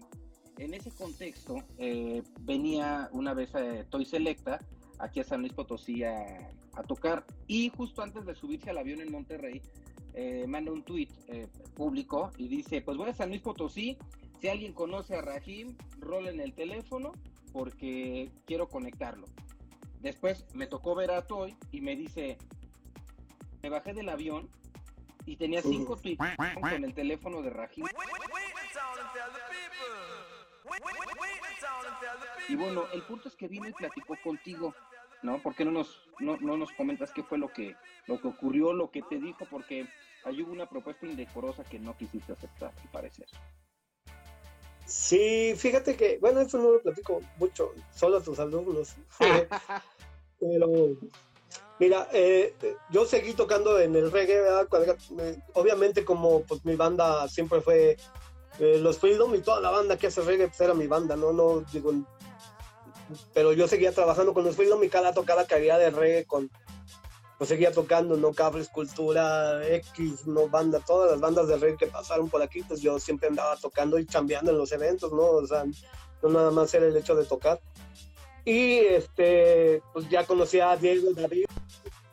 en 0.57 0.73
ese 0.73 0.91
contexto, 0.91 1.63
eh, 1.77 2.21
venía 2.41 3.09
una 3.11 3.33
vez 3.33 3.55
a 3.55 3.83
Toy 3.85 4.05
Selecta 4.05 4.59
aquí 4.99 5.19
a 5.19 5.23
San 5.23 5.41
Luis 5.41 5.53
Potosí 5.53 6.03
a, 6.03 6.49
tocar 6.87 7.23
y 7.45 7.69
justo 7.69 8.01
antes 8.01 8.25
de 8.25 8.33
subirse 8.33 8.71
al 8.71 8.79
avión 8.79 8.99
en 8.99 9.11
Monterrey, 9.11 9.61
eh, 10.15 10.45
manda 10.47 10.71
un 10.71 10.83
tweet 10.83 11.09
eh, 11.27 11.47
público 11.75 12.31
y 12.37 12.47
dice, 12.47 12.81
pues 12.81 12.97
voy 12.97 13.09
a 13.09 13.13
San 13.13 13.29
Luis 13.29 13.41
Potosí, 13.41 13.97
si 14.41 14.47
alguien 14.47 14.73
conoce 14.73 15.15
a 15.15 15.21
Rahim, 15.21 15.75
en 16.27 16.39
el 16.39 16.53
teléfono 16.53 17.11
porque 17.51 18.31
quiero 18.45 18.67
conectarlo. 18.67 19.27
Después 20.01 20.45
me 20.55 20.65
tocó 20.65 20.95
ver 20.95 21.11
a 21.11 21.27
Toy 21.27 21.55
y 21.71 21.81
me 21.81 21.95
dice, 21.95 22.37
me 23.61 23.69
bajé 23.69 23.93
del 23.93 24.09
avión 24.09 24.49
y 25.25 25.35
tenía 25.37 25.61
cinco 25.61 25.95
tweets 25.97 26.23
con 26.59 26.83
el 26.83 26.93
teléfono 26.93 27.41
de 27.41 27.49
Rahim. 27.49 27.85
Y 32.49 32.55
bueno, 32.55 32.85
el 32.93 33.01
punto 33.03 33.29
es 33.29 33.35
que 33.35 33.47
vino 33.47 33.67
y 33.67 33.73
platicó 33.73 34.15
contigo, 34.23 34.73
¿no? 35.21 35.41
¿Por 35.41 35.55
qué 35.55 35.65
no 35.65 35.71
nos, 35.71 36.01
no, 36.19 36.37
nos 36.37 36.71
comentas 36.73 37.11
qué 37.11 37.23
fue 37.23 37.37
lo 37.37 37.51
que, 37.51 37.75
lo 38.07 38.19
que 38.19 38.27
ocurrió, 38.27 38.73
lo 38.73 38.91
que 38.91 39.01
te 39.03 39.19
dijo? 39.19 39.45
Porque 39.49 39.87
ahí 40.25 40.41
hubo 40.41 40.51
una 40.51 40.69
propuesta 40.69 41.05
indecorosa 41.05 41.63
que 41.63 41.79
no 41.79 41.95
quisiste 41.97 42.33
aceptar, 42.33 42.73
al 42.81 42.89
parecer. 42.89 43.27
Sí, 44.85 45.53
fíjate 45.55 45.95
que, 45.95 46.17
bueno, 46.19 46.41
eso 46.41 46.57
no 46.57 46.71
lo 46.71 46.81
platico 46.81 47.21
mucho, 47.37 47.73
solo 47.91 48.17
a 48.17 48.23
tus 48.23 48.39
alumnos. 48.39 48.95
Pero, 50.39 50.67
mira, 51.79 52.07
eh, 52.13 52.55
yo 52.89 53.05
seguí 53.05 53.33
tocando 53.33 53.79
en 53.79 53.95
el 53.95 54.11
reggae, 54.11 54.41
obviamente 55.53 56.05
como 56.05 56.41
pues 56.41 56.63
mi 56.65 56.75
banda 56.75 57.27
siempre 57.27 57.61
fue 57.61 57.97
eh, 58.59 58.77
los 58.79 58.99
Freedom 58.99 59.33
y 59.35 59.39
toda 59.39 59.59
la 59.61 59.71
banda 59.71 59.97
que 59.97 60.07
hace 60.07 60.21
reggae 60.21 60.47
pues 60.47 60.61
era 60.61 60.73
mi 60.73 60.87
banda, 60.87 61.15
no, 61.15 61.33
no, 61.33 61.61
digo, 61.71 61.93
pero 63.33 63.53
yo 63.53 63.67
seguía 63.67 63.91
trabajando 63.91 64.33
con 64.33 64.43
los 64.43 64.55
Freedom 64.55 64.83
y 64.83 64.89
cada 64.89 65.13
tocada 65.13 65.45
que 65.45 65.55
había 65.55 65.77
de 65.77 65.89
reggae 65.89 66.25
con, 66.25 66.49
pues 67.37 67.49
seguía 67.49 67.71
tocando, 67.71 68.15
¿no? 68.15 68.31
Cables, 68.33 68.69
Cultura, 68.69 69.67
X, 69.67 70.27
¿no? 70.27 70.47
Banda, 70.47 70.79
todas 70.85 71.11
las 71.11 71.19
bandas 71.19 71.47
de 71.47 71.57
reggae 71.57 71.77
que 71.77 71.87
pasaron 71.87 72.29
por 72.29 72.41
aquí, 72.41 72.61
pues 72.63 72.81
yo 72.81 72.99
siempre 72.99 73.27
andaba 73.27 73.57
tocando 73.57 73.99
y 73.99 74.05
chambeando 74.05 74.51
en 74.51 74.57
los 74.57 74.71
eventos, 74.71 75.11
¿no? 75.11 75.23
O 75.23 75.47
sea, 75.47 75.65
no 76.21 76.29
nada 76.29 76.51
más 76.51 76.73
era 76.73 76.85
el 76.85 76.95
hecho 76.95 77.15
de 77.15 77.25
tocar. 77.25 77.59
Y 78.45 78.79
este, 78.79 79.81
pues 79.93 80.09
ya 80.09 80.25
conocí 80.25 80.59
a 80.59 80.75
Diego 80.75 81.11
y 81.11 81.13
David, 81.13 81.45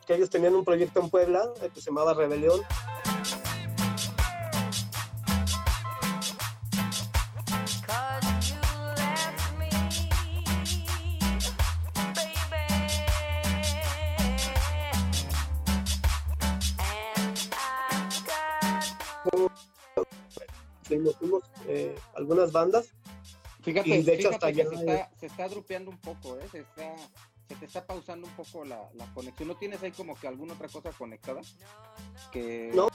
que 0.07 0.15
ellos 0.15 0.29
tenían 0.29 0.55
un 0.55 0.63
proyecto 0.63 1.01
en 1.01 1.09
Puebla 1.09 1.43
eh, 1.61 1.69
que 1.73 1.81
se 1.81 1.89
llamaba 1.89 2.13
Rebelión. 2.13 2.61
fuimos 21.21 21.43
eh, 21.67 21.95
algunas 22.15 22.51
bandas. 22.51 22.89
Fíjate, 23.61 24.03
de 24.03 24.13
hecho 24.13 24.29
hasta 24.29 24.53
se, 24.53 24.61
está, 24.61 25.11
se 25.15 25.25
está 25.27 25.47
drupeando 25.47 25.91
un 25.91 25.97
poco, 25.97 26.37
¿eh? 26.37 26.47
se, 26.51 26.59
está, 26.59 26.95
se 27.47 27.55
te 27.55 27.65
está 27.65 27.85
pausando 27.85 28.27
un 28.27 28.33
poco 28.33 28.65
la, 28.65 28.89
la, 28.93 29.05
conexión. 29.13 29.47
¿No 29.47 29.55
tienes 29.55 29.81
ahí 29.83 29.91
como 29.91 30.15
que 30.15 30.27
alguna 30.27 30.53
otra 30.53 30.67
cosa 30.67 30.91
conectada? 30.91 31.41
Que 32.31 32.71
no. 32.73 32.87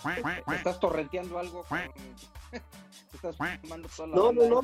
estás 0.53 0.81
torrenteando 0.81 1.39
algo. 1.39 1.64
Con... 1.64 1.79
estás 3.14 3.37
tomando 3.62 3.89
toda 3.89 4.09
la 4.09 4.17
No, 4.17 4.33
no, 4.33 4.49
no. 4.49 4.61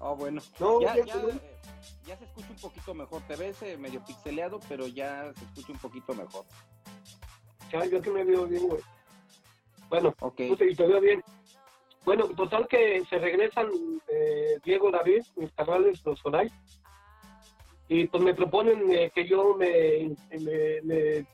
Oh, 0.00 0.14
bueno. 0.14 0.42
No, 0.60 0.82
ya, 0.82 0.94
ya, 0.96 1.14
eh, 1.14 1.58
ya, 2.04 2.18
se 2.18 2.24
escucha 2.24 2.50
un 2.50 2.56
poquito 2.56 2.94
mejor. 2.94 3.22
Te 3.22 3.36
ves 3.36 3.62
eh, 3.62 3.78
medio 3.78 4.04
pixeleado, 4.04 4.60
pero 4.68 4.86
ya 4.86 5.32
se 5.34 5.44
escucha 5.44 5.72
un 5.72 5.78
poquito 5.78 6.14
mejor. 6.14 6.44
Ya, 7.72 7.84
yo 7.86 8.02
que 8.02 8.10
me 8.10 8.22
veo 8.22 8.46
bien, 8.46 8.68
güey. 8.68 8.82
Bueno, 9.88 10.14
okay. 10.20 10.52
y 10.52 10.74
te 10.74 10.86
veo 10.86 11.00
bien. 11.00 11.22
Bueno, 12.06 12.28
total 12.28 12.68
que 12.68 13.04
se 13.10 13.18
regresan 13.18 13.68
eh, 14.06 14.60
Diego 14.64 14.92
David, 14.92 15.24
mis 15.34 15.50
carnales, 15.50 16.00
los 16.04 16.20
Solay, 16.20 16.48
y 17.88 18.06
pues 18.06 18.22
me 18.22 18.32
proponen 18.32 18.88
eh, 18.92 19.10
que 19.12 19.26
yo 19.26 19.56
me, 19.56 20.14
me, 20.30 21.26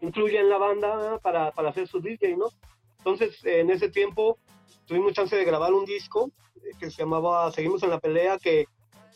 incluya 0.00 0.40
en 0.40 0.48
la 0.48 0.58
banda 0.58 1.20
para, 1.20 1.52
para 1.52 1.70
hacer 1.70 1.86
su 1.86 2.00
DJ, 2.00 2.36
¿no? 2.36 2.46
Entonces, 2.98 3.44
en 3.44 3.70
ese 3.70 3.88
tiempo 3.88 4.38
tuvimos 4.86 5.12
chance 5.12 5.36
de 5.36 5.44
grabar 5.44 5.72
un 5.72 5.84
disco 5.84 6.32
eh, 6.56 6.72
que 6.80 6.90
se 6.90 7.02
llamaba 7.02 7.52
Seguimos 7.52 7.84
en 7.84 7.90
la 7.90 8.00
pelea, 8.00 8.38
que, 8.38 8.66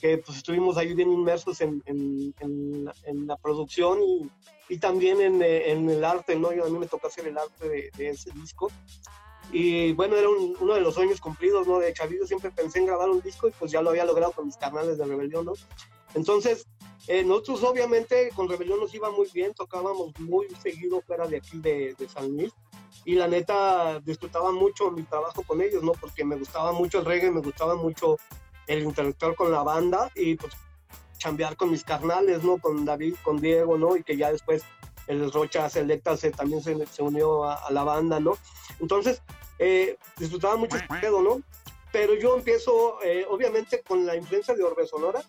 que 0.01 0.19
pues 0.19 0.39
estuvimos 0.39 0.77
ahí 0.77 0.95
bien 0.95 1.11
inmersos 1.11 1.61
en, 1.63 1.83
en, 1.87 2.33
en, 2.39 3.27
la 3.27 3.37
producción 3.39 4.01
y, 4.01 4.31
y 4.69 4.79
también 4.79 5.21
en, 5.21 5.43
en, 5.43 5.91
el 5.91 6.05
arte, 6.05 6.37
¿no? 6.37 6.53
Yo, 6.53 6.65
a 6.65 6.69
mí 6.69 6.79
me 6.79 6.87
tocó 6.87 7.09
hacer 7.09 7.27
el 7.27 7.39
arte 7.39 7.69
de, 7.69 7.91
de 7.97 8.11
ese 8.11 8.31
disco. 8.31 8.71
Y 9.53 9.93
bueno, 9.93 10.17
era 10.17 10.29
uno 10.29 10.75
de 10.75 10.81
los 10.81 10.95
sueños 10.95 11.21
cumplidos, 11.21 11.67
¿no? 11.67 11.79
De 11.79 11.93
Chavillo 11.93 12.27
siempre 12.27 12.51
pensé 12.51 12.81
en 12.81 12.87
grabar 12.87 13.09
un 13.11 13.21
disco 13.21 13.49
y 13.49 13.53
pues 13.53 13.71
ya 13.71 13.83
lo 13.83 13.91
había 13.91 14.05
logrado 14.05 14.33
con 14.33 14.47
mis 14.47 14.57
canales 14.57 14.99
de 14.99 15.05
Rebelión, 15.05 15.45
¿no? 15.45 15.53
Entonces, 16.15 16.67
eh, 17.07 17.23
nosotros 17.23 17.63
obviamente 17.65 18.31
con 18.35 18.49
Rebelión 18.49 18.81
nos 18.81 18.95
iba 18.95 19.11
muy 19.11 19.29
bien, 19.33 19.53
tocábamos 19.53 20.19
muy 20.19 20.47
seguido 20.63 21.03
fuera 21.03 21.27
de 21.27 21.37
aquí 21.37 21.59
de, 21.59 21.95
San 22.09 22.31
Luis 22.31 22.53
y 23.05 23.15
la 23.15 23.29
neta 23.29 24.01
disfrutaba 24.01 24.53
mucho 24.53 24.91
mi 24.91 25.03
trabajo 25.03 25.43
con 25.43 25.61
ellos, 25.61 25.83
¿no? 25.83 25.93
Porque 25.93 26.25
me 26.25 26.37
gustaba 26.37 26.73
mucho 26.73 27.01
el 27.01 27.05
reggae, 27.05 27.31
me 27.31 27.41
gustaba 27.41 27.75
mucho 27.75 28.17
el 28.67 28.85
interactuar 28.85 29.35
con 29.35 29.53
la 29.53 29.63
banda 29.63 30.11
y 30.15 30.37
pues 30.37 30.55
chambear 31.19 31.57
con 31.57 31.71
mis 31.71 31.85
carnales, 31.85 32.43
¿no? 32.43 32.59
Con 32.59 32.85
David, 32.85 33.17
con 33.23 33.39
Diego, 33.39 33.77
¿no? 33.77 33.97
Y 33.97 34.03
que 34.03 34.17
ya 34.17 34.33
después 34.33 34.63
el 35.07 35.31
Rocha 35.33 35.69
Selecta 35.69 36.17
se, 36.17 36.31
también 36.31 36.63
se, 36.63 37.03
unió 37.03 37.45
a, 37.45 37.71
la 37.71 37.85
banda, 37.85 38.21
¿no? 38.21 38.37
Entonces, 38.81 39.23
eh, 39.59 39.99
disfrutaba 40.19 40.57
mucho 40.57 40.77
pedo, 41.01 41.21
¿no? 41.23 41.43
Pero 41.93 42.15
yo 42.15 42.37
empiezo, 42.37 43.03
eh, 43.03 43.25
obviamente, 43.29 43.83
con 43.83 44.05
la 44.05 44.17
influencia 44.17 44.55
de 44.55 44.65
Orbe 44.65 44.87
Sonora, 44.87 45.23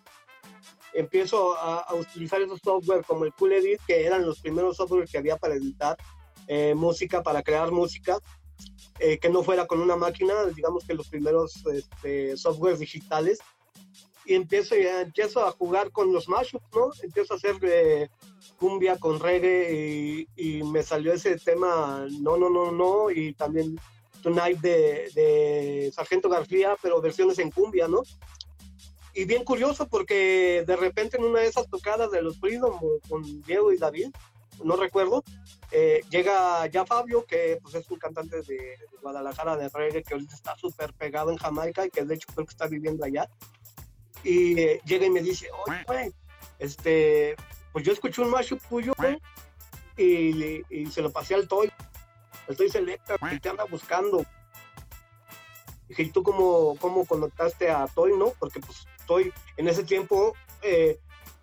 empiezo 0.94 1.56
a, 1.56 1.94
utilizar 1.94 2.40
esos 2.40 2.60
software 2.62 3.04
como 3.04 3.24
el 3.24 3.32
Cool 3.34 3.52
Edit, 3.52 3.80
que 3.86 4.04
eran 4.04 4.24
los 4.24 4.40
primeros 4.40 4.76
software 4.76 5.06
que 5.06 5.18
había 5.18 5.36
para 5.36 5.54
editar 5.54 5.96
eh, 6.48 6.74
música, 6.74 7.22
para 7.22 7.42
crear 7.42 7.70
música, 7.70 8.18
que 8.98 9.28
no 9.28 9.42
fuera 9.42 9.66
con 9.66 9.82
una 9.82 9.94
máquina, 9.94 10.46
digamos 10.46 10.86
que 10.86 10.94
los 10.94 11.08
primeros 11.08 11.54
este, 11.66 12.34
software 12.38 12.78
digitales. 12.78 13.40
Y 14.26 14.34
empiezo, 14.34 14.74
empiezo 14.74 15.44
a 15.44 15.52
jugar 15.52 15.92
con 15.92 16.12
los 16.12 16.28
mashups, 16.28 16.66
¿no? 16.74 16.90
Empiezo 17.02 17.34
a 17.34 17.36
hacer 17.36 18.10
cumbia 18.58 18.98
con 18.98 19.20
reggae 19.20 20.26
y, 20.36 20.62
me 20.64 20.82
salió 20.82 21.12
ese 21.12 21.36
tema 21.36 22.06
No, 22.20 22.36
no, 22.36 22.50
no, 22.50 22.72
no 22.72 23.10
y 23.10 23.34
también 23.34 23.78
Tonight 24.22 24.58
de, 24.60 25.10
de 25.14 25.92
Sargento 25.94 26.28
García, 26.28 26.76
pero 26.82 27.00
versiones 27.00 27.38
en 27.38 27.50
cumbia, 27.50 27.86
¿no? 27.86 28.02
Y 29.14 29.24
bien 29.24 29.44
curioso 29.44 29.88
porque 29.88 30.62
de 30.66 30.76
repente 30.76 31.16
en 31.16 31.24
una 31.24 31.40
de 31.40 31.46
esas 31.46 31.68
tocadas 31.68 32.10
de 32.10 32.20
los 32.20 32.38
Freedom 32.38 32.78
con 33.08 33.40
Diego 33.42 33.72
y 33.72 33.78
David, 33.78 34.08
no 34.62 34.76
recuerdo, 34.76 35.24
eh, 35.70 36.02
llega 36.10 36.66
ya 36.66 36.84
Fabio, 36.84 37.24
que 37.24 37.58
pues, 37.62 37.74
es 37.74 37.90
un 37.90 37.98
cantante 37.98 38.42
de, 38.42 38.76
Guadalajara 39.00 39.56
de 39.56 39.68
reggae 39.68 40.02
que 40.02 40.14
ahorita 40.14 40.34
está 40.34 40.56
súper 40.56 40.92
pegado 40.92 41.30
en 41.30 41.36
Jamaica 41.36 41.86
y 41.86 41.90
que 41.90 42.04
de 42.04 42.14
hecho 42.14 42.28
creo 42.34 42.46
que 42.46 42.52
está 42.52 42.66
viviendo 42.66 43.04
allá. 43.04 43.28
Y 44.26 44.80
llega 44.80 45.06
y 45.06 45.10
me 45.10 45.22
dice, 45.22 45.48
oye, 45.64 45.84
güey, 45.86 46.12
este, 46.58 47.36
pues 47.72 47.84
yo 47.84 47.92
escuché 47.92 48.22
un 48.22 48.30
mashup 48.30 48.60
tuyo, 48.68 48.92
y, 49.96 50.64
y, 50.68 50.86
se 50.86 51.00
lo 51.00 51.12
pasé 51.12 51.36
al 51.36 51.46
Toy. 51.46 51.72
El 52.48 52.56
Toy 52.56 52.68
Selecta, 52.68 53.16
que 53.18 53.38
te 53.38 53.48
anda 53.48 53.64
buscando. 53.64 54.24
Dije, 55.88 56.02
¿y 56.02 56.10
tú 56.10 56.24
cómo, 56.24 56.76
cómo 56.80 57.06
conectaste 57.06 57.70
a 57.70 57.86
Toy, 57.86 58.18
no? 58.18 58.32
Porque 58.40 58.58
pues 58.58 58.88
Toy 59.06 59.32
en 59.56 59.68
ese 59.68 59.84
tiempo 59.84 60.34
eh, 60.62 60.98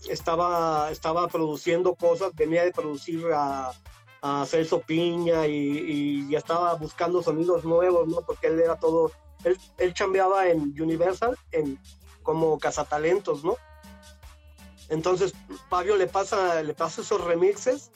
estaba, 0.10 0.92
estaba 0.92 1.30
produciendo 1.30 1.96
cosas, 1.96 2.36
venía 2.36 2.66
de 2.66 2.74
producir 2.74 3.26
a, 3.34 3.72
a 4.22 4.46
Celso 4.46 4.82
Piña 4.82 5.48
y, 5.48 6.30
ya 6.30 6.40
estaba 6.40 6.74
buscando 6.74 7.24
sonidos 7.24 7.64
nuevos, 7.64 8.10
¿no? 8.10 8.18
Porque 8.28 8.48
él 8.48 8.60
era 8.60 8.78
todo, 8.78 9.10
él, 9.46 9.58
él 9.78 9.94
chambeaba 9.94 10.50
en 10.50 10.80
Universal 10.82 11.38
en, 11.54 11.80
como 12.24 12.58
cazatalentos, 12.58 13.44
¿no? 13.44 13.58
Entonces 14.90 15.34
Fabio 15.70 15.96
le 15.98 16.08
pasa, 16.08 16.62
le 16.62 16.74
pasa 16.74 17.02
esos 17.02 17.24
remixes 17.24 17.92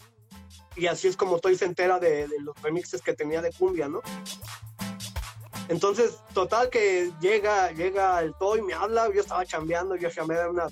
y 0.78 0.88
así 0.88 1.08
es 1.08 1.18
como 1.18 1.40
Toy 1.40 1.56
se 1.56 1.66
entera 1.66 2.00
de, 2.00 2.28
los 2.42 2.60
remixes 2.62 3.02
que 3.02 3.14
tenía 3.14 3.42
de 3.42 3.52
cumbia, 3.52 3.88
¿no? 3.88 4.02
Entonces, 5.70 6.20
total 6.34 6.70
que 6.70 7.12
llega, 7.20 7.72
llega 7.72 8.22
el 8.22 8.34
Toy, 8.36 8.62
me 8.62 8.74
habla, 8.74 9.12
yo 9.14 9.22
estaba 9.22 9.46
chambeando, 9.46 9.96
yo 9.96 10.10
llamé 10.10 10.40
a 10.40 10.50
una, 10.50 10.68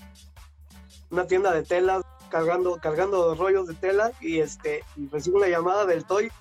una 1.09 1.27
tienda 1.27 1.51
de 1.51 1.63
telas, 1.63 2.03
cargando, 2.29 2.79
cargando 2.79 3.35
rollos 3.35 3.67
de 3.67 3.73
tela, 3.73 4.11
y 4.21 4.39
este, 4.39 4.83
recibo 5.11 5.37
una 5.37 5.47
llamada 5.47 5.85
del 5.85 6.05
Toy. 6.05 6.31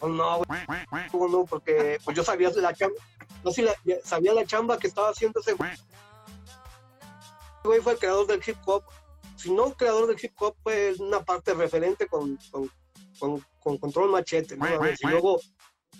Oh, 0.00 0.08
no, 0.08 0.42
no, 1.28 1.44
porque 1.46 1.98
pues 2.04 2.16
yo 2.16 2.22
sabía 2.22 2.50
la 2.50 2.74
chamba, 2.74 2.96
no 3.42 3.50
si 3.50 3.66
sabía 4.04 4.34
la 4.34 4.46
chamba 4.46 4.78
que 4.78 4.86
estaba 4.86 5.10
haciendo 5.10 5.40
ese 5.40 5.56
güey 7.64 7.80
fue 7.80 7.92
el 7.92 7.98
creador 7.98 8.26
del 8.26 8.40
hip 8.46 8.56
hop. 8.66 8.82
Si 9.36 9.50
no 9.52 9.72
creador 9.74 10.06
del 10.06 10.18
hip 10.22 10.32
hop, 10.40 10.54
fue 10.62 10.94
una 10.98 11.24
parte 11.24 11.54
referente 11.54 12.06
con, 12.06 12.38
con, 12.50 12.70
con, 13.60 13.78
Control 13.78 14.10
Machete. 14.10 14.56
¿no? 14.56 14.66
Y 14.66 15.06
luego, 15.06 15.40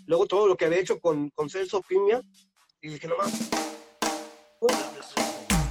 luego 0.07 0.27
todo 0.27 0.47
lo 0.47 0.57
que 0.57 0.67
había 0.67 0.81
hecho 0.81 1.01
con, 1.01 1.31
con 1.31 1.49
Celso 1.49 1.81
Piña. 1.83 2.21
Y 2.83 2.89
dije, 2.89 3.09
no 3.09 3.17
más. 3.17 3.51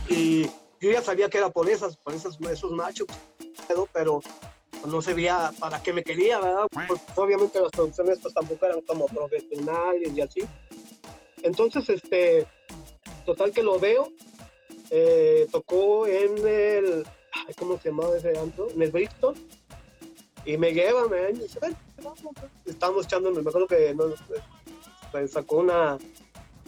Y 0.10 0.44
yo 0.80 0.92
ya 0.92 1.02
sabía 1.02 1.30
que 1.30 1.38
era 1.38 1.50
por 1.50 1.70
esas, 1.70 1.98
por 1.98 2.14
esas, 2.14 2.40
esos 2.42 2.72
machos, 2.72 3.08
pero 3.94 4.22
no 4.86 5.02
se 5.02 5.14
veía 5.14 5.52
para 5.60 5.82
qué 5.82 5.94
me 5.94 6.04
quería, 6.04 6.40
¿verdad? 6.40 6.68
Porque 6.88 7.04
obviamente 7.16 7.62
las 7.62 7.72
producciones 7.72 8.20
pues 8.22 8.34
tampoco 8.34 8.66
eran 8.66 8.82
como 8.82 9.06
profesionales 9.08 10.12
y 10.14 10.22
así. 10.22 10.42
Entonces, 11.44 11.90
este, 11.90 12.48
total 13.26 13.52
que 13.52 13.64
lo 13.64 13.80
veo, 13.80 14.12
eh, 14.90 15.48
tocó 15.52 16.08
en 16.08 16.38
el, 16.48 17.06
¿cómo 17.58 17.78
se 17.80 17.90
llamaba 17.90 18.18
ese 18.18 18.38
antro? 18.38 18.70
En 18.72 18.82
el 18.82 18.92
Bristol, 18.92 19.36
y 20.46 20.58
me 20.58 20.74
lleva, 20.74 21.08
me 21.08 21.28
dice, 21.34 21.60
ven, 21.60 21.76
estábamos 22.66 23.06
echando, 23.06 23.32
me 23.32 23.40
acuerdo 23.40 23.68
que 23.68 23.94
no, 23.94 24.06
pues, 25.12 25.32
sacó 25.32 25.58
una, 25.58 25.98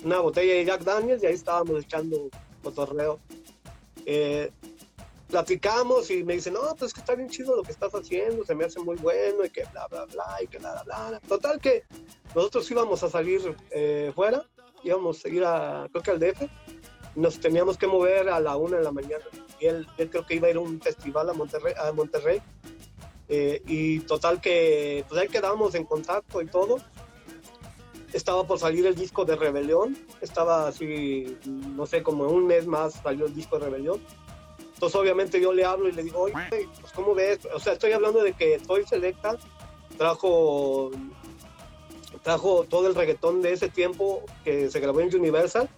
una 0.04 0.20
botella 0.20 0.54
de 0.54 0.66
Jack 0.66 0.84
Daniels 0.84 1.24
y 1.24 1.28
ahí 1.28 1.34
estábamos 1.34 1.84
echando 1.84 2.30
cotorreo. 2.64 3.20
Eh, 4.06 4.52
platicamos 5.30 6.12
y 6.12 6.24
me 6.24 6.34
dice, 6.34 6.52
no, 6.52 6.76
pues 6.78 6.94
que 6.94 7.00
está 7.00 7.16
bien 7.16 7.30
chido 7.30 7.56
lo 7.56 7.64
que 7.64 7.72
estás 7.72 7.94
haciendo, 7.94 8.44
se 8.44 8.54
me 8.54 8.66
hace 8.66 8.80
muy 8.80 8.98
bueno 8.98 9.46
y 9.46 9.50
que 9.50 9.64
bla, 9.72 9.88
bla, 9.88 10.06
bla, 10.06 10.38
y 10.44 10.48
que 10.48 10.60
bla, 10.60 10.84
bla, 10.84 11.10
bla. 11.10 11.20
Total 11.22 11.60
que 11.60 11.84
nosotros 12.36 12.70
íbamos 12.70 13.02
a 13.04 13.10
salir 13.10 13.56
eh, 13.72 14.12
fuera, 14.14 14.46
íbamos 14.84 15.24
a 15.24 15.30
ir 15.30 15.44
a, 15.44 15.88
creo 15.92 16.04
que 16.04 16.12
al 16.12 16.20
DF, 16.20 16.42
nos 17.16 17.40
teníamos 17.40 17.78
que 17.78 17.88
mover 17.88 18.30
a 18.30 18.40
la 18.40 18.56
una 18.56 18.78
de 18.78 18.84
la 18.84 18.92
mañana. 18.92 19.24
Y 19.60 19.66
él, 19.66 19.88
él 19.98 20.10
creo 20.10 20.26
que 20.26 20.36
iba 20.36 20.48
a 20.48 20.52
ir 20.52 20.58
a 20.58 20.62
un 20.62 20.82
festival 20.82 21.30
a 21.30 21.34
Monterrey, 21.34 21.74
a 21.78 21.92
Monterrey 21.92 22.42
eh, 23.34 23.62
y 23.66 24.00
total 24.02 24.42
que 24.42 25.06
pues 25.08 25.22
ahí 25.22 25.30
quedamos 25.30 25.74
en 25.76 25.86
contacto 25.86 26.42
y 26.42 26.48
todo. 26.48 26.80
Estaba 28.12 28.46
por 28.46 28.60
salir 28.60 28.86
el 28.86 28.94
disco 28.94 29.24
de 29.24 29.38
Rebelión, 29.38 29.98
estaba 30.20 30.68
así, 30.68 31.38
no 31.46 31.86
sé, 31.86 32.04
como 32.04 32.26
un 32.26 32.46
mes 32.46 32.68
más 32.68 32.96
salió 32.96 33.28
el 33.28 33.34
disco 33.34 33.58
de 33.58 33.66
Rebelión. 33.66 34.02
Entonces 34.74 35.00
obviamente 35.00 35.40
yo 35.40 35.54
le 35.54 35.64
hablo 35.64 35.88
y 35.88 35.94
le 35.94 36.04
digo, 36.04 36.20
oye, 36.20 36.34
pues 36.50 36.92
¿cómo 36.94 37.16
ves? 37.16 37.40
O 37.54 37.60
sea, 37.60 37.72
estoy 37.72 37.94
hablando 37.94 38.22
de 38.22 38.34
que 38.34 38.60
Toy 38.60 38.86
Selecta 38.86 39.38
trajo, 39.98 40.92
trajo 42.24 42.66
todo 42.68 42.88
el 42.88 42.96
reggaetón 42.96 43.42
de 43.42 43.54
ese 43.54 43.70
tiempo 43.70 44.26
que 44.44 44.70
se 44.70 44.82
grabó 44.82 45.00
en 45.00 45.16
Universal, 45.16 45.70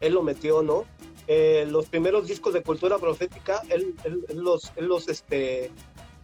él 0.00 0.14
lo 0.14 0.22
metió, 0.22 0.62
¿no? 0.62 0.84
Eh, 1.26 1.66
los 1.68 1.86
primeros 1.86 2.26
discos 2.26 2.54
de 2.54 2.62
cultura 2.62 2.96
profética, 2.98 3.60
él, 3.68 3.94
él, 4.04 4.24
los, 4.32 4.72
él 4.76 4.86
los, 4.86 5.08
este, 5.08 5.70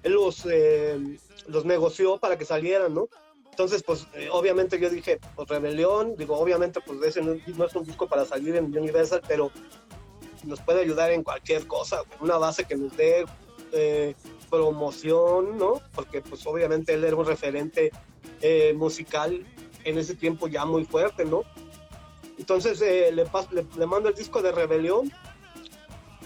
él 0.03 0.13
los, 0.13 0.47
eh, 0.47 1.19
los 1.47 1.67
negoció 1.67 2.17
para 2.17 2.39
que 2.39 2.47
salieran, 2.47 2.95
¿no? 2.95 3.09
Entonces, 3.51 3.83
pues 3.83 4.07
eh, 4.15 4.29
obviamente 4.33 4.81
yo 4.81 4.89
dije, 4.89 5.21
pues 5.37 5.47
Rebelión, 5.49 6.17
digo, 6.17 6.39
obviamente 6.39 6.81
pues 6.81 7.03
ese 7.03 7.21
no, 7.21 7.35
es 7.35 7.75
un 7.75 7.85
disco 7.85 8.09
para 8.09 8.25
salir 8.25 8.57
en 8.57 8.77
Universal, 8.77 9.21
pero 9.29 9.51
nos 10.43 10.61
puede 10.61 10.81
ayudar 10.81 11.13
en 11.13 11.23
cualquier 11.23 11.67
cosa, 11.67 12.03
una 12.21 12.39
base 12.39 12.65
que 12.65 12.77
nos 12.77 12.97
dé 12.97 13.27
promoción, 14.51 15.59
¿no? 15.59 15.83
Porque 15.95 16.23
pues 16.23 16.47
obviamente 16.47 16.95
él 16.95 17.05
era 17.05 17.17
un 17.17 17.27
referente 17.27 17.91
musical 18.75 19.45
en 19.85 19.99
ese 19.99 20.15
tiempo 20.15 20.49
ya 20.49 20.65
muy 20.65 20.85
fuerte, 20.85 21.25
¿no? 21.25 21.43
Entonces 22.39 22.81
le, 22.81 23.13
le, 23.13 23.87
mando 23.87 24.09
el 24.09 24.15
disco 24.15 24.43
de 24.43 24.53
Rebelión 24.53 25.11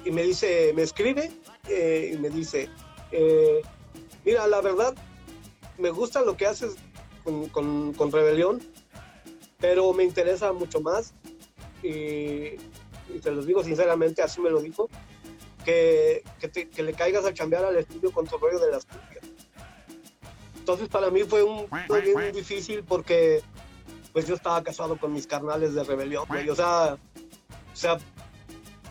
y 0.05 0.11
me 0.11 0.23
dice, 0.23 0.73
me 0.75 0.83
escribe 0.83 1.31
y 1.69 2.17
me 2.17 2.31
dice, 2.31 2.71
eh, 3.13 3.61
mira, 4.25 4.47
la 4.47 4.61
verdad, 4.61 4.95
me 5.77 5.91
gusta 5.91 6.23
lo 6.23 6.37
que 6.37 6.47
haces 6.47 6.77
con, 7.53 8.13
Rebelión, 8.13 8.61
pero 9.59 9.93
me 9.93 10.05
interesa 10.05 10.53
mucho 10.53 10.81
más. 10.81 11.15
Y, 11.83 12.57
te 13.23 13.31
lo 13.31 13.43
digo 13.43 13.63
sinceramente, 13.65 14.23
así 14.23 14.41
me 14.41 14.51
lo 14.51 14.61
dijo, 14.61 14.89
que, 15.65 16.23
que, 16.75 16.83
le 16.83 16.95
caigas 16.95 17.25
a 17.25 17.35
chambear 17.35 17.65
al 17.65 17.77
estudio 17.77 18.11
con 18.13 18.27
tu 18.27 18.39
rollo 18.39 18.59
de 18.59 18.71
las 18.71 18.87
cumbias. 18.87 19.25
Entonces 20.59 20.89
para 20.89 21.11
mí 21.11 21.23
fue 21.25 21.43
un 21.43 21.67
difícil 22.33 22.85
porque 22.85 23.43
pues 24.13 24.27
yo 24.27 24.35
estaba 24.35 24.63
casado 24.63 24.99
con 24.99 25.13
mis 25.13 25.27
carnales 25.27 25.75
de 25.75 25.85
rebelión, 25.85 26.25
O 26.51 26.55
sea, 26.55 26.95
o 26.95 27.77
sea, 27.77 27.99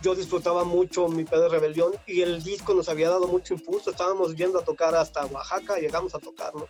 yo 0.01 0.15
disfrutaba 0.15 0.63
mucho 0.63 1.07
mi 1.07 1.23
pedo 1.23 1.43
de 1.43 1.49
rebelión 1.49 1.93
y 2.05 2.21
el 2.21 2.43
disco 2.43 2.73
nos 2.73 2.89
había 2.89 3.09
dado 3.09 3.27
mucho 3.27 3.55
impulso. 3.55 3.89
Estábamos 3.89 4.35
yendo 4.35 4.59
a 4.59 4.63
tocar 4.63 4.95
hasta 4.95 5.25
Oaxaca, 5.25 5.77
llegamos 5.77 6.13
a 6.15 6.19
tocar, 6.19 6.53
¿no? 6.55 6.67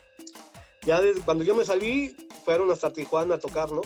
Ya 0.83 1.01
desde, 1.01 1.21
cuando 1.21 1.43
yo 1.43 1.53
me 1.53 1.65
salí, 1.65 2.15
fueron 2.45 2.71
hasta 2.71 2.93
Tijuana 2.93 3.35
a 3.35 3.39
tocar, 3.39 3.71
¿no? 3.71 3.81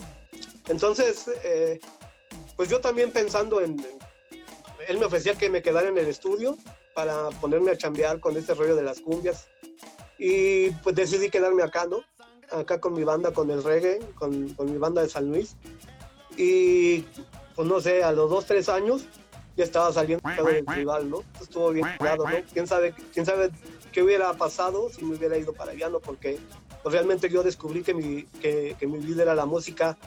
Entonces, 0.68 1.28
eh, 1.42 1.80
pues 2.56 2.68
yo 2.68 2.80
también 2.80 3.10
pensando 3.10 3.60
en, 3.60 3.84
Él 4.86 4.98
me 4.98 5.06
ofrecía 5.06 5.34
que 5.34 5.50
me 5.50 5.62
quedara 5.62 5.88
en 5.88 5.98
el 5.98 6.06
estudio 6.06 6.56
para 6.94 7.30
ponerme 7.40 7.72
a 7.72 7.76
chambear 7.76 8.20
con 8.20 8.36
este 8.36 8.54
rollo 8.54 8.76
de 8.76 8.82
las 8.82 9.00
cumbias. 9.00 9.48
Y 10.18 10.70
pues 10.82 10.94
decidí 10.94 11.30
quedarme 11.30 11.64
acá, 11.64 11.86
¿no? 11.86 12.02
Acá 12.52 12.80
con 12.80 12.94
mi 12.94 13.04
banda, 13.04 13.32
con 13.32 13.50
el 13.50 13.62
reggae, 13.62 14.00
con, 14.14 14.50
con 14.50 14.70
mi 14.70 14.78
banda 14.78 15.02
de 15.02 15.08
San 15.08 15.28
Luis. 15.30 15.56
Y 16.36 17.04
pues 17.54 17.68
no 17.68 17.80
sé, 17.80 18.02
a 18.02 18.12
los 18.12 18.30
dos, 18.30 18.46
tres 18.46 18.68
años 18.68 19.06
ya 19.56 19.64
estaba 19.64 19.92
saliendo 19.92 20.26
del 20.44 20.66
rival, 20.66 21.10
¿no? 21.10 21.22
Estuvo 21.40 21.70
bien 21.70 21.86
claro, 21.98 22.24
¿no? 22.24 22.36
¿Quién 22.52 22.66
sabe, 22.66 22.94
quién 23.12 23.26
sabe 23.26 23.50
qué 23.92 24.02
hubiera 24.02 24.32
pasado 24.34 24.88
si 24.90 25.04
me 25.04 25.16
hubiera 25.16 25.36
ido 25.36 25.52
para 25.52 25.72
allá, 25.72 25.88
¿no? 25.88 26.00
Porque 26.00 26.38
pues, 26.82 26.92
realmente 26.94 27.28
yo 27.28 27.42
descubrí 27.42 27.82
que 27.82 27.94
mi, 27.94 28.24
que, 28.40 28.76
que 28.78 28.86
mi 28.86 28.98
vida 28.98 29.22
era 29.22 29.34
la 29.34 29.46
música 29.46 29.98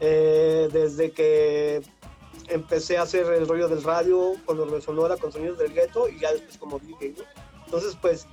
eh, 0.00 0.68
desde 0.72 1.10
que 1.10 1.82
empecé 2.48 2.98
a 2.98 3.02
hacer 3.02 3.26
el 3.32 3.48
rollo 3.48 3.68
del 3.68 3.82
radio 3.82 4.34
con 4.44 4.56
los 4.56 4.84
Sonora, 4.84 5.16
con 5.16 5.32
Sonidos 5.32 5.58
del 5.58 5.72
Gueto 5.72 6.08
y 6.08 6.20
ya 6.20 6.32
después 6.32 6.58
como 6.58 6.78
dije, 6.78 7.14
¿no? 7.16 7.24
Entonces, 7.64 7.98
pues, 8.00 8.26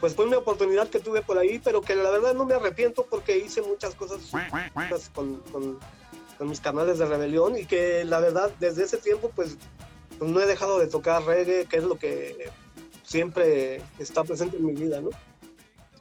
pues 0.00 0.14
fue 0.14 0.26
una 0.26 0.38
oportunidad 0.38 0.88
que 0.88 1.00
tuve 1.00 1.22
por 1.22 1.38
ahí, 1.38 1.58
pero 1.58 1.80
que 1.80 1.94
la 1.94 2.10
verdad 2.10 2.34
no 2.34 2.44
me 2.44 2.54
arrepiento 2.54 3.06
porque 3.06 3.38
hice 3.38 3.62
muchas 3.62 3.94
cosas 3.94 4.20
con, 5.12 5.78
mis 6.40 6.60
canales 6.60 6.98
de 6.98 7.06
rebelión 7.06 7.58
y 7.58 7.66
que 7.66 8.04
la 8.04 8.20
verdad 8.20 8.52
desde 8.60 8.84
ese 8.84 8.98
tiempo 8.98 9.32
pues 9.34 9.56
pues 10.18 10.30
no 10.30 10.40
he 10.40 10.46
dejado 10.46 10.78
de 10.78 10.88
tocar 10.88 11.22
reggae, 11.24 11.66
que 11.66 11.76
es 11.76 11.84
lo 11.84 11.96
que 11.96 12.50
siempre 13.04 13.80
está 13.98 14.24
presente 14.24 14.56
en 14.56 14.66
mi 14.66 14.74
vida, 14.74 15.00
¿no? 15.00 15.10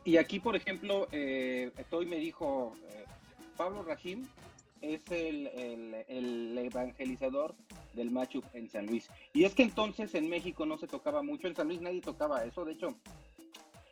Y 0.03 0.17
aquí, 0.17 0.39
por 0.39 0.55
ejemplo, 0.55 1.07
eh, 1.11 1.71
me 2.07 2.17
dijo, 2.17 2.73
eh, 2.89 3.05
Pablo 3.57 3.83
Rajim 3.83 4.25
es 4.81 5.01
el, 5.11 5.47
el, 6.07 6.57
evangelizador 6.57 7.55
del 7.93 8.09
macho 8.09 8.41
en 8.53 8.69
San 8.69 8.87
Luis. 8.87 9.09
Y 9.33 9.43
es 9.43 9.53
que 9.53 9.63
entonces 9.63 10.15
en 10.15 10.29
México 10.29 10.65
no 10.65 10.77
se 10.77 10.87
tocaba 10.87 11.23
mucho, 11.23 11.47
en 11.47 11.55
San 11.55 11.67
Luis 11.67 11.81
nadie 11.81 12.01
tocaba 12.01 12.45
eso, 12.45 12.63
de 12.63 12.73
hecho, 12.73 12.95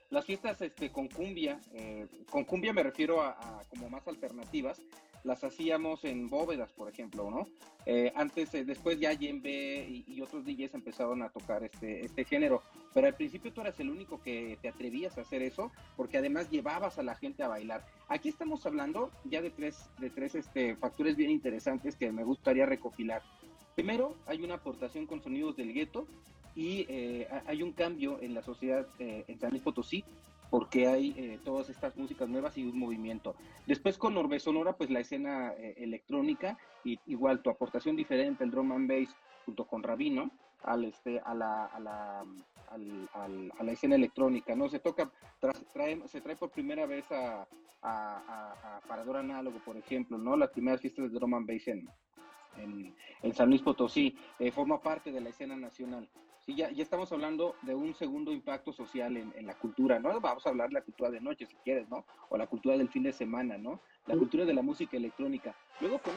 las 0.10 0.26
fiestas 0.26 0.62
este, 0.62 0.92
con 0.92 1.08
cumbia, 1.08 1.60
eh, 1.74 2.08
con 2.30 2.44
cumbia 2.46 2.74
me 2.74 2.84
refiero 2.84 3.22
a, 3.22 3.64
como 3.70 3.90
más 3.90 4.08
alternativas, 4.08 4.82
las 5.24 5.44
hacíamos 5.44 6.06
en 6.06 6.30
bóvedas, 6.30 6.72
por 6.72 6.88
ejemplo, 6.88 7.32
¿no? 7.32 7.48
Eh, 7.88 8.14
antes, 8.16 8.54
eh, 8.54 8.64
después 8.64 9.00
ya 9.00 9.12
Yembe 9.12 9.88
y, 9.90 10.06
y, 10.08 10.22
otros 10.22 10.46
DJs 10.46 10.76
empezaron 10.76 11.24
a 11.24 11.30
tocar 11.30 11.64
este, 11.64 12.06
este 12.06 12.26
género, 12.26 12.62
pero 12.94 13.08
al 13.08 13.16
principio 13.16 13.52
tú 13.52 13.62
eras 13.62 13.80
el 13.80 13.90
único 13.90 14.22
que 14.22 14.60
te 14.62 14.70
atrevías 14.70 15.18
a 15.18 15.22
hacer 15.22 15.42
eso, 15.42 15.72
porque 15.98 16.20
además 16.20 16.50
llevabas 16.52 17.00
a 17.00 17.04
la 17.04 17.16
gente 17.16 17.42
a 17.42 17.48
bailar. 17.48 17.86
Aquí 18.08 18.30
estamos 18.30 18.66
hablando 18.68 19.12
ya 19.24 19.42
de 19.42 19.50
tres, 19.50 19.90
de 19.98 20.12
tres 20.12 20.36
este, 20.36 20.76
factores 20.76 21.16
bien 21.16 21.32
interesantes 21.32 21.96
que 21.96 22.12
me 22.12 22.24
gustaría 22.24 22.68
recopilar. 22.68 23.24
Primero, 23.74 24.16
hay 24.28 24.44
una 24.44 24.56
aportación 24.56 25.06
con 25.08 25.22
sonidos 25.22 25.58
del 25.58 25.74
gueto 25.74 26.08
y 26.56 26.86
eh, 26.90 27.28
hay 27.46 27.62
un 27.62 27.74
cambio 27.74 28.20
en 28.22 28.34
la 28.34 28.42
sociedad 28.42 28.88
en 29.00 29.40
San 29.40 29.52
Luis 29.52 29.62
Potosí 29.62 30.04
porque 30.50 30.88
hay 30.88 31.14
eh, 31.18 31.40
todas 31.44 31.70
estas 31.70 31.98
músicas 31.98 32.30
nuevas 32.30 32.58
y 32.58 32.64
un 32.64 32.80
movimiento. 32.80 33.36
Después 33.66 33.98
con 33.98 34.18
Orbe 34.18 34.40
Sonora, 34.40 34.74
pues 34.74 34.90
la 34.90 35.00
escena 35.00 35.54
eh, 35.54 35.76
electrónica, 35.78 36.58
y 36.84 37.00
igual 37.08 37.42
tu 37.42 37.50
aportación 37.50 37.96
diferente, 37.96 38.44
el 38.44 38.52
drum 38.52 38.72
and 38.72 38.90
bass 38.90 39.16
junto 39.46 39.66
con 39.66 39.84
Rabino, 39.84 40.32
al 40.64 40.86
este, 40.86 41.20
a 41.20 41.34
la, 41.34 41.66
a 41.66 41.80
la, 41.80 42.26
a 42.72 43.64
la 43.64 43.72
escena 43.72 43.96
electrónica, 43.96 44.56
¿no? 44.56 44.70
Se 44.70 44.80
toca, 44.80 45.12
trae, 45.74 46.08
se 46.08 46.22
trae 46.22 46.36
por 46.36 46.50
primera 46.52 46.86
vez 46.86 47.06
a, 47.12 47.48
a, 47.82 48.82
Parador 48.88 49.18
Análogo, 49.18 49.60
por 49.60 49.78
ejemplo, 49.78 50.18
¿no? 50.18 50.36
Las 50.36 50.50
primeras 50.52 50.82
fiestas 50.82 51.12
de 51.12 51.20
drum 51.20 51.36
and 51.36 51.48
bass 51.48 51.68
en, 51.68 51.88
en, 53.22 53.34
San 53.34 53.50
Luis 53.50 53.62
Potosí, 53.62 54.16
eh, 54.40 54.52
forma 54.52 54.82
parte 54.82 55.12
de 55.12 55.22
la 55.22 55.30
escena 55.30 55.56
nacional. 55.56 56.10
Sí, 56.46 56.56
ya, 56.56 56.70
ya 56.72 56.84
estamos 56.84 57.12
hablando 57.12 57.56
de 57.64 57.74
un 57.74 57.96
segundo 57.96 58.32
impacto 58.32 58.72
social 58.72 59.18
en, 59.18 59.34
en, 59.36 59.48
la 59.48 59.56
cultura, 59.56 60.00
¿no? 60.00 60.20
Vamos 60.20 60.46
a 60.46 60.50
hablar 60.50 60.70
de 60.70 60.76
la 60.76 60.82
cultura 60.82 61.10
de 61.10 61.20
noche, 61.20 61.48
si 61.48 61.56
quieres, 61.64 61.90
¿no? 61.90 62.06
O 62.30 62.38
la 62.38 62.46
cultura 62.46 62.78
del 62.78 62.90
fin 62.90 63.04
de 63.04 63.14
semana, 63.14 63.58
¿no? 63.58 63.82
La 64.06 64.16
cultura 64.16 64.46
de 64.46 64.54
la 64.54 64.62
música 64.62 64.96
electrónica. 64.96 65.56
Luego... 65.80 66.00
Con... 66.00 66.14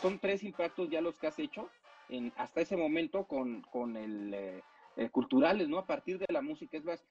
son 0.00 0.18
tres 0.18 0.42
impactos 0.42 0.88
ya 0.88 1.02
los 1.02 1.18
que 1.18 1.26
has 1.26 1.38
hecho 1.38 1.68
en, 2.08 2.32
hasta 2.36 2.62
ese 2.62 2.76
momento 2.76 3.24
con, 3.24 3.62
con 3.62 3.96
el, 3.96 4.62
eh, 4.96 5.08
culturales, 5.10 5.68
¿no? 5.68 5.78
A 5.78 5.86
partir 5.86 6.18
de 6.18 6.26
la 6.32 6.42
música, 6.42 6.76
es 6.76 6.84
más, 6.84 7.04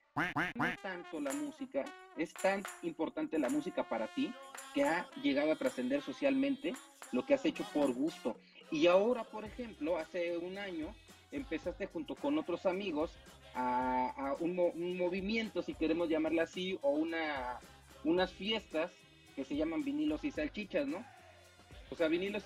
no 0.54 0.64
tanto 0.82 1.20
la 1.20 1.32
música, 1.32 1.84
es 2.16 2.32
tan 2.34 2.62
importante 2.82 3.38
la 3.38 3.48
música 3.48 3.88
para 3.88 4.06
ti 4.08 4.32
que 4.74 4.84
ha 4.84 5.08
llegado 5.22 5.52
a 5.52 5.56
trascender 5.56 6.02
socialmente 6.02 6.74
lo 7.12 7.24
que 7.24 7.34
has 7.34 7.44
hecho 7.44 7.64
por 7.72 7.92
gusto. 7.92 8.36
Y 8.70 8.86
ahora, 8.86 9.24
por 9.24 9.44
ejemplo, 9.44 9.98
hace 9.98 10.36
un 10.36 10.58
año 10.58 10.94
empezaste 11.32 11.86
junto 11.86 12.14
con 12.14 12.38
otros 12.38 12.66
amigos 12.66 13.12
a, 13.54 14.36
un, 14.40 14.96
movimiento, 14.96 15.62
si 15.62 15.74
queremos 15.74 16.08
llamarla 16.08 16.44
así, 16.44 16.78
o 16.82 16.90
una, 16.90 17.58
unas 18.04 18.32
fiestas 18.32 18.92
que 19.34 19.44
se 19.44 19.56
llaman 19.56 19.84
vinilos 19.84 20.24
y 20.24 20.30
salchichas, 20.30 20.86
¿no? 20.86 21.04
O 21.90 21.96
sea, 21.96 22.08
vinilos 22.08 22.44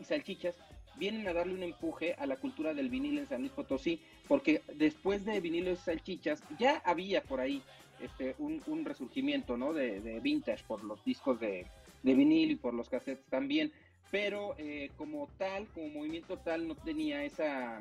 y 0.00 0.04
salchichas 0.04 0.56
vienen 0.96 1.26
a 1.28 1.32
darle 1.32 1.54
un 1.54 1.62
empuje 1.62 2.14
a 2.14 2.26
la 2.26 2.36
cultura 2.36 2.74
del 2.74 2.88
vinil 2.88 3.18
en 3.18 3.28
San 3.28 3.40
Luis 3.40 3.52
Potosí, 3.52 4.00
porque 4.28 4.62
después 4.74 5.24
de 5.24 5.40
vinilos 5.40 5.80
y 5.80 5.82
salchichas 5.82 6.42
ya 6.58 6.82
había 6.84 7.22
por 7.22 7.40
ahí 7.40 7.62
este, 8.00 8.34
un, 8.38 8.84
resurgimiento, 8.84 9.56
¿no? 9.56 9.72
De, 9.72 10.20
vintage 10.20 10.64
por 10.66 10.82
los 10.84 11.04
discos 11.04 11.38
de, 11.40 11.66
de 12.02 12.14
vinil 12.14 12.52
y 12.52 12.56
por 12.56 12.74
los 12.74 12.88
cassettes 12.88 13.26
también, 13.26 13.72
pero 14.12 14.54
eh, 14.58 14.90
como 14.98 15.26
tal, 15.38 15.66
como 15.68 15.88
movimiento 15.88 16.36
tal, 16.36 16.68
no 16.68 16.76
tenía 16.76 17.24
esa, 17.24 17.80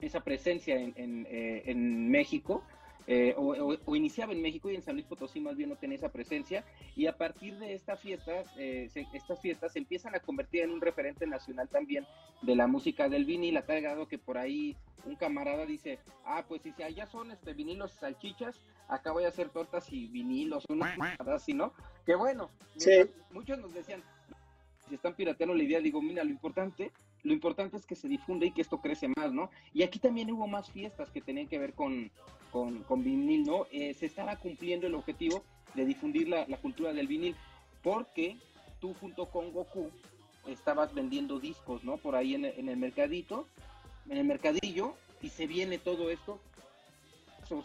esa 0.00 0.20
presencia 0.20 0.74
en, 0.74 0.94
en, 0.96 1.26
eh, 1.30 1.62
en 1.66 2.10
México. 2.10 2.64
Eh, 3.06 3.34
o, 3.36 3.94
iniciaba 3.94 4.32
en 4.32 4.40
México 4.40 4.70
y 4.70 4.74
en 4.74 4.80
San 4.80 4.94
Luis 4.94 5.04
Potosí 5.04 5.38
más 5.38 5.58
bien 5.58 5.68
no 5.68 5.76
tenía 5.76 5.98
esa 5.98 6.08
presencia 6.08 6.64
y 6.96 7.06
a 7.06 7.18
partir 7.18 7.58
de 7.58 7.74
estas 7.74 8.00
fiestas, 8.00 8.46
estas 8.56 9.42
fiestas 9.42 9.74
se 9.74 9.78
empiezan 9.78 10.14
a 10.14 10.20
convertir 10.20 10.62
en 10.62 10.70
un 10.70 10.80
referente 10.80 11.26
nacional 11.26 11.68
también 11.68 12.06
de 12.40 12.56
la 12.56 12.66
música 12.66 13.10
del 13.10 13.26
vinil, 13.26 13.58
ha 13.58 13.66
cargado 13.66 14.08
que 14.08 14.16
por 14.16 14.38
ahí 14.38 14.74
un 15.04 15.16
camarada 15.16 15.66
dice, 15.66 15.98
ah, 16.24 16.46
pues 16.48 16.62
si 16.62 16.82
allá 16.82 17.04
son 17.04 17.30
este 17.30 17.52
vinilos 17.52 17.92
y 17.92 17.98
salchichas, 17.98 18.58
acá 18.88 19.12
voy 19.12 19.24
a 19.24 19.28
hacer 19.28 19.50
tortas 19.50 19.92
y 19.92 20.06
vinilos, 20.06 20.64
una 20.70 20.94
así, 21.34 21.52
¿no? 21.52 21.74
Que 22.06 22.14
bueno, 22.14 22.48
muchos 23.32 23.58
nos 23.58 23.74
decían, 23.74 24.02
si 24.88 24.94
están 24.94 25.14
pirateando 25.14 25.54
la 25.54 25.62
idea, 25.62 25.80
digo, 25.80 26.02
mira, 26.02 26.24
lo 26.24 26.30
importante, 26.30 26.92
lo 27.22 27.32
importante 27.32 27.76
es 27.76 27.86
que 27.86 27.96
se 27.96 28.08
difunda 28.08 28.46
y 28.46 28.50
que 28.50 28.62
esto 28.62 28.80
crece 28.80 29.08
más, 29.16 29.32
¿no? 29.32 29.50
Y 29.72 29.82
aquí 29.82 29.98
también 29.98 30.30
hubo 30.30 30.46
más 30.46 30.70
fiestas 30.70 31.10
que 31.10 31.20
tenían 31.20 31.48
que 31.48 31.58
ver 31.58 31.72
con, 31.74 32.10
con, 32.50 33.02
vinil, 33.02 33.44
¿no? 33.44 33.66
Eh, 33.72 33.94
se 33.94 34.06
estaba 34.06 34.36
cumpliendo 34.36 34.86
el 34.86 34.94
objetivo 34.94 35.42
de 35.74 35.84
difundir 35.84 36.28
la, 36.28 36.46
cultura 36.58 36.92
del 36.92 37.08
vinil, 37.08 37.34
porque 37.82 38.36
tú 38.80 38.94
junto 39.00 39.26
con 39.26 39.52
Goku 39.52 39.90
estabas 40.46 40.94
vendiendo 40.94 41.40
discos, 41.40 41.82
¿no? 41.82 41.96
Por 41.96 42.14
ahí 42.14 42.34
en, 42.34 42.44
el 42.44 42.76
mercadito, 42.76 43.48
en 44.08 44.18
el 44.18 44.24
mercadillo, 44.24 44.94
y 45.22 45.30
se 45.30 45.46
viene 45.46 45.78
todo 45.78 46.10
esto. 46.10 46.38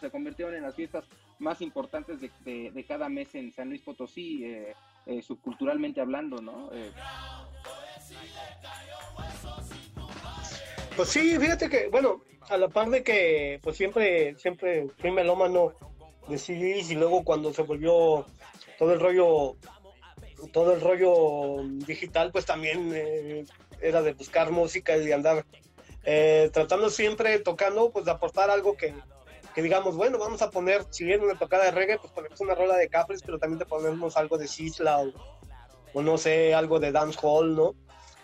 se 0.00 0.10
convirtieron 0.10 0.54
en 0.54 0.62
las 0.62 0.74
fiestas 0.74 1.04
más 1.38 1.60
importantes 1.60 2.20
de, 2.20 2.84
cada 2.88 3.08
mes 3.08 3.34
en 3.34 3.52
San 3.52 3.68
Luis 3.68 3.82
Potosí. 3.82 4.44
Eh, 4.44 4.74
eh, 5.06 5.22
subculturalmente 5.22 6.00
hablando, 6.00 6.40
¿no? 6.40 6.70
Eh, 6.72 6.90
pues 10.96 11.08
sí, 11.08 11.38
fíjate 11.38 11.68
que, 11.68 11.88
bueno, 11.88 12.22
a 12.48 12.56
la 12.56 12.68
par 12.68 12.90
de 12.90 13.02
que, 13.02 13.60
pues 13.62 13.76
siempre, 13.76 14.36
siempre 14.36 14.88
fui 14.98 15.10
melómano 15.10 15.72
de 16.28 16.38
CDs 16.38 16.90
y 16.90 16.94
luego 16.94 17.24
cuando 17.24 17.52
se 17.52 17.62
volvió 17.62 18.26
todo 18.78 18.92
el 18.92 19.00
rollo, 19.00 19.56
todo 20.52 20.74
el 20.74 20.80
rollo 20.80 21.62
digital, 21.86 22.30
pues 22.32 22.46
también 22.46 22.92
eh, 22.94 23.44
era 23.80 24.02
de 24.02 24.12
buscar 24.12 24.50
música 24.50 24.96
y 24.96 25.04
de 25.04 25.14
andar 25.14 25.44
tratando 26.52 26.90
siempre, 26.90 27.38
tocando, 27.40 27.90
pues 27.90 28.04
de 28.04 28.10
aportar 28.10 28.50
algo 28.50 28.76
que, 28.76 28.94
digamos, 29.62 29.96
bueno, 29.96 30.18
vamos 30.18 30.42
a 30.42 30.50
poner, 30.50 30.84
si 30.90 31.04
bien 31.04 31.22
una 31.22 31.38
tocada 31.38 31.64
de 31.64 31.70
reggae, 31.72 31.98
pues 31.98 32.12
ponemos 32.12 32.40
una 32.40 32.54
rola 32.54 32.76
de 32.76 32.88
Capres, 32.88 33.22
pero 33.24 33.38
también 33.38 33.58
te 33.58 33.66
ponemos 33.66 34.16
algo 34.16 34.38
de 34.38 34.46
Sisla 34.46 35.02
o, 35.92 36.02
no 36.02 36.18
sé, 36.18 36.54
algo 36.54 36.78
de 36.78 36.92
dancehall, 36.92 37.56
¿no? 37.56 37.74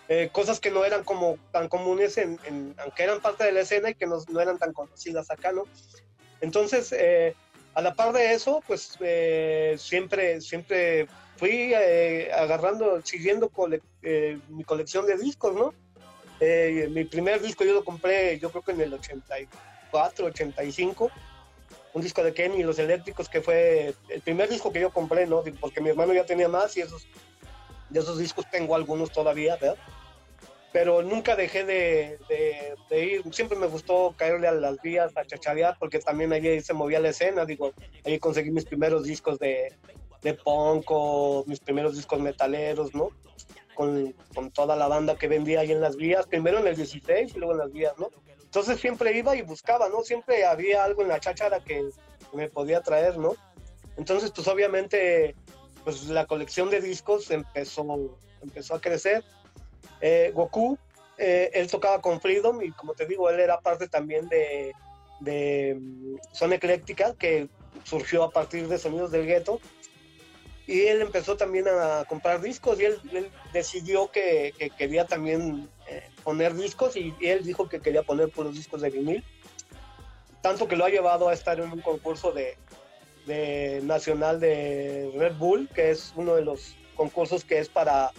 Eh, 0.09 0.29
cosas 0.31 0.61
que 0.61 0.71
no 0.71 0.85
eran 0.85 1.03
como 1.03 1.37
tan 1.51 1.67
comunes, 1.67 2.17
en, 2.17 2.39
aunque 2.77 3.03
eran 3.03 3.19
parte 3.19 3.43
de 3.43 3.51
la 3.51 3.61
escena 3.61 3.89
y 3.89 3.95
que 3.95 4.07
no, 4.07 4.19
no 4.29 4.39
eran 4.39 4.57
tan 4.57 4.71
conocidas 4.71 5.29
acá, 5.29 5.51
¿no? 5.51 5.65
Entonces, 6.39 6.93
eh, 6.93 7.35
a 7.73 7.81
la 7.81 7.93
par 7.93 8.13
de 8.13 8.33
eso, 8.33 8.63
pues 8.65 8.97
eh, 9.01 9.75
siempre, 9.77 10.39
siempre 10.39 11.07
fui 11.35 11.73
agarrando, 11.73 13.01
siguiendo 13.03 13.51
mi 14.49 14.63
colección 14.63 15.05
de 15.05 15.17
discos, 15.17 15.53
¿no? 15.53 15.73
mi 16.39 17.03
primer 17.05 17.41
disco 17.41 17.63
yo 17.63 17.73
lo 17.73 17.83
compré, 17.83 18.39
yo 18.39 18.51
creo 18.51 18.63
que 18.63 18.71
en 18.71 18.81
el 18.81 18.93
84 18.93 20.25
85, 20.25 21.11
un 21.93 22.01
disco 22.01 22.23
de 22.23 22.33
Kenny 22.33 22.57
y 22.57 22.63
los 22.63 22.79
Eléctricos, 22.79 23.29
que 23.29 23.41
fue 23.41 23.93
el 24.09 24.21
primer 24.21 24.49
disco 24.49 24.71
que 24.71 24.79
yo 24.79 24.91
compré, 24.91 25.25
¿no? 25.25 25.43
Porque 25.59 25.81
mi 25.81 25.89
hermano 25.89 26.13
ya 26.13 26.25
tenía 26.25 26.47
más 26.47 26.75
y 26.77 26.81
esos, 26.81 27.07
de 27.89 27.99
esos 27.99 28.19
discos 28.19 28.45
tengo 28.51 28.75
algunos 28.75 29.11
todavía, 29.11 29.55
¿verdad? 29.55 29.77
Pero 30.73 31.01
nunca 31.01 31.35
dejé 31.35 31.63
de, 31.63 32.19
ir, 32.91 33.23
siempre 33.33 33.57
me 33.57 33.67
gustó 33.67 34.13
caerle 34.17 34.47
a 34.47 34.51
las 34.51 34.79
vías, 34.81 35.15
a 35.15 35.25
chacharear, 35.25 35.77
porque 35.79 35.99
también 35.99 36.33
allí 36.33 36.61
se 36.61 36.73
movía 36.73 36.99
la 36.99 37.09
escena, 37.09 37.45
digo, 37.45 37.73
ahí 38.05 38.19
conseguí 38.19 38.51
mis 38.51 38.65
primeros 38.65 39.03
discos 39.03 39.39
de, 39.39 39.75
de 40.21 40.33
punk 40.33 40.85
o 40.89 41.43
mis 41.47 41.59
primeros 41.59 41.95
discos 41.95 42.19
metaleros, 42.19 42.93
¿no? 42.93 43.09
Con, 43.77 44.15
con, 44.33 44.49
toda 44.49 44.75
la 44.75 44.87
banda 44.87 45.15
que 45.15 45.27
vendía 45.27 45.59
ahí 45.59 45.71
en 45.71 45.81
las 45.81 45.97
vías, 45.97 46.25
primero 46.25 46.57
en 46.57 46.65
el 46.65 46.75
16 46.75 47.35
y 47.35 47.37
luego 47.37 47.53
en 47.53 47.59
las 47.59 47.71
vías, 47.71 47.93
¿no? 47.99 48.09
Entonces 48.41 48.79
siempre 48.79 49.15
iba 49.15 49.35
y 49.35 49.43
buscaba, 49.43 49.87
¿no? 49.87 50.01
Siempre 50.03 50.45
había 50.45 50.83
algo 50.83 51.03
en 51.03 51.09
la 51.09 51.19
cháchara 51.19 51.59
que 51.59 51.87
me 52.33 52.49
podía 52.49 52.81
traer, 52.81 53.19
¿no? 53.19 53.35
Entonces, 53.97 54.31
pues 54.31 54.47
obviamente, 54.47 55.35
pues 55.83 56.07
la 56.07 56.25
colección 56.25 56.71
de 56.71 56.81
discos 56.81 57.29
empezó, 57.29 58.17
empezó 58.41 58.73
a 58.73 58.81
crecer. 58.81 59.23
Eh, 60.01 60.31
Goku, 60.33 60.77
eh, 61.17 61.51
él 61.53 61.69
tocaba 61.69 62.01
con 62.01 62.19
Freedom 62.19 62.61
y 62.63 62.71
como 62.71 62.93
te 62.93 63.05
digo, 63.05 63.29
él 63.29 63.39
era 63.39 63.59
parte 63.59 63.87
también 63.87 64.27
de, 64.27 64.73
de 65.19 65.77
mm, 65.79 66.15
Son 66.31 66.51
Ecléctica, 66.51 67.13
que 67.15 67.49
surgió 67.83 68.23
a 68.23 68.31
partir 68.31 68.67
de 68.67 68.77
Sonidos 68.77 69.11
del 69.11 69.25
Gueto 69.25 69.59
y 70.67 70.81
él 70.81 71.01
empezó 71.01 71.37
también 71.37 71.65
a 71.69 72.03
comprar 72.09 72.41
discos 72.41 72.79
y 72.79 72.85
él, 72.85 73.31
decidió 73.53 74.11
que, 74.11 74.53
quería 74.77 75.05
también 75.05 75.69
eh, 75.87 76.03
poner 76.25 76.53
discos 76.53 76.97
y, 76.97 77.15
él 77.21 77.45
dijo 77.45 77.69
que 77.69 77.79
quería 77.79 78.03
poner 78.03 78.29
puros 78.29 78.53
discos 78.53 78.81
de 78.81 78.89
vinil. 78.89 79.23
Tanto 80.41 80.67
que 80.67 80.75
lo 80.75 80.83
ha 80.83 80.89
llevado 80.89 81.29
a 81.29 81.33
estar 81.33 81.57
en 81.59 81.71
un 81.71 81.79
concurso 81.79 82.33
de, 82.33 82.57
nacional 83.83 84.41
de 84.41 85.09
Red 85.15 85.35
Bull, 85.35 85.69
que 85.73 85.91
es 85.91 86.11
uno 86.17 86.35
de 86.35 86.43
los 86.43 86.75
concursos 86.95 87.45
que 87.45 87.59
es 87.59 87.69
para, 87.69 88.11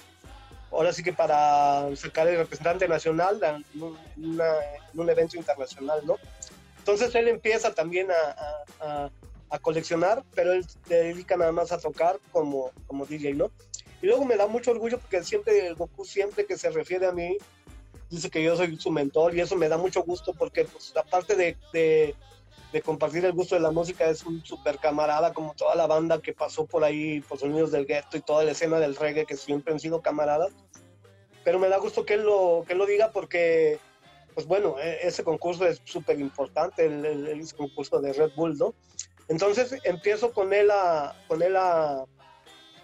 ahora 0.70 0.92
sí 0.94 1.02
que 1.02 1.12
para 1.12 1.94
sacar 1.96 2.28
el 2.28 2.38
representante 2.38 2.88
nacional 2.88 3.40
en, 3.42 3.64
un 4.94 5.10
evento 5.10 5.36
internacional, 5.36 6.00
¿no? 6.06 6.16
Entonces 6.78 7.14
él 7.14 7.28
empieza 7.28 7.74
también 7.74 8.08
a 8.80 9.10
coleccionar, 9.58 10.22
pero 10.34 10.52
él 10.52 10.66
se 10.86 10.94
dedica 10.94 11.36
nada 11.36 11.52
más 11.52 11.72
a 11.72 11.78
tocar 11.78 12.18
como, 12.32 12.70
como 12.86 13.06
DJ, 13.06 13.32
¿no? 13.34 13.50
Y 14.02 14.06
luego 14.06 14.24
me 14.24 14.36
da 14.36 14.46
mucho 14.46 14.70
orgullo 14.70 14.98
porque 14.98 15.24
siempre, 15.24 15.72
Goku 15.72 16.04
siempre 16.04 16.44
que 16.44 16.58
se 16.58 16.70
refiere 16.70 17.06
a 17.06 17.12
mí, 17.12 17.36
dice 18.10 18.30
que 18.30 18.42
yo 18.42 18.56
soy 18.56 18.76
su 18.76 18.90
mentor 18.90 19.34
y 19.34 19.40
eso 19.40 19.56
me 19.56 19.68
da 19.68 19.76
mucho 19.76 20.02
gusto 20.02 20.32
porque 20.34 20.64
pues, 20.64 20.96
aparte 20.96 21.34
de, 21.34 21.56
de, 21.72 22.82
compartir 22.82 23.24
el 23.24 23.32
gusto 23.32 23.54
de 23.54 23.60
la 23.60 23.72
música 23.72 24.08
es 24.08 24.24
un 24.24 24.44
super 24.44 24.78
camarada 24.78 25.32
como 25.32 25.54
toda 25.54 25.74
la 25.74 25.86
banda 25.86 26.22
que 26.22 26.32
pasó 26.32 26.64
por 26.64 26.84
ahí, 26.84 27.20
por 27.22 27.38
Sonidos 27.38 27.72
del 27.72 27.86
Gueto 27.86 28.16
y 28.16 28.20
toda 28.20 28.44
la 28.44 28.52
escena 28.52 28.78
del 28.78 28.94
reggae 28.94 29.26
que 29.26 29.36
siempre 29.36 29.72
han 29.72 29.80
sido 29.80 30.00
camaradas. 30.00 30.52
Pero 31.44 31.58
me 31.58 31.68
da 31.68 31.78
gusto 31.78 32.04
que 32.04 32.14
él 32.14 32.22
lo, 32.22 32.64
que 32.66 32.74
él 32.74 32.78
lo 32.78 32.86
diga 32.86 33.10
porque, 33.10 33.78
pues 34.34 34.46
bueno, 34.46 34.76
e, 34.78 35.06
ese 35.06 35.24
concurso 35.24 35.66
es 35.66 35.80
súper 35.84 36.20
importante, 36.20 36.86
el, 36.86 37.04
el, 37.04 37.54
concurso 37.54 38.00
de 38.00 38.12
Red 38.12 38.32
Bull, 38.36 38.56
¿no? 38.56 38.74
Entonces 39.28 39.76
empiezo 39.84 40.32
con 40.32 40.52
él 40.52 40.70
a, 40.70 41.14
con 41.28 41.42
él 41.42 41.56
a, 41.56 42.04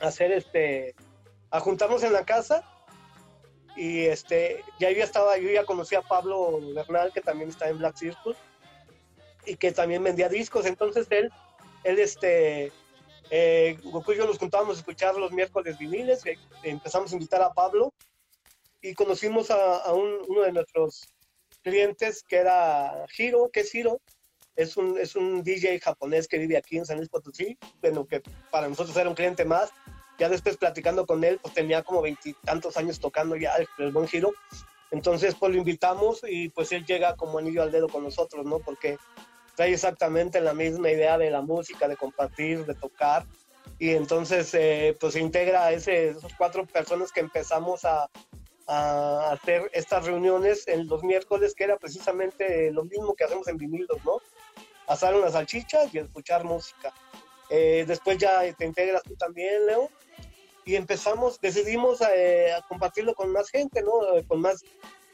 hacer 0.00 0.32
este, 0.32 0.94
a 1.50 1.60
juntarnos 1.60 2.02
en 2.02 2.12
la 2.12 2.24
casa. 2.24 2.62
Y 3.76 4.04
este, 4.04 4.62
ya 4.78 4.90
yo 4.90 5.02
estaba, 5.02 5.36
yo 5.38 5.50
ya 5.50 5.64
conocía 5.64 5.98
a 5.98 6.08
Pablo 6.08 6.60
Bernal 6.74 7.12
que 7.12 7.20
también 7.20 7.50
está 7.50 7.68
en 7.68 7.78
Black 7.78 7.96
Circle 7.96 8.36
y 9.46 9.56
que 9.56 9.72
también 9.72 10.02
vendía 10.02 10.28
discos, 10.28 10.66
entonces 10.66 11.06
él, 11.10 11.30
él 11.82 11.98
este, 11.98 12.72
eh, 13.30 13.78
Goku 13.82 14.12
y 14.12 14.16
yo 14.16 14.26
nos 14.26 14.38
juntábamos 14.38 14.76
a 14.76 14.80
escuchar 14.80 15.14
los 15.16 15.32
miércoles 15.32 15.78
viniles, 15.78 16.22
empezamos 16.62 17.12
a 17.12 17.14
invitar 17.14 17.42
a 17.42 17.52
Pablo 17.52 17.92
y 18.80 18.94
conocimos 18.94 19.50
a, 19.50 19.92
uno 19.92 20.42
de 20.42 20.52
nuestros 20.52 21.02
clientes 21.62 22.22
que 22.22 22.36
era 22.36 23.06
Hiro, 23.16 23.50
que 23.50 23.60
es 23.60 23.74
Hiro, 23.74 24.00
es 24.56 24.76
un, 24.76 24.98
es 24.98 25.16
un 25.16 25.42
DJ 25.42 25.80
japonés 25.80 26.28
que 26.28 26.38
vive 26.38 26.56
aquí 26.56 26.76
en 26.78 26.86
San 26.86 26.98
Luis 26.98 27.08
Potosí, 27.08 27.58
bueno, 27.80 28.06
que 28.06 28.22
para 28.50 28.68
nosotros 28.68 28.96
era 28.96 29.08
un 29.08 29.14
cliente 29.14 29.44
más, 29.44 29.70
ya 30.18 30.28
después 30.28 30.56
platicando 30.56 31.06
con 31.06 31.24
él, 31.24 31.38
pues 31.42 31.54
tenía 31.54 31.82
como 31.82 32.02
veintitantos 32.02 32.76
años 32.76 33.00
tocando 33.00 33.36
ya 33.36 33.54
el, 33.78 33.92
buen 33.92 34.06
giro. 34.06 34.32
Entonces, 34.90 35.34
pues 35.34 35.52
lo 35.52 35.58
invitamos 35.58 36.20
y 36.28 36.50
pues 36.50 36.70
él 36.70 36.84
llega 36.86 37.16
como 37.16 37.38
anillo 37.38 37.62
al 37.62 37.72
dedo 37.72 37.88
con 37.88 38.04
nosotros, 38.04 38.46
¿no? 38.46 38.60
Porque 38.60 38.96
trae 39.56 39.72
exactamente 39.72 40.40
la 40.40 40.54
misma 40.54 40.90
idea 40.90 41.18
de 41.18 41.30
la 41.30 41.40
música, 41.40 41.88
de 41.88 41.96
compartir, 41.96 42.64
de 42.64 42.74
tocar. 42.74 43.26
Y 43.80 43.90
entonces, 43.90 44.54
eh, 44.54 44.96
pues 45.00 45.14
se 45.14 45.20
integra 45.20 45.64
a 45.64 45.72
ese, 45.72 46.10
esos 46.10 46.32
cuatro 46.38 46.64
personas 46.64 47.10
que 47.10 47.20
empezamos 47.20 47.84
a, 47.84 48.08
a 48.66 49.32
hacer 49.32 49.70
estas 49.72 50.06
reuniones 50.06 50.66
en 50.68 50.86
los 50.88 51.02
miércoles, 51.02 51.54
que 51.54 51.64
era 51.64 51.76
precisamente 51.76 52.70
lo 52.70 52.84
mismo 52.84 53.14
que 53.14 53.24
hacemos 53.24 53.48
en 53.48 53.58
vinilos, 53.58 53.98
¿no? 54.04 54.20
Asar 54.86 55.14
unas 55.14 55.32
salchichas 55.32 55.94
y 55.94 55.98
escuchar 55.98 56.44
música. 56.44 56.92
Eh, 57.50 57.84
después 57.86 58.18
ya 58.18 58.40
te 58.54 58.64
integras 58.64 59.02
tú 59.02 59.14
también, 59.16 59.66
Leo, 59.66 59.90
y 60.64 60.76
empezamos, 60.76 61.40
decidimos 61.40 62.00
eh, 62.00 62.52
a 62.52 62.62
compartirlo 62.66 63.14
con 63.14 63.30
más 63.32 63.50
gente, 63.50 63.82
¿no? 63.82 64.16
Eh, 64.16 64.24
con 64.26 64.40
más 64.40 64.62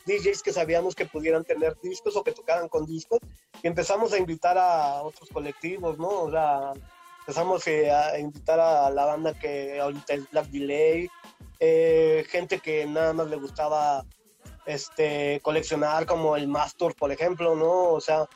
DJs 0.07 0.42
que 0.42 0.53
sabíamos 0.53 0.94
que 0.94 1.07
pudieran 1.07 1.44
tener 1.44 1.76
discos 1.82 2.16
o 2.16 2.22
que 2.22 2.32
tocaran 2.32 2.68
con 2.68 2.86
discos, 2.86 3.18
y 3.62 3.66
empezamos 3.66 4.12
a 4.12 4.18
invitar 4.18 4.57
a 4.59 5.03
otros 5.03 5.28
colectivos, 5.30 5.98
¿no? 5.98 6.09
O 6.09 6.30
sea, 6.30 6.72
empezamos 7.21 7.66
a 7.66 8.18
invitar 8.18 8.59
a 8.59 8.91
la 8.91 9.05
banda 9.05 9.35
que 9.39 9.81
ahorita 9.81 10.14
es 10.14 10.31
Black 10.31 10.47
Delay, 10.49 11.09
eh, 11.59 12.25
gente 12.29 12.59
que 12.59 12.87
nada 12.87 13.12
más 13.12 13.29
le 13.29 13.37
gustaba 13.37 14.05
este, 14.66 15.41
coleccionar 15.43 16.07
como 16.07 16.37
el 16.37 16.49
Master, 16.49 16.95
por 16.95 17.12
ejemplo, 17.12 17.55
¿no? 17.55 17.93
O 17.93 18.01
sea, 18.01 18.27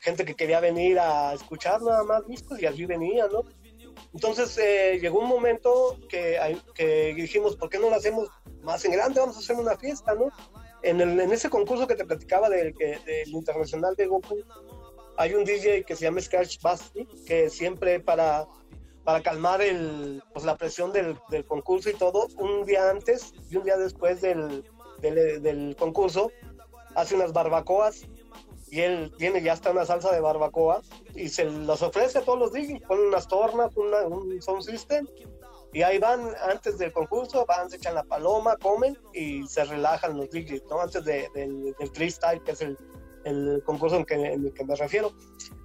gente 0.00 0.24
que 0.24 0.34
quería 0.34 0.60
venir 0.60 0.98
a 0.98 1.34
escuchar 1.34 1.82
nada 1.82 2.04
más 2.04 2.26
discos 2.26 2.60
y 2.62 2.66
así 2.66 2.86
venía, 2.86 3.26
¿no? 3.32 3.42
Entonces 4.14 4.56
eh, 4.58 4.98
llegó 5.00 5.18
un 5.18 5.28
momento 5.28 5.98
que, 6.08 6.38
que, 6.74 7.14
dijimos, 7.14 7.56
¿por 7.56 7.68
qué 7.68 7.78
no 7.78 7.90
lo 7.90 7.96
hacemos 7.96 8.28
más 8.62 8.84
en 8.84 8.92
grande? 8.92 9.20
Vamos 9.20 9.36
a 9.36 9.40
hacer 9.40 9.56
una 9.56 9.76
fiesta, 9.76 10.14
¿no? 10.14 10.30
En, 10.82 11.00
el, 11.00 11.18
en 11.18 11.32
ese 11.32 11.50
concurso 11.50 11.86
que 11.86 11.96
te 11.96 12.04
platicaba 12.04 12.48
del, 12.48 12.72
del 12.74 13.28
internacional 13.28 13.96
de 13.96 14.06
Goku, 14.06 14.36
hay 15.18 15.34
un 15.34 15.44
DJ 15.44 15.84
que 15.84 15.96
se 15.96 16.04
llama 16.04 16.20
Scratch 16.20 16.60
Basti, 16.62 17.06
que 17.26 17.50
siempre 17.50 18.00
para 18.00 18.46
para 19.04 19.22
calmar 19.22 19.62
el, 19.62 20.22
pues, 20.34 20.44
la 20.44 20.58
presión 20.58 20.92
del, 20.92 21.18
del, 21.30 21.46
concurso 21.46 21.88
y 21.88 21.94
todo, 21.94 22.28
un 22.36 22.66
día 22.66 22.90
antes 22.90 23.32
y 23.48 23.56
un 23.56 23.64
día 23.64 23.78
después 23.78 24.20
del, 24.20 24.62
del, 25.00 25.42
del, 25.42 25.74
concurso, 25.76 26.30
hace 26.94 27.14
unas 27.14 27.32
barbacoas 27.32 28.02
y 28.70 28.80
él 28.80 29.10
tiene 29.16 29.40
ya 29.42 29.54
hasta 29.54 29.70
una 29.70 29.86
salsa 29.86 30.12
de 30.12 30.20
barbacoa 30.20 30.82
y 31.14 31.30
se 31.30 31.46
los 31.46 31.80
ofrece 31.80 32.18
a 32.18 32.22
todos 32.22 32.38
los 32.38 32.52
DJs, 32.52 32.82
ponen 32.86 33.06
unas 33.06 33.26
tornas, 33.28 33.74
una, 33.78 34.02
un 34.02 34.42
sound 34.42 34.62
system 34.62 35.06
y 35.72 35.80
ahí 35.80 35.98
van 35.98 36.30
antes 36.50 36.76
del 36.76 36.92
concurso, 36.92 37.46
van, 37.46 37.70
se 37.70 37.76
echan 37.76 37.94
la 37.94 38.04
paloma, 38.04 38.58
comen 38.58 38.98
y 39.14 39.48
se 39.48 39.64
relajan 39.64 40.18
los 40.18 40.28
DJs, 40.28 40.64
¿no? 40.68 40.82
Antes 40.82 41.02
de, 41.06 41.30
del, 41.34 41.74
del 41.78 41.90
freestyle, 41.94 42.42
que 42.42 42.50
es 42.50 42.60
el, 42.60 42.76
el 43.28 43.62
concurso 43.64 43.96
en, 43.96 44.04
que, 44.04 44.14
en 44.14 44.46
el 44.46 44.52
que 44.52 44.64
me 44.64 44.74
refiero. 44.74 45.12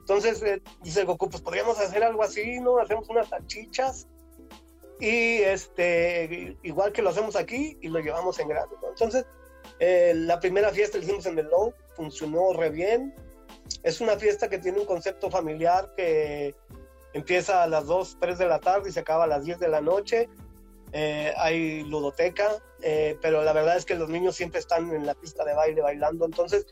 Entonces 0.03 0.43
eh, 0.43 0.61
dice 0.81 1.05
Goku, 1.05 1.29
pues 1.29 1.41
podríamos 1.41 1.79
hacer 1.79 2.03
algo 2.03 2.23
así, 2.23 2.59
¿no? 2.59 2.77
Hacemos 2.77 3.09
unas 3.09 3.29
salchichas 3.29 4.07
y 4.99 5.37
este, 5.37 6.57
igual 6.61 6.91
que 6.91 7.01
lo 7.01 7.09
hacemos 7.09 7.37
aquí 7.37 7.77
y 7.81 7.87
lo 7.87 7.99
llevamos 7.99 8.37
en 8.39 8.49
grande, 8.49 8.75
¿no? 8.81 8.89
Entonces, 8.89 9.25
eh, 9.79 10.13
la 10.13 10.41
primera 10.41 10.71
fiesta 10.71 10.97
la 10.97 11.05
hicimos 11.05 11.25
en 11.25 11.39
el 11.39 11.45
Low, 11.47 11.73
funcionó 11.95 12.51
re 12.51 12.69
bien. 12.69 13.15
Es 13.81 14.01
una 14.01 14.17
fiesta 14.17 14.49
que 14.49 14.59
tiene 14.59 14.79
un 14.79 14.85
concepto 14.85 15.31
familiar 15.31 15.93
que 15.95 16.53
empieza 17.13 17.63
a 17.63 17.67
las 17.67 17.85
2, 17.85 18.17
3 18.19 18.37
de 18.37 18.45
la 18.45 18.59
tarde 18.59 18.89
y 18.89 18.91
se 18.91 18.99
acaba 18.99 19.23
a 19.23 19.27
las 19.27 19.45
10 19.45 19.57
de 19.59 19.67
la 19.69 19.79
noche. 19.79 20.29
Eh, 20.91 21.33
hay 21.37 21.83
ludoteca, 21.85 22.49
pero 23.21 23.41
la 23.41 23.53
verdad 23.53 23.77
es 23.77 23.85
que 23.85 23.95
los 23.95 24.09
niños 24.09 24.35
siempre 24.35 24.59
están 24.59 24.93
en 24.93 25.05
la 25.05 25.15
pista 25.15 25.45
de 25.45 25.53
baile 25.53 25.81
bailando. 25.81 26.25
Entonces, 26.25 26.65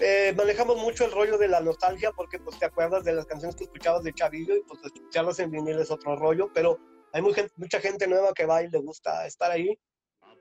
eh, 0.00 0.32
manejamos 0.36 0.76
mucho 0.76 1.04
el 1.04 1.12
rollo 1.12 1.38
de 1.38 1.48
la 1.48 1.60
nostalgia 1.60 2.12
porque 2.12 2.38
pues 2.38 2.58
te 2.58 2.66
acuerdas 2.66 3.04
de 3.04 3.12
las 3.12 3.26
canciones 3.26 3.56
que 3.56 3.64
escuchabas 3.64 4.02
de 4.04 4.12
Chavillo 4.12 4.56
y 4.56 4.62
pues 4.62 4.80
escucharlas 4.84 5.38
en 5.40 5.50
vinil 5.50 5.78
es 5.78 5.90
otro 5.90 6.16
rollo, 6.16 6.50
pero 6.52 6.78
hay 7.12 7.22
mucha 7.22 7.80
gente 7.80 8.06
nueva 8.06 8.32
que 8.32 8.46
va 8.46 8.62
y 8.62 8.68
le 8.68 8.78
gusta 8.78 9.26
estar 9.26 9.50
ahí. 9.50 9.78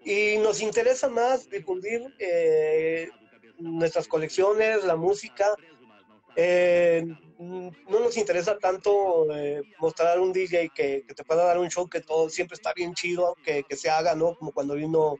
Y 0.03 0.37
nos 0.37 0.61
interesa 0.61 1.09
más 1.09 1.49
difundir 1.49 2.01
eh, 2.19 3.09
nuestras 3.57 4.07
colecciones, 4.07 4.83
la 4.83 4.95
música. 4.95 5.55
Eh, 6.35 7.03
no 7.39 7.99
nos 7.99 8.17
interesa 8.17 8.57
tanto 8.57 9.27
mostrar 9.79 10.19
un 10.19 10.33
DJ 10.33 10.69
que, 10.73 11.03
que, 11.07 11.13
te 11.13 11.23
pueda 11.23 11.45
dar 11.45 11.57
un 11.57 11.69
show 11.69 11.89
que 11.89 12.01
todo 12.01 12.29
siempre 12.29 12.55
está 12.55 12.73
bien 12.73 12.93
chido, 12.93 13.35
que, 13.43 13.63
que 13.63 13.75
se 13.75 13.89
haga, 13.89 14.15
¿no? 14.15 14.35
Como 14.35 14.51
cuando 14.51 14.75
vino 14.75 15.17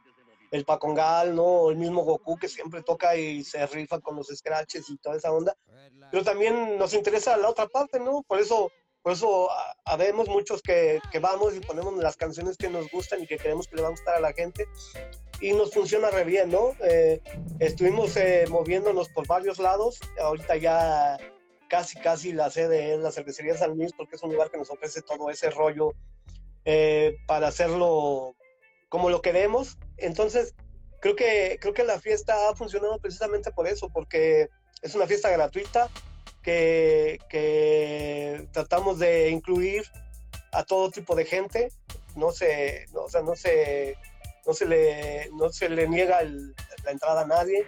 el 0.52 0.66
Pacongal, 0.66 1.36
¿no? 1.36 1.70
El 1.70 1.78
mismo 1.78 2.04
Goku 2.04 2.38
que 2.38 2.48
siempre 2.48 2.84
toca 2.84 3.16
y 3.16 3.44
se 3.44 3.66
rifa 3.68 4.00
con 4.00 4.16
los 4.16 4.28
scratches 4.28 4.90
y 4.90 4.98
toda 4.98 5.18
esa 5.18 5.32
onda. 5.32 5.56
Pero 6.12 6.24
también 6.24 6.78
nos 6.78 6.94
interesa 6.94 7.38
la 7.38 7.50
otra 7.50 7.68
parte, 7.68 8.00
¿no? 8.00 8.24
Por 8.24 8.40
eso, 8.40 8.72
por 9.02 9.14
eso 9.14 9.50
habemos 9.86 10.28
muchos 10.30 10.62
que, 10.62 11.00
que, 11.12 11.20
vamos 11.20 11.56
y 11.56 11.60
ponemos 11.60 11.96
las 11.98 12.16
canciones 12.16 12.58
que 12.58 12.70
nos 12.70 12.90
gustan 12.90 13.22
y 13.22 13.28
que 13.28 13.38
creemos 13.38 13.68
que 13.68 13.76
le 13.76 13.82
van 13.82 13.90
a 13.90 13.96
gustar 13.96 14.16
a 14.16 14.22
la 14.22 14.34
gente. 14.34 14.68
Y 15.40 15.52
nos 15.54 15.74
funciona 15.74 16.10
re 16.10 16.24
bien, 16.24 16.50
¿no? 16.50 16.72
Eh, 16.84 17.22
estuvimos 17.60 18.16
eh, 18.18 18.46
moviéndonos 18.50 19.10
por 19.10 19.28
varios 19.28 19.60
lados. 19.60 20.00
Ahorita 20.20 20.56
ya 20.56 21.18
casi, 21.68 22.00
casi 22.00 22.32
la 22.32 22.50
sede 22.50 22.94
es 22.94 23.00
la 23.00 23.12
cervecería 23.12 23.58
San 23.58 23.76
Luis 23.76 23.92
porque 23.94 24.16
es 24.16 24.24
un 24.24 24.32
lugar 24.32 24.50
que 24.50 24.58
nos 24.58 24.70
ofrece 24.70 25.02
todo 25.02 25.30
ese 25.30 25.50
rollo 25.50 25.94
eh, 26.66 27.18
para 27.28 27.48
hacerlo 27.48 28.37
como 28.90 29.10
lo 29.10 29.22
queremos. 29.22 29.78
Entonces, 29.98 30.54
creo 31.02 31.16
que, 31.16 31.58
creo 31.60 31.74
que 31.74 31.84
la 31.84 32.00
fiesta 32.00 32.50
ha 32.50 32.56
funcionado 32.56 33.00
precisamente 33.00 33.52
por 33.52 33.68
eso, 33.68 33.90
porque 33.90 34.50
es 34.82 34.96
una 34.96 35.08
fiesta 35.08 35.30
gratuita 35.30 35.90
que, 36.44 37.20
que 37.30 38.48
tratamos 38.52 39.00
de 39.00 39.30
incluir 39.30 39.84
a 40.52 40.64
todo 40.64 40.92
tipo 40.92 41.16
de 41.16 41.26
gente. 41.26 41.70
No 42.16 42.32
se, 42.32 42.86
no, 42.94 43.02
o 43.02 43.10
sea, 43.10 43.22
no 43.22 43.36
se, 43.36 43.98
no 44.46 44.54
se 44.54 44.66
le, 44.66 45.30
no 45.34 45.50
se 45.50 45.70
le 45.70 45.88
niega 45.88 46.22
la 46.24 46.92
entrada 46.92 47.22
a 47.22 47.28
nadie. 47.28 47.66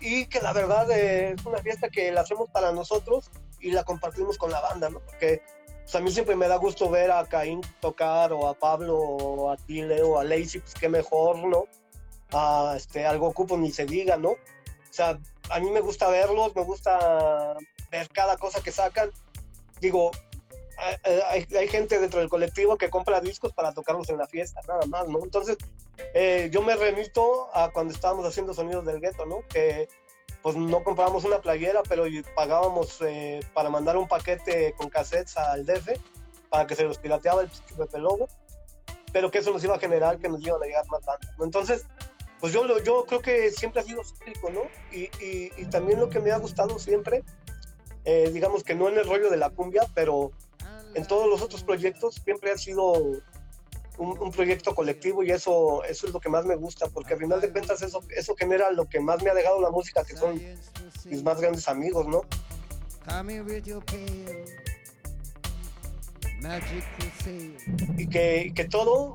Y 0.00 0.26
que 0.26 0.40
la 0.40 0.52
verdad 0.52 0.90
es 0.90 1.44
una 1.44 1.58
fiesta 1.58 1.88
que 1.88 2.12
la 2.12 2.22
hacemos 2.22 2.50
para 2.50 2.72
nosotros 2.72 3.30
y 3.60 3.70
la 3.70 3.84
compartimos 3.84 4.36
con 4.36 4.50
la 4.50 4.60
banda, 4.60 4.90
¿no? 4.90 5.00
Porque 5.00 5.42
a 5.92 6.00
mí 6.00 6.10
siempre 6.10 6.34
me 6.34 6.48
da 6.48 6.56
gusto 6.56 6.88
ver 6.90 7.10
a 7.10 7.24
Caín 7.26 7.60
tocar 7.80 8.32
o 8.32 8.48
a 8.48 8.54
Pablo 8.54 8.98
o 8.98 9.50
a 9.50 9.56
Tile 9.56 10.02
o 10.02 10.18
a 10.18 10.24
Lacey, 10.24 10.60
pues 10.60 10.74
qué 10.74 10.88
mejor, 10.88 11.38
¿no? 11.38 11.66
A, 12.32 12.74
este, 12.76 13.06
al 13.06 13.18
Goku 13.18 13.46
pues 13.46 13.60
ni 13.60 13.70
se 13.70 13.84
diga, 13.84 14.16
¿no? 14.16 14.30
O 14.30 14.38
sea, 14.90 15.18
a 15.50 15.60
mí 15.60 15.70
me 15.70 15.80
gusta 15.80 16.08
verlos, 16.08 16.54
me 16.54 16.62
gusta 16.62 17.56
ver 17.90 18.08
cada 18.10 18.36
cosa 18.36 18.62
que 18.62 18.72
sacan. 18.72 19.10
Digo, 19.80 20.10
hay, 21.04 21.46
hay, 21.56 21.68
gente 21.68 21.98
dentro 21.98 22.20
del 22.20 22.28
colectivo 22.28 22.76
que 22.76 22.90
compra 22.90 23.20
discos 23.20 23.52
para 23.52 23.72
tocarlos 23.72 24.08
en 24.08 24.18
la 24.18 24.26
fiesta, 24.26 24.60
nada 24.66 24.86
más, 24.86 25.08
¿no? 25.08 25.22
Entonces, 25.22 25.56
eh, 26.14 26.48
yo 26.52 26.62
me 26.62 26.74
remito 26.74 27.48
a 27.54 27.70
cuando 27.70 27.94
estábamos 27.94 28.26
haciendo 28.26 28.54
Sonidos 28.54 28.84
del 28.84 29.00
Gueto, 29.00 29.26
¿no? 29.26 29.42
Que 29.48 29.88
pues 30.44 30.56
no 30.56 30.84
comprábamos 30.84 31.24
una 31.24 31.38
playera, 31.40 31.82
pero 31.88 32.04
pagábamos 32.36 33.00
eh, 33.00 33.40
para 33.54 33.70
mandar 33.70 33.96
un 33.96 34.06
paquete 34.06 34.74
con 34.76 34.90
cassettes 34.90 35.38
al 35.38 35.64
DF 35.64 35.98
para 36.50 36.66
que 36.66 36.76
se 36.76 36.84
los 36.84 36.98
pirateaba 36.98 37.40
el 37.40 37.50
Pepe 37.78 37.98
Lobo, 37.98 38.28
pero 39.10 39.30
que 39.30 39.38
eso 39.38 39.52
nos 39.52 39.64
iba 39.64 39.74
a 39.74 39.78
generar 39.78 40.18
que 40.18 40.28
nos 40.28 40.42
iban 40.42 40.62
a 40.62 40.66
llegar 40.66 40.86
más 40.88 41.02
bandas. 41.02 41.30
Entonces, 41.40 41.86
pues 42.40 42.52
yo, 42.52 42.78
yo 42.80 43.06
creo 43.06 43.22
que 43.22 43.50
siempre 43.52 43.80
ha 43.80 43.84
sido 43.84 44.04
cíclico, 44.04 44.50
¿no? 44.50 44.60
Y, 44.92 45.08
y, 45.18 45.64
también 45.70 45.98
lo 45.98 46.10
que 46.10 46.20
me 46.20 46.30
ha 46.30 46.36
gustado 46.36 46.78
siempre, 46.78 47.24
eh, 48.04 48.28
digamos 48.30 48.64
que 48.64 48.74
no 48.74 48.90
en 48.90 48.98
el 48.98 49.08
rollo 49.08 49.30
de 49.30 49.38
la 49.38 49.48
cumbia, 49.48 49.86
pero 49.94 50.30
en 50.92 51.06
todos 51.06 51.26
los 51.26 51.40
otros 51.40 51.64
proyectos 51.64 52.16
siempre 52.22 52.50
ha 52.50 52.58
sido 52.58 52.92
un, 53.98 54.30
proyecto 54.32 54.74
colectivo 54.74 55.22
y 55.22 55.30
eso, 55.30 55.84
eso 55.84 56.06
es 56.06 56.12
lo 56.12 56.20
que 56.20 56.28
más 56.28 56.44
me 56.44 56.56
gusta, 56.56 56.88
porque 56.88 57.14
al 57.14 57.20
final 57.20 57.40
de 57.40 57.50
cuentas 57.50 57.82
eso, 57.82 58.02
eso 58.10 58.34
genera 58.36 58.70
lo 58.72 58.88
que 58.88 59.00
más 59.00 59.22
me 59.22 59.30
ha 59.30 59.34
dejado 59.34 59.60
la 59.60 59.70
música, 59.70 60.04
que 60.04 60.16
son 60.16 60.40
mis 61.04 61.22
más 61.22 61.40
grandes 61.40 61.68
amigos, 61.68 62.06
¿no? 62.08 62.22
Y 67.96 68.08
que, 68.08 68.52
que 68.54 68.64
todo 68.64 69.14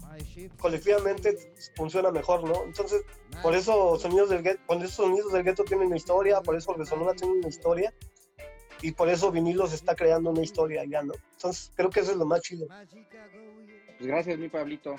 colectivamente 0.60 1.54
funciona 1.76 2.12
mejor, 2.12 2.44
¿no? 2.44 2.64
Entonces, 2.64 3.04
por 3.42 3.56
eso 3.56 4.00
Sonidos 4.00 4.30
del 4.30 4.44
Gueto, 4.44 4.62
por 4.66 4.78
eso 4.78 5.04
Sonidos 5.04 5.34
del 5.34 5.44
Gueto 5.44 5.64
tienen 5.64 5.88
una 5.88 5.98
historia, 5.98 6.42
por 6.42 6.56
eso 6.56 6.74
Sonora 6.86 7.14
tiene 7.14 7.34
una 7.34 7.48
historia, 7.48 7.94
y 8.82 8.92
por 8.92 9.10
eso 9.10 9.32
Vinilos 9.32 9.74
está 9.74 9.96
creando 9.96 10.30
una 10.30 10.42
historia 10.42 10.84
ya, 10.86 11.04
¿no? 11.04 11.14
Entonces, 11.34 11.72
creo 11.76 11.90
que 11.90 12.00
eso 12.00 12.12
es 12.12 12.18
lo 12.18 12.26
más 12.26 12.42
chido. 12.42 12.68
Pues 14.00 14.08
gracias, 14.08 14.40
mi 14.40 14.48
Pablito. 14.48 14.96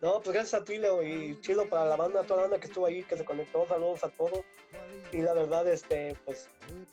No, 0.00 0.20
pues 0.22 0.34
gracias 0.34 0.62
a 0.62 0.64
ti, 0.64 0.78
Leo, 0.78 1.02
y 1.02 1.38
chido 1.42 1.68
para 1.68 1.84
la 1.84 1.96
banda, 1.96 2.22
toda 2.22 2.36
la 2.36 2.42
banda 2.44 2.58
que 2.58 2.66
estuvo 2.66 2.86
ahí, 2.86 3.02
que 3.02 3.16
se 3.16 3.26
conectó, 3.26 3.66
saludos 3.66 4.04
a 4.04 4.08
todos. 4.08 4.40
Y 5.12 5.18
la 5.18 5.34
verdad, 5.34 5.68
este, 5.68 6.16
pues 6.24 6.48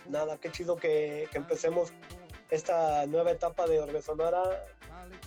nada, 0.09 0.37
qué 0.37 0.51
chido 0.51 0.75
que, 0.75 1.29
empecemos 1.33 1.93
esta 2.49 3.05
nueva 3.05 3.31
etapa 3.31 3.67
de 3.67 3.79
Orbe 3.79 4.01
Sonora 4.01 4.65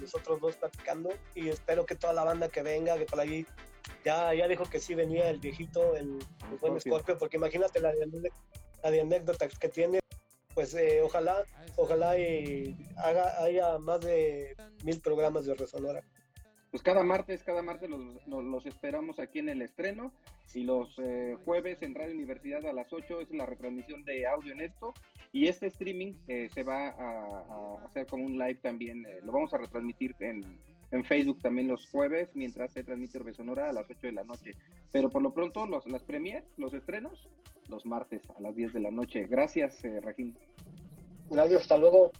nosotros 0.00 0.40
dos 0.40 0.56
platicando 0.56 1.10
y 1.34 1.48
espero 1.48 1.84
que 1.84 1.94
toda 1.94 2.12
la 2.12 2.24
banda 2.24 2.48
que 2.48 2.62
venga, 2.62 2.96
que 2.98 3.06
por 3.06 3.20
ahí 3.20 3.46
ya, 4.04 4.34
ya 4.34 4.46
dijo 4.46 4.64
que 4.64 4.80
sí 4.80 4.94
venía 4.94 5.28
el 5.30 5.38
viejito, 5.38 5.96
el, 5.96 6.18
buen 6.60 6.78
Scorpio, 6.80 7.18
porque 7.18 7.38
imagínate 7.38 7.80
la 7.80 7.92
de, 7.92 9.00
anécdotas 9.00 9.58
que 9.58 9.68
tiene, 9.68 10.00
pues 10.54 10.74
eh, 10.74 11.00
ojalá, 11.02 11.44
ojalá 11.76 12.18
y 12.18 12.76
haga, 12.96 13.42
haya 13.42 13.78
más 13.78 14.00
de 14.00 14.56
mil 14.84 15.00
programas 15.00 15.46
de 15.46 15.54
Resonora 15.54 16.02
pues 16.74 16.82
cada 16.82 17.04
martes, 17.04 17.44
cada 17.44 17.62
martes 17.62 17.88
los, 17.88 18.66
esperamos 18.66 19.20
aquí 19.20 19.38
en 19.38 19.48
el 19.48 19.62
estreno. 19.62 20.12
Y 20.54 20.64
los 20.64 20.92
eh, 20.98 21.36
jueves 21.44 21.80
en 21.82 21.94
Radio 21.94 22.16
Universidad 22.16 22.66
a 22.66 22.72
las 22.72 22.92
8 22.92 23.20
es 23.20 23.30
la 23.30 23.46
retransmisión 23.46 24.04
de 24.04 24.26
audio 24.26 24.52
en 24.52 24.60
esto. 24.60 24.92
Y 25.30 25.46
este 25.46 25.68
streaming 25.68 26.14
eh, 26.26 26.48
se 26.52 26.64
va 26.64 26.88
a, 26.88 27.76
hacer 27.86 28.08
como 28.08 28.24
un 28.24 28.36
live 28.36 28.56
también, 28.56 29.06
eh, 29.06 29.20
lo 29.22 29.30
vamos 29.30 29.54
a 29.54 29.58
retransmitir 29.58 30.16
en, 30.18 30.58
Facebook 31.04 31.40
también 31.40 31.68
los 31.68 31.86
jueves 31.90 32.30
mientras 32.34 32.72
se 32.72 32.84
transmite 32.84 33.18
Orbe 33.18 33.32
Sonora 33.32 33.68
a 33.68 33.72
las 33.72 33.90
8 33.90 33.98
de 34.02 34.12
la 34.12 34.24
noche. 34.24 34.54
Pero 34.92 35.10
por 35.10 35.22
lo 35.22 35.32
pronto 35.32 35.66
los, 35.66 35.86
las 35.86 36.02
premiers, 36.02 36.44
los 36.56 36.72
estrenos, 36.74 37.28
los 37.68 37.84
martes 37.86 38.22
a 38.36 38.40
las 38.40 38.54
10 38.54 38.72
de 38.72 38.80
la 38.80 38.90
noche. 38.90 39.26
Gracias, 39.26 39.84
eh, 39.84 40.00
Rajín. 40.00 40.36
Gracias, 41.30 41.62
hasta 41.62 41.78
luego. 41.78 42.12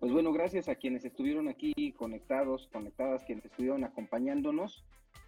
Pues 0.00 0.12
bueno, 0.12 0.32
gracias 0.32 0.68
a 0.68 0.76
quienes 0.76 1.04
estuvieron 1.04 1.48
aquí 1.48 1.92
conectados, 1.92 2.68
conectadas, 2.72 3.22
quienes 3.24 3.44
estuvieron 3.44 3.84
acompañándonos. 3.84 4.84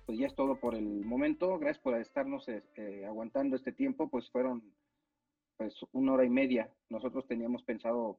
Pues 0.06 0.18
ya 0.18 0.26
es 0.26 0.34
todo 0.34 0.56
por 0.56 0.74
el 0.74 1.04
momento. 1.04 1.58
Gracias 1.58 1.82
por 1.82 1.94
estarnos 1.94 2.48
este, 2.48 3.04
aguantando 3.04 3.54
este 3.54 3.72
tiempo. 3.72 4.08
Pues 4.08 4.30
fueron 4.30 4.62
pues 5.58 5.74
una 5.92 6.14
hora 6.14 6.24
y 6.24 6.30
media. 6.30 6.70
Nosotros 6.88 7.26
teníamos 7.26 7.62
pensado 7.62 8.18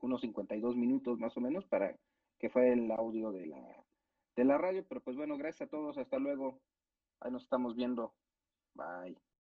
unos 0.00 0.20
52 0.22 0.76
minutos 0.76 1.18
más 1.18 1.36
o 1.36 1.40
menos 1.40 1.66
para 1.66 1.94
que 2.38 2.50
fuera 2.50 2.72
el 2.72 2.90
audio 2.90 3.32
de 3.32 3.46
la, 3.46 3.84
de 4.36 4.44
la 4.44 4.58
radio. 4.58 4.84
Pero 4.88 5.00
pues 5.02 5.16
bueno, 5.16 5.36
gracias 5.36 5.68
a 5.68 5.70
todos. 5.70 5.98
Hasta 5.98 6.18
luego. 6.18 6.60
Ahí 7.20 7.30
nos 7.30 7.42
estamos 7.42 7.74
viendo. 7.74 8.14
Bye. 8.74 9.33